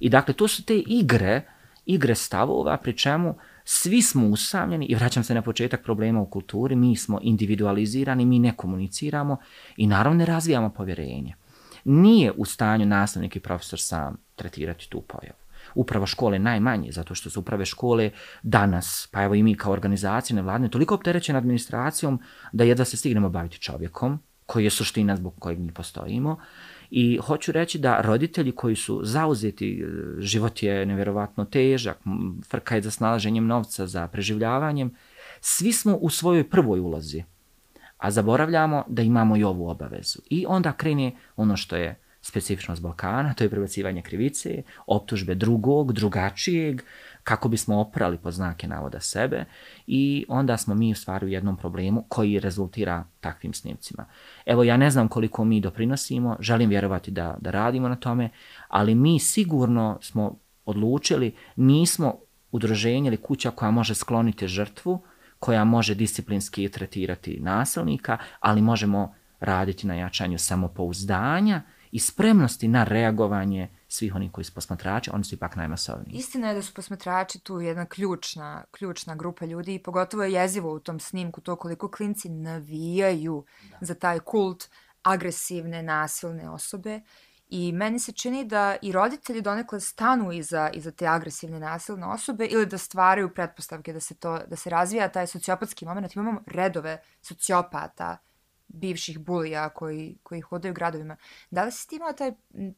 I 0.00 0.08
dakle, 0.08 0.34
to 0.34 0.48
su 0.48 0.64
te 0.64 0.78
igre, 0.78 1.42
igre 1.86 2.14
stavova, 2.14 2.76
pri 2.76 2.96
čemu 2.96 3.34
svi 3.64 4.02
smo 4.02 4.26
usamljeni, 4.26 4.86
i 4.86 4.94
vraćam 4.94 5.24
se 5.24 5.34
na 5.34 5.42
početak 5.42 5.82
problema 5.82 6.20
u 6.20 6.26
kulturi, 6.26 6.76
mi 6.76 6.96
smo 6.96 7.20
individualizirani, 7.22 8.26
mi 8.26 8.38
ne 8.38 8.56
komuniciramo 8.56 9.36
i 9.76 9.86
naravno 9.86 10.18
ne 10.18 10.26
razvijamo 10.26 10.70
povjerenje. 10.70 11.34
Nije 11.84 12.32
u 12.36 12.44
stanju 12.44 12.86
nastavnik 12.86 13.36
i 13.36 13.40
profesor 13.40 13.80
sam 13.80 14.16
tretirati 14.34 14.90
tu 14.90 15.00
pojavu. 15.00 15.38
Upravo 15.74 16.06
škole 16.06 16.38
najmanje, 16.38 16.92
zato 16.92 17.14
što 17.14 17.30
su 17.30 17.40
uprave 17.40 17.64
škole 17.64 18.10
danas, 18.42 19.08
pa 19.12 19.22
evo 19.22 19.34
i 19.34 19.42
mi 19.42 19.54
kao 19.54 19.72
organizacije 19.72 20.36
nevladne, 20.36 20.68
toliko 20.68 20.94
opterećene 20.94 21.38
administracijom 21.38 22.20
da 22.52 22.64
jedva 22.64 22.84
se 22.84 22.96
stignemo 22.96 23.28
baviti 23.28 23.58
čovjekom, 23.58 24.18
koji 24.46 24.64
je 24.64 24.70
suština 24.70 25.16
zbog 25.16 25.34
kojeg 25.38 25.58
mi 25.58 25.72
postojimo, 25.72 26.38
I 26.94 27.16
hoću 27.16 27.52
reći 27.52 27.78
da 27.78 28.00
roditelji 28.00 28.52
koji 28.52 28.76
su 28.76 29.00
zauzeti, 29.04 29.80
e, 29.80 29.86
život 30.20 30.62
je 30.62 30.86
nevjerovatno 30.86 31.44
težak, 31.44 31.98
frka 32.50 32.74
je 32.74 32.82
za 32.82 32.90
snalaženjem 32.90 33.46
novca, 33.46 33.86
za 33.86 34.08
preživljavanjem, 34.08 34.90
svi 35.40 35.72
smo 35.72 35.96
u 35.96 36.10
svojoj 36.10 36.50
prvoj 36.50 36.80
ulozi, 36.80 37.24
a 37.96 38.10
zaboravljamo 38.10 38.84
da 38.88 39.02
imamo 39.02 39.36
i 39.36 39.44
ovu 39.44 39.68
obavezu. 39.68 40.18
I 40.30 40.44
onda 40.48 40.72
krene 40.72 41.12
ono 41.36 41.56
što 41.56 41.76
je 41.76 41.98
specifičnost 42.22 42.82
Balkana, 42.82 43.34
to 43.34 43.44
je 43.44 43.50
prebacivanje 43.50 44.02
krivice, 44.02 44.62
optužbe 44.86 45.34
drugog, 45.34 45.92
drugačijeg, 45.92 46.82
kako 47.24 47.48
bismo 47.48 47.80
oprali 47.80 48.18
po 48.18 48.30
znake 48.30 48.68
navoda 48.68 49.00
sebe 49.00 49.44
i 49.86 50.24
onda 50.28 50.56
smo 50.56 50.74
mi 50.74 50.92
u 50.92 50.94
stvari 50.94 51.26
u 51.26 51.28
jednom 51.28 51.56
problemu 51.56 52.04
koji 52.08 52.40
rezultira 52.40 53.04
takvim 53.20 53.54
snimcima. 53.54 54.04
Evo, 54.46 54.64
ja 54.64 54.76
ne 54.76 54.90
znam 54.90 55.08
koliko 55.08 55.44
mi 55.44 55.60
doprinosimo, 55.60 56.36
želim 56.40 56.70
vjerovati 56.70 57.10
da, 57.10 57.36
da 57.40 57.50
radimo 57.50 57.88
na 57.88 57.96
tome, 57.96 58.30
ali 58.68 58.94
mi 58.94 59.18
sigurno 59.18 59.98
smo 60.00 60.36
odlučili, 60.64 61.34
nismo 61.56 62.14
udruženje 62.52 63.08
ili 63.08 63.16
kuća 63.16 63.50
koja 63.50 63.70
može 63.70 63.94
skloniti 63.94 64.48
žrtvu, 64.48 65.02
koja 65.38 65.64
može 65.64 65.94
disciplinski 65.94 66.68
tretirati 66.68 67.40
nasilnika, 67.40 68.18
ali 68.40 68.62
možemo 68.62 69.14
raditi 69.40 69.86
na 69.86 69.94
jačanju 69.94 70.38
samopouzdanja 70.38 71.62
i 71.92 71.98
spremnosti 71.98 72.68
na 72.68 72.84
reagovanje 72.84 73.68
svih 73.92 74.14
onih 74.14 74.32
koji 74.32 74.44
su 74.44 74.54
posmatrači, 74.54 75.10
oni 75.14 75.24
su 75.24 75.34
ipak 75.34 75.56
najmasovniji. 75.56 76.16
Istina 76.16 76.48
je 76.48 76.54
da 76.54 76.62
su 76.62 76.74
posmatrači 76.74 77.38
tu 77.38 77.60
jedna 77.60 77.86
ključna, 77.86 78.64
ključna 78.70 79.14
grupa 79.14 79.44
ljudi 79.44 79.74
i 79.74 79.82
pogotovo 79.82 80.24
je 80.24 80.32
jezivo 80.32 80.74
u 80.74 80.80
tom 80.80 81.00
snimku 81.00 81.40
to 81.40 81.56
koliko 81.56 81.90
klinci 81.90 82.28
navijaju 82.28 83.44
da. 83.70 83.78
za 83.80 83.94
taj 83.94 84.18
kult 84.18 84.68
agresivne, 85.02 85.82
nasilne 85.82 86.50
osobe. 86.50 87.00
I 87.48 87.72
meni 87.72 87.98
se 87.98 88.12
čini 88.12 88.44
da 88.44 88.76
i 88.82 88.92
roditelji 88.92 89.40
donekle 89.40 89.80
stanu 89.80 90.32
iza, 90.32 90.70
iza 90.70 90.90
te 90.90 91.06
agresivne 91.06 91.60
nasilne 91.60 92.06
osobe 92.06 92.46
ili 92.46 92.66
da 92.66 92.78
stvaraju 92.78 93.34
pretpostavke 93.34 93.92
da 93.92 94.00
se, 94.00 94.14
to, 94.14 94.38
da 94.46 94.56
se 94.56 94.70
razvija 94.70 95.08
taj 95.08 95.26
sociopatski 95.26 95.84
moment. 95.84 96.16
Imamo 96.16 96.42
redove 96.46 96.98
sociopata, 97.22 98.16
bivših 98.72 99.18
bulija 99.18 99.68
koji, 99.68 100.16
koji 100.22 100.40
hodaju 100.40 100.74
gradovima. 100.74 101.16
Da 101.50 101.64
li 101.64 101.72
si 101.72 101.88
ti 101.88 101.96
imao 101.96 102.12
taj 102.12 102.32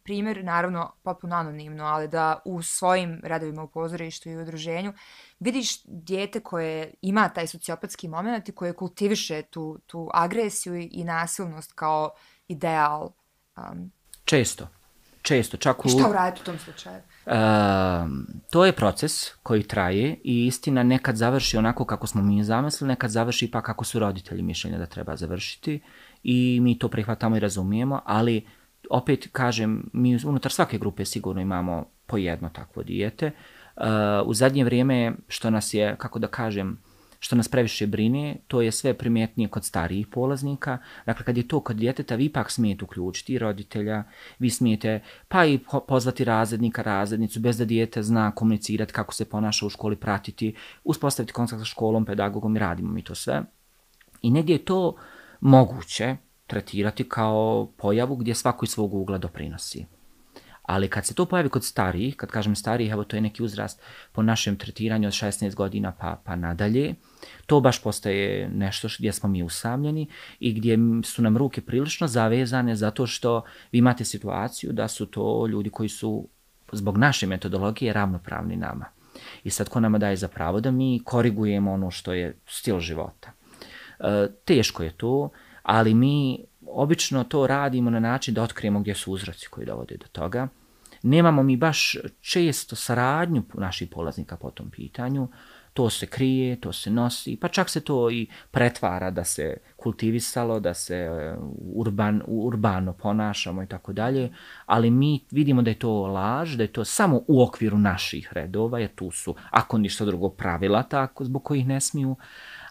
primjer, 0.04 0.44
naravno 0.44 0.92
potpuno 1.02 1.36
anonimno, 1.36 1.84
ali 1.84 2.08
da 2.08 2.42
u 2.44 2.62
svojim 2.62 3.20
redovima 3.24 3.62
u 3.62 3.68
pozorištu 3.68 4.28
i 4.28 4.36
u 4.36 4.42
udruženju 4.42 4.92
vidiš 5.40 5.82
dijete 5.84 6.40
koje 6.40 6.94
ima 7.02 7.28
taj 7.28 7.46
sociopatski 7.46 8.08
moment 8.08 8.48
i 8.48 8.52
koje 8.52 8.72
kultiviše 8.72 9.42
tu, 9.42 9.78
tu 9.86 10.10
agresiju 10.14 10.76
i 10.76 11.04
nasilnost 11.04 11.72
kao 11.72 12.10
ideal? 12.48 13.10
Um, 13.56 13.92
Često 14.24 14.68
često. 15.24 15.56
Čak 15.56 15.84
u... 15.84 15.88
I 15.88 15.90
šta 15.90 16.08
uraditi 16.10 16.42
u 16.42 16.44
tom 16.44 16.58
slučaju? 16.58 17.00
Uh, 17.26 17.32
to 18.50 18.64
je 18.64 18.72
proces 18.72 19.34
koji 19.42 19.62
traje 19.62 20.16
i 20.24 20.46
istina 20.46 20.82
nekad 20.82 21.16
završi 21.16 21.56
onako 21.56 21.84
kako 21.84 22.06
smo 22.06 22.22
mi 22.22 22.44
zamislili, 22.44 22.88
nekad 22.88 23.10
završi 23.10 23.50
pa 23.50 23.62
kako 23.62 23.84
su 23.84 23.98
roditelji 23.98 24.42
mišljenja 24.42 24.78
da 24.78 24.86
treba 24.86 25.16
završiti 25.16 25.80
i 26.22 26.58
mi 26.62 26.78
to 26.78 26.88
prihvatamo 26.88 27.36
i 27.36 27.40
razumijemo, 27.40 28.00
ali 28.04 28.46
opet 28.90 29.28
kažem, 29.32 29.90
mi 29.92 30.18
unutar 30.26 30.52
svake 30.52 30.78
grupe 30.78 31.04
sigurno 31.04 31.42
imamo 31.42 31.86
po 32.06 32.16
jedno 32.16 32.48
takvo 32.48 32.82
dijete. 32.82 33.30
Uh, 33.76 33.82
u 34.26 34.34
zadnje 34.34 34.64
vrijeme 34.64 35.12
što 35.28 35.50
nas 35.50 35.74
je, 35.74 35.96
kako 35.98 36.18
da 36.18 36.26
kažem, 36.26 36.78
što 37.24 37.36
nas 37.36 37.48
previše 37.48 37.86
brine, 37.86 38.36
to 38.48 38.60
je 38.60 38.72
sve 38.72 38.94
primjetnije 38.94 39.48
kod 39.48 39.64
starijih 39.64 40.06
polaznika. 40.06 40.78
Dakle, 41.06 41.24
kad 41.24 41.36
je 41.36 41.48
to 41.48 41.60
kod 41.60 41.76
djeteta, 41.76 42.14
vi 42.14 42.24
ipak 42.24 42.50
smijete 42.50 42.84
uključiti 42.84 43.38
roditelja, 43.38 44.02
vi 44.38 44.50
smijete 44.50 45.00
pa 45.28 45.44
i 45.44 45.58
pozvati 45.88 46.24
razrednika, 46.24 46.82
razrednicu, 46.82 47.40
bez 47.40 47.58
da 47.58 47.64
dijete 47.64 48.02
zna 48.02 48.30
komunicirati 48.30 48.92
kako 48.92 49.14
se 49.14 49.24
ponaša 49.24 49.66
u 49.66 49.68
školi, 49.68 49.96
pratiti, 49.96 50.54
uspostaviti 50.84 51.32
kontakt 51.32 51.60
sa 51.60 51.64
školom, 51.64 52.04
pedagogom 52.04 52.56
i 52.56 52.58
radimo 52.58 52.92
mi 52.92 53.02
to 53.02 53.14
sve. 53.14 53.42
I 54.22 54.30
negdje 54.30 54.54
je 54.54 54.64
to 54.64 54.96
moguće 55.40 56.16
tretirati 56.46 57.08
kao 57.08 57.72
pojavu 57.76 58.16
gdje 58.16 58.34
svako 58.34 58.64
iz 58.64 58.70
svog 58.70 58.94
ugla 58.94 59.18
doprinosi. 59.18 59.86
Ali 60.64 60.88
kad 60.88 61.06
se 61.06 61.14
to 61.14 61.26
pojavi 61.26 61.48
kod 61.48 61.64
starijih, 61.64 62.16
kad 62.16 62.30
kažem 62.30 62.56
starijih, 62.56 62.92
evo 62.92 63.04
to 63.04 63.16
je 63.16 63.20
neki 63.20 63.42
uzrast 63.42 63.80
po 64.12 64.22
našem 64.22 64.56
tretiranju 64.56 65.08
od 65.08 65.14
16 65.14 65.54
godina 65.54 65.92
pa, 65.92 66.20
pa 66.24 66.36
nadalje, 66.36 66.94
to 67.46 67.60
baš 67.60 67.82
postaje 67.82 68.48
nešto 68.48 68.88
gdje 68.98 69.12
smo 69.12 69.28
mi 69.28 69.42
usamljeni 69.42 70.06
i 70.40 70.52
gdje 70.52 70.78
su 71.04 71.22
nam 71.22 71.36
ruke 71.36 71.60
prilično 71.60 72.06
zavezane 72.06 72.76
zato 72.76 73.06
što 73.06 73.44
vi 73.72 73.78
imate 73.78 74.04
situaciju 74.04 74.72
da 74.72 74.88
su 74.88 75.06
to 75.06 75.46
ljudi 75.46 75.70
koji 75.70 75.88
su 75.88 76.28
zbog 76.72 76.98
naše 76.98 77.26
metodologije 77.26 77.92
ravnopravni 77.92 78.56
nama. 78.56 78.84
I 79.44 79.50
sad 79.50 79.68
ko 79.68 79.80
nama 79.80 79.98
daje 79.98 80.16
za 80.16 80.28
pravo 80.28 80.60
da 80.60 80.70
mi 80.70 81.00
korigujemo 81.04 81.72
ono 81.72 81.90
što 81.90 82.12
je 82.12 82.36
stil 82.46 82.80
života. 82.80 83.32
E, 84.00 84.28
teško 84.44 84.82
je 84.82 84.92
to, 84.92 85.30
ali 85.62 85.94
mi 85.94 86.44
obično 86.74 87.24
to 87.24 87.46
radimo 87.46 87.90
na 87.90 88.00
način 88.00 88.34
da 88.34 88.42
otkrijemo 88.42 88.80
gdje 88.80 88.94
su 88.94 89.12
uzroci 89.12 89.48
koji 89.48 89.66
dovode 89.66 89.96
do 89.96 90.06
toga. 90.12 90.48
Nemamo 91.02 91.42
mi 91.42 91.56
baš 91.56 91.96
često 92.20 92.76
saradnju 92.76 93.42
naših 93.54 93.88
polaznika 93.88 94.36
po 94.36 94.50
tom 94.50 94.70
pitanju, 94.70 95.28
to 95.74 95.90
se 95.90 96.06
krije, 96.06 96.60
to 96.60 96.72
se 96.72 96.90
nosi, 96.90 97.36
pa 97.40 97.48
čak 97.48 97.70
se 97.70 97.80
to 97.80 98.10
i 98.10 98.26
pretvara 98.50 99.10
da 99.10 99.24
se 99.24 99.56
kultivisalo, 99.76 100.60
da 100.60 100.74
se 100.74 100.96
e, 100.96 101.36
urban, 101.74 102.22
urbano 102.26 102.92
ponašamo 102.92 103.62
i 103.62 103.66
tako 103.66 103.92
dalje, 103.92 104.32
ali 104.66 104.90
mi 104.90 105.20
vidimo 105.30 105.62
da 105.62 105.70
je 105.70 105.78
to 105.78 106.06
laž, 106.06 106.56
da 106.56 106.62
je 106.62 106.72
to 106.72 106.84
samo 106.84 107.20
u 107.26 107.42
okviru 107.42 107.78
naših 107.78 108.32
redova, 108.32 108.78
jer 108.78 108.94
tu 108.94 109.10
su, 109.10 109.34
ako 109.50 109.78
ništa 109.78 110.04
drugo, 110.04 110.28
pravila 110.28 110.82
tako, 110.82 111.24
zbog 111.24 111.44
kojih 111.44 111.66
ne 111.66 111.80
smiju, 111.80 112.16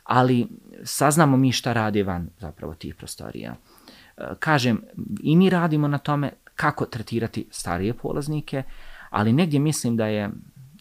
ali 0.04 0.48
saznamo 0.84 1.38
mi 1.38 1.52
šta 1.52 1.74
radi 1.74 2.04
van 2.04 2.30
zapravo 2.40 2.74
tih 2.74 2.96
prostorija. 2.96 3.56
Kažem, 4.40 4.82
i 5.24 5.36
mi 5.36 5.50
radimo 5.50 5.88
na 5.88 5.98
tome 5.98 6.32
kako 6.56 6.86
tretirati 6.86 7.48
starije 7.52 7.94
polaznike, 7.94 8.64
ali 9.10 9.34
negdje 9.34 9.60
mislim 9.60 9.98
da 9.98 10.06
je 10.06 10.30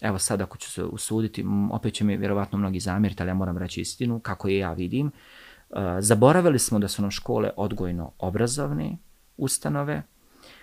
evo 0.03 0.19
sad 0.19 0.41
ako 0.41 0.59
ću 0.59 0.71
se 0.71 0.85
usuditi, 0.85 1.45
opet 1.73 1.95
će 1.95 2.05
mi 2.05 2.17
vjerovatno 2.17 2.59
mnogi 2.59 2.81
zamjeriti, 2.81 3.23
ali 3.23 3.31
ja 3.31 3.35
moram 3.35 3.59
reći 3.59 3.81
istinu, 3.81 4.21
kako 4.21 4.49
je 4.49 4.59
ja 4.59 4.73
vidim. 4.73 5.07
E, 5.07 5.13
zaboravili 5.99 6.59
smo 6.59 6.79
da 6.79 6.89
su 6.89 7.03
nam 7.03 7.11
škole 7.11 7.51
odgojno-obrazovne 7.57 8.97
ustanove. 9.37 10.03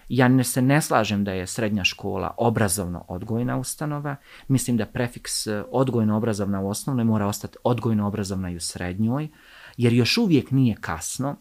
Ja 0.10 0.28
ne 0.28 0.44
se 0.44 0.62
ne 0.62 0.82
slažem 0.82 1.24
da 1.24 1.32
je 1.32 1.48
srednja 1.48 1.84
škola 1.84 2.36
obrazovno-odgojna 2.38 3.58
ustanova. 3.58 4.16
Mislim 4.48 4.78
da 4.78 4.86
prefiks 4.86 5.48
e, 5.48 5.64
odgojno-obrazovna 5.72 6.62
u 6.62 6.70
osnovnoj 6.70 7.06
mora 7.06 7.28
ostati 7.28 7.58
odgojno-obrazovna 7.64 8.52
i 8.52 8.56
u 8.56 8.60
srednjoj, 8.60 9.28
jer 9.78 9.94
još 9.94 10.18
uvijek 10.18 10.52
nije 10.52 10.76
kasno 10.82 11.36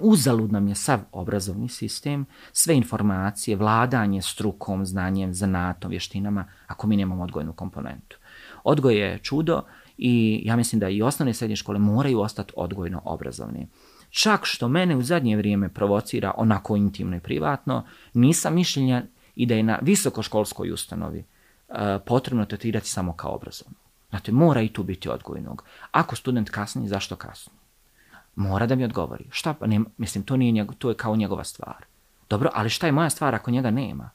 Uzalud 0.00 0.52
nam 0.52 0.68
je 0.68 0.74
sav 0.74 1.00
obrazovni 1.12 1.68
sistem, 1.68 2.26
sve 2.52 2.76
informacije, 2.76 3.56
vladanje 3.56 4.22
strukom, 4.22 4.86
znanjem, 4.86 5.34
zanatom, 5.34 5.90
vještinama, 5.90 6.44
ako 6.66 6.86
mi 6.86 6.96
nemamo 6.96 7.22
odgojnu 7.22 7.52
komponentu. 7.52 8.18
Odgoj 8.64 8.94
je 8.94 9.18
čudo 9.18 9.62
i 9.98 10.42
ja 10.44 10.56
mislim 10.56 10.80
da 10.80 10.88
i 10.88 11.02
osnovne 11.02 11.30
i 11.30 11.34
srednje 11.34 11.56
škole 11.56 11.78
moraju 11.78 12.20
ostati 12.20 12.52
odgojno 12.56 13.02
obrazovni. 13.04 13.68
Čak 14.10 14.40
što 14.44 14.68
mene 14.68 14.96
u 14.96 15.02
zadnje 15.02 15.36
vrijeme 15.36 15.68
provocira 15.68 16.34
onako 16.36 16.76
intimno 16.76 17.16
i 17.16 17.20
privatno, 17.20 17.84
nisam 18.14 18.54
mišljenja 18.54 19.04
i 19.36 19.46
da 19.46 19.54
je 19.54 19.62
na 19.62 19.78
visokoškolskoj 19.82 20.70
ustanovi 20.70 21.18
e, 21.18 21.98
potrebno 22.06 22.44
tretirati 22.44 22.88
samo 22.88 23.12
kao 23.12 23.34
obrazovno. 23.34 23.74
Znate, 24.10 24.32
mora 24.32 24.62
i 24.62 24.68
tu 24.68 24.82
biti 24.82 25.08
odgojnog. 25.08 25.64
Ako 25.90 26.16
student 26.16 26.50
kasni, 26.50 26.88
zašto 26.88 27.16
kasni? 27.16 27.55
Mora 28.36 28.66
da 28.66 28.74
mi 28.74 28.84
odgovori. 28.84 29.24
Šta 29.30 29.54
pa 29.54 29.66
ne, 29.66 29.80
mislim, 29.96 30.24
to, 30.24 30.36
nije 30.36 30.52
njego, 30.52 30.74
to 30.74 30.88
je 30.88 30.94
kao 30.94 31.16
njegova 31.16 31.44
stvar. 31.44 31.84
Dobro, 32.28 32.50
ali 32.54 32.70
šta 32.70 32.86
je 32.86 32.92
moja 32.92 33.10
stvar 33.10 33.34
ako 33.34 33.50
njega 33.50 33.70
nema? 33.70 34.10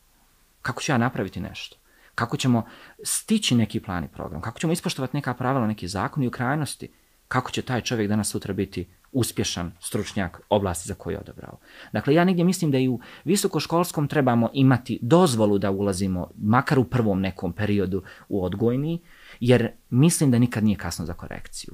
Kako 0.61 0.81
ću 0.81 0.91
ja 0.91 0.97
napraviti 0.97 1.39
nešto? 1.39 1.77
Kako 2.15 2.37
ćemo 2.37 2.65
stići 3.03 3.55
neki 3.55 3.79
plan 3.79 4.03
i 4.03 4.07
program? 4.07 4.41
Kako 4.41 4.59
ćemo 4.59 4.73
ispoštovati 4.73 5.17
neka 5.17 5.33
pravila, 5.33 5.67
neki 5.67 5.87
zakon 5.87 6.23
i 6.23 6.27
u 6.27 6.31
krajnosti? 6.31 6.89
Kako 7.27 7.51
će 7.51 7.61
taj 7.61 7.81
čovjek 7.81 8.09
danas 8.09 8.29
sutra 8.29 8.53
biti 8.53 8.87
uspješan 9.11 9.71
stručnjak 9.79 10.41
oblasti 10.49 10.87
za 10.87 10.93
koju 10.93 11.13
je 11.13 11.19
odabrao? 11.19 11.57
Dakle, 11.93 12.13
ja 12.13 12.25
negdje 12.25 12.45
mislim 12.45 12.71
da 12.71 12.77
i 12.77 12.87
u 12.87 12.99
visokoškolskom 13.23 14.07
trebamo 14.07 14.49
imati 14.53 14.99
dozvolu 15.01 15.57
da 15.57 15.71
ulazimo, 15.71 16.27
makar 16.37 16.79
u 16.79 16.83
prvom 16.83 17.21
nekom 17.21 17.53
periodu 17.53 18.03
u 18.29 18.45
odgojni, 18.45 19.01
jer 19.39 19.71
mislim 19.89 20.31
da 20.31 20.39
nikad 20.39 20.63
nije 20.63 20.77
kasno 20.77 21.05
za 21.05 21.13
korekciju. 21.13 21.73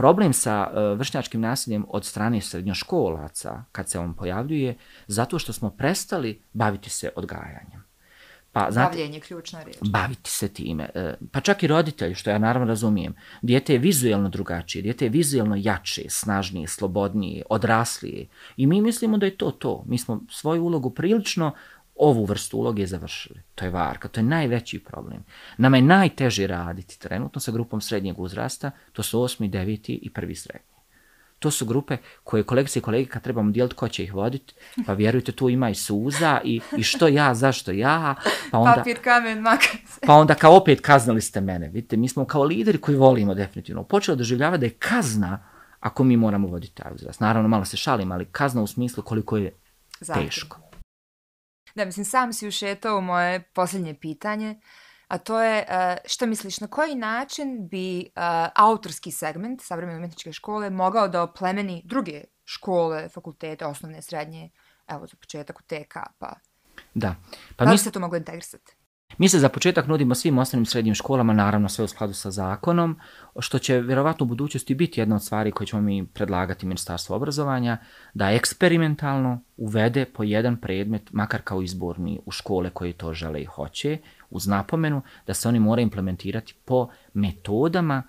Problem 0.00 0.32
sa 0.32 0.70
uh, 0.72 0.98
vršnjačkim 0.98 1.40
nasiljem 1.40 1.84
od 1.88 2.04
strane 2.04 2.40
srednjoškolaca, 2.40 3.64
kad 3.72 3.88
se 3.88 3.98
on 3.98 4.14
pojavljuje, 4.14 4.76
zato 5.06 5.38
što 5.38 5.52
smo 5.52 5.70
prestali 5.70 6.42
baviti 6.52 6.90
se 6.90 7.10
odgajanjem. 7.16 7.84
Pa, 8.52 8.68
znate, 8.70 8.96
Bavljenje, 8.96 9.20
ključna 9.20 9.62
riječ. 9.62 9.76
Baviti 9.80 10.30
se 10.30 10.48
time. 10.48 10.88
Uh, 10.94 11.28
pa 11.32 11.40
čak 11.40 11.62
i 11.62 11.66
roditelji, 11.66 12.14
što 12.14 12.30
ja 12.30 12.38
naravno 12.38 12.68
razumijem. 12.68 13.14
Dijete 13.42 13.72
je 13.72 13.78
vizualno 13.78 14.28
drugačije, 14.28 14.82
dijete 14.82 15.04
je 15.04 15.08
vizualno 15.08 15.56
jače, 15.58 16.02
snažnije, 16.08 16.68
slobodnije, 16.68 17.42
odraslije. 17.50 18.26
I 18.56 18.66
mi 18.66 18.80
mislimo 18.80 19.18
da 19.18 19.26
je 19.26 19.36
to 19.36 19.50
to. 19.50 19.84
Mi 19.86 19.98
smo 19.98 20.20
svoju 20.30 20.64
ulogu 20.64 20.90
prilično 20.90 21.54
ovu 22.00 22.24
vrstu 22.24 22.58
uloge 22.58 22.86
završili. 22.86 23.40
To 23.54 23.64
je 23.64 23.70
varka, 23.70 24.08
to 24.08 24.20
je 24.20 24.24
najveći 24.24 24.78
problem. 24.78 25.24
Nama 25.58 25.76
je 25.76 25.82
najteže 25.82 26.46
raditi 26.46 26.98
trenutno 26.98 27.40
sa 27.40 27.52
grupom 27.52 27.80
srednjeg 27.80 28.20
uzrasta, 28.20 28.70
to 28.92 29.02
su 29.02 29.22
osmi, 29.22 29.48
deveti 29.48 29.98
i 30.02 30.10
prvi 30.10 30.34
srednji. 30.34 30.70
To 31.38 31.50
su 31.50 31.66
grupe 31.66 31.96
koje 32.24 32.42
kolegice 32.42 32.78
i 32.78 32.82
kolege 32.82 33.08
kad 33.08 33.22
trebamo 33.22 33.50
dijeliti 33.50 33.76
ko 33.76 33.88
će 33.88 34.04
ih 34.04 34.14
voditi, 34.14 34.54
pa 34.86 34.92
vjerujte 34.92 35.32
tu 35.32 35.48
ima 35.48 35.70
i 35.70 35.74
suza 35.74 36.40
i, 36.44 36.60
i 36.76 36.82
što 36.82 37.08
ja, 37.08 37.34
zašto 37.34 37.72
ja. 37.72 38.14
Pa 38.50 38.58
onda, 38.58 38.74
Papir, 38.76 38.98
kamen, 39.04 39.44
Pa 40.06 40.14
onda 40.14 40.34
kao 40.34 40.56
opet 40.56 40.80
kaznali 40.80 41.20
ste 41.20 41.40
mene. 41.40 41.68
Vidite, 41.68 41.96
mi 41.96 42.08
smo 42.08 42.24
kao 42.24 42.44
lideri 42.44 42.78
koji 42.78 42.96
volimo 42.96 43.34
definitivno. 43.34 43.84
Počelo 43.84 44.16
doživljavati 44.16 44.60
da 44.60 44.66
je 44.66 44.70
kazna 44.70 45.42
ako 45.80 46.04
mi 46.04 46.16
moramo 46.16 46.48
voditi 46.48 46.74
taj 46.74 46.92
uzrast. 46.94 47.20
Naravno, 47.20 47.48
malo 47.48 47.64
se 47.64 47.76
šalim, 47.76 48.12
ali 48.12 48.24
kazna 48.24 48.62
u 48.62 48.66
smislu 48.66 49.02
koliko 49.02 49.36
je 49.36 49.52
Zatim. 50.00 50.24
teško. 50.24 50.69
Da, 51.74 51.84
mislim, 51.84 52.04
sam 52.04 52.32
si 52.32 52.48
ušetao 52.48 52.98
u 52.98 53.00
moje 53.00 53.42
posljednje 53.42 53.94
pitanje, 53.94 54.60
a 55.08 55.18
to 55.18 55.40
je 55.40 55.66
uh, 55.68 55.98
što 56.06 56.26
misliš, 56.26 56.60
na 56.60 56.66
koji 56.66 56.94
način 56.94 57.68
bi 57.68 58.00
uh, 58.00 58.22
autorski 58.54 59.10
segment 59.10 59.62
savremene 59.62 59.98
umjetničke 59.98 60.32
škole 60.32 60.70
mogao 60.70 61.08
da 61.08 61.22
oplemeni 61.22 61.82
druge 61.84 62.24
škole, 62.44 63.08
fakultete, 63.08 63.66
osnovne, 63.66 64.02
srednje, 64.02 64.50
evo 64.88 65.06
za 65.06 65.16
početak 65.16 65.58
u 65.58 65.62
TK, 65.62 65.94
pa... 66.18 66.34
Da. 66.94 67.14
Pa 67.56 67.64
da 67.64 67.70
mi... 67.70 67.78
se 67.78 67.90
to 67.90 68.00
moglo 68.00 68.18
integrisati? 68.18 68.79
Mi 69.18 69.28
se 69.28 69.38
za 69.38 69.48
početak 69.48 69.86
nudimo 69.86 70.14
svim 70.14 70.38
osnovnim 70.38 70.66
srednjim 70.66 70.94
školama, 70.94 71.32
naravno 71.32 71.68
sve 71.68 71.84
u 71.84 71.88
skladu 71.88 72.12
sa 72.12 72.30
zakonom, 72.30 72.98
što 73.38 73.58
će 73.58 73.80
vjerovatno 73.80 74.24
u 74.24 74.28
budućnosti 74.28 74.74
biti 74.74 75.00
jedna 75.00 75.16
od 75.16 75.24
stvari 75.24 75.52
koje 75.52 75.66
ćemo 75.66 75.82
mi 75.82 76.06
predlagati 76.06 76.66
Ministarstvo 76.66 77.16
obrazovanja, 77.16 77.78
da 78.14 78.30
eksperimentalno 78.30 79.40
uvede 79.56 80.04
po 80.04 80.22
jedan 80.22 80.56
predmet, 80.56 81.12
makar 81.12 81.40
kao 81.42 81.62
izborni, 81.62 82.20
u 82.26 82.30
škole 82.30 82.70
koje 82.70 82.92
to 82.92 83.14
žele 83.14 83.42
i 83.42 83.44
hoće, 83.44 83.98
uz 84.30 84.46
napomenu 84.46 85.02
da 85.26 85.34
se 85.34 85.48
oni 85.48 85.60
mora 85.60 85.82
implementirati 85.82 86.54
po 86.64 86.88
metodama 87.14 88.02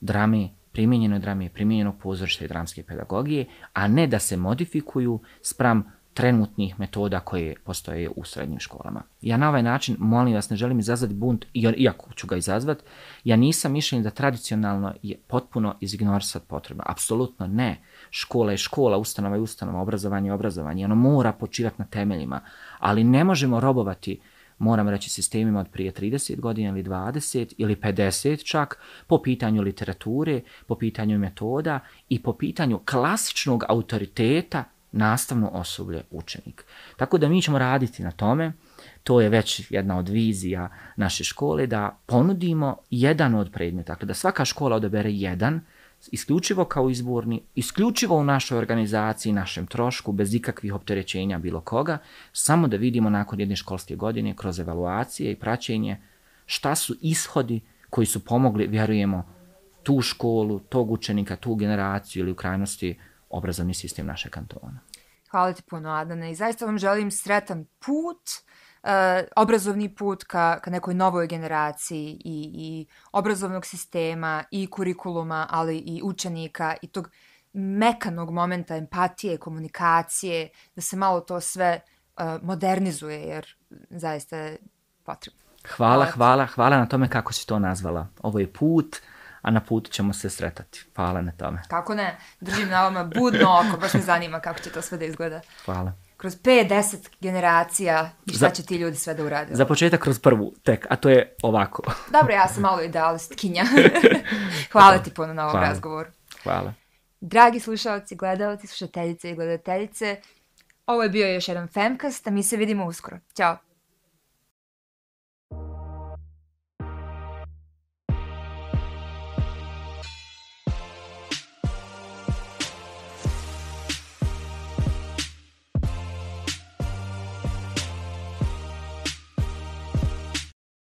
drame, 0.00 0.48
primjenjenoj 0.72 1.18
drame, 1.18 1.48
primjenjenog 1.48 1.98
pozorišta 1.98 2.44
i 2.44 2.48
dramske 2.48 2.82
pedagogije, 2.82 3.46
a 3.72 3.88
ne 3.88 4.06
da 4.06 4.18
se 4.18 4.36
modifikuju 4.36 5.20
spram 5.42 5.95
trenutnih 6.16 6.80
metoda 6.80 7.20
koje 7.20 7.54
postoje 7.64 8.10
u 8.16 8.24
srednjim 8.24 8.60
školama. 8.60 9.02
Ja 9.20 9.36
na 9.36 9.48
ovaj 9.48 9.62
način, 9.62 9.96
molim 9.98 10.34
vas, 10.34 10.50
ne 10.50 10.56
želim 10.56 10.78
izazvati 10.78 11.14
bunt, 11.14 11.44
iako 11.54 12.12
ću 12.14 12.26
ga 12.26 12.36
izazvati, 12.36 12.84
ja 13.24 13.36
nisam 13.36 13.72
mišljen 13.72 14.02
da 14.02 14.10
tradicionalno 14.10 14.94
je 15.02 15.16
potpuno 15.26 15.74
izignorisat 15.80 16.42
potrebno. 16.48 16.84
Apsolutno 16.86 17.46
ne. 17.46 17.82
Škola 18.10 18.50
je 18.50 18.56
škola, 18.56 18.96
ustanova 18.96 19.36
je 19.36 19.42
ustanova, 19.42 19.80
obrazovanje 19.80 20.28
je 20.28 20.32
obrazovanje. 20.32 20.84
Ono 20.84 20.94
mora 20.94 21.32
počivati 21.32 21.76
na 21.78 21.84
temeljima, 21.84 22.40
ali 22.78 23.04
ne 23.04 23.24
možemo 23.24 23.60
robovati 23.60 24.20
moram 24.58 24.88
reći, 24.88 25.10
sistemima 25.10 25.60
od 25.60 25.68
prije 25.68 25.92
30 25.92 26.40
godina 26.40 26.68
ili 26.68 26.82
20 26.82 27.54
ili 27.58 27.76
50 27.76 28.44
čak, 28.44 28.78
po 29.06 29.22
pitanju 29.22 29.62
literature, 29.62 30.40
po 30.66 30.74
pitanju 30.74 31.18
metoda 31.18 31.80
i 32.08 32.22
po 32.22 32.32
pitanju 32.32 32.80
klasičnog 32.90 33.64
autoriteta 33.68 34.64
nastavno 34.96 35.48
osoblje 35.48 36.02
učenik. 36.10 36.64
Tako 36.96 37.18
da 37.18 37.28
mi 37.28 37.42
ćemo 37.42 37.58
raditi 37.58 38.02
na 38.02 38.10
tome, 38.10 38.52
to 39.02 39.20
je 39.20 39.28
već 39.28 39.70
jedna 39.70 39.98
od 39.98 40.08
vizija 40.08 40.68
naše 40.96 41.24
škole, 41.24 41.66
da 41.66 41.98
ponudimo 42.06 42.76
jedan 42.90 43.34
od 43.34 43.52
predmeta, 43.52 43.92
dakle 43.92 44.06
da 44.06 44.14
svaka 44.14 44.44
škola 44.44 44.76
odabere 44.76 45.12
jedan, 45.12 45.60
isključivo 46.12 46.64
kao 46.64 46.90
izborni, 46.90 47.42
isključivo 47.54 48.16
u 48.16 48.24
našoj 48.24 48.58
organizaciji, 48.58 49.32
našem 49.32 49.66
trošku, 49.66 50.12
bez 50.12 50.34
ikakvih 50.34 50.74
opterećenja 50.74 51.38
bilo 51.38 51.60
koga, 51.60 51.98
samo 52.32 52.68
da 52.68 52.76
vidimo 52.76 53.10
nakon 53.10 53.40
jedne 53.40 53.56
školske 53.56 53.96
godine 53.96 54.34
kroz 54.36 54.60
evaluacije 54.60 55.32
i 55.32 55.36
praćenje 55.36 56.00
šta 56.46 56.74
su 56.74 56.96
ishodi 57.00 57.60
koji 57.90 58.06
su 58.06 58.24
pomogli, 58.24 58.66
vjerujemo, 58.66 59.24
tu 59.82 60.00
školu, 60.00 60.58
tog 60.58 60.90
učenika, 60.90 61.36
tu 61.36 61.54
generaciju 61.54 62.20
ili 62.20 62.30
u 62.30 62.34
krajnosti 62.34 62.98
obrazovni 63.30 63.74
sistem 63.74 64.06
naše 64.06 64.30
kantona. 64.30 64.80
Hvala 65.30 65.52
ti 65.52 65.62
puno, 65.62 65.90
Adana, 65.90 66.28
i 66.28 66.34
zaista 66.34 66.66
vam 66.66 66.78
želim 66.78 67.10
sretan 67.10 67.64
put, 67.78 68.22
uh, 68.82 68.90
obrazovni 69.36 69.94
put 69.94 70.24
ka, 70.24 70.60
ka 70.60 70.70
nekoj 70.70 70.94
novoj 70.94 71.26
generaciji 71.26 72.20
i, 72.24 72.50
i 72.54 72.86
obrazovnog 73.12 73.66
sistema 73.66 74.44
i 74.50 74.66
kurikuluma, 74.70 75.46
ali 75.50 75.78
i 75.78 76.00
učenika 76.04 76.74
i 76.82 76.86
tog 76.88 77.10
mekanog 77.52 78.30
momenta 78.30 78.76
empatije, 78.76 79.38
komunikacije, 79.38 80.48
da 80.76 80.82
se 80.82 80.96
malo 80.96 81.20
to 81.20 81.40
sve 81.40 81.80
uh, 81.80 82.42
modernizuje, 82.42 83.20
jer 83.20 83.46
zaista 83.90 84.36
je 84.36 84.58
potrebno. 85.04 85.40
Hvala, 85.76 86.04
hvala, 86.04 86.46
hvala 86.46 86.76
na 86.76 86.86
tome 86.86 87.08
kako 87.08 87.32
si 87.32 87.46
to 87.46 87.58
nazvala. 87.58 88.06
Ovo 88.22 88.38
je 88.38 88.52
put, 88.52 88.96
a 89.46 89.50
na 89.50 89.60
putu 89.60 89.90
ćemo 89.90 90.12
se 90.12 90.30
sretati. 90.30 90.84
Hvala 90.96 91.22
na 91.22 91.32
tome. 91.32 91.62
Kako 91.68 91.94
ne? 91.94 92.18
Držim 92.40 92.68
na 92.68 92.82
vama 92.82 93.04
budno 93.04 93.62
oko, 93.68 93.80
baš 93.80 93.94
me 93.94 94.00
zanima 94.00 94.40
kako 94.40 94.60
će 94.60 94.70
to 94.70 94.82
sve 94.82 94.98
da 94.98 95.04
izgleda. 95.04 95.40
Hvala. 95.64 95.92
Kroz 96.16 96.36
5-10 96.36 96.96
generacija 97.20 98.10
i 98.26 98.30
šta 98.30 98.38
Za- 98.38 98.50
će 98.50 98.62
ti 98.62 98.76
ljudi 98.76 98.96
sve 98.96 99.14
da 99.14 99.24
urade. 99.24 99.54
Za 99.54 99.64
početak 99.66 100.00
kroz 100.00 100.18
prvu 100.18 100.54
tek, 100.62 100.86
a 100.90 100.96
to 100.96 101.08
je 101.08 101.34
ovako. 101.42 101.82
Dobro, 102.12 102.34
ja 102.34 102.48
sam 102.48 102.62
malo 102.62 102.82
idealistkinja. 102.82 103.64
Hvala 104.72 104.98
ti 104.98 105.10
puno 105.10 105.34
na 105.34 105.42
ovom 105.42 105.52
Hvala. 105.52 105.68
razgovoru. 105.68 106.10
Hvala. 106.42 106.72
Dragi 107.20 107.60
slušalci, 107.60 108.16
gledalci, 108.16 108.66
slušateljice 108.66 109.30
i 109.30 109.34
gledateljice, 109.34 110.20
ovo 110.86 111.02
je 111.02 111.08
bio 111.08 111.26
još 111.28 111.48
jedan 111.48 111.68
Femcast, 111.68 112.26
a 112.26 112.30
mi 112.30 112.42
se 112.42 112.56
vidimo 112.56 112.86
uskoro. 112.86 113.18
Ćao! 113.36 113.65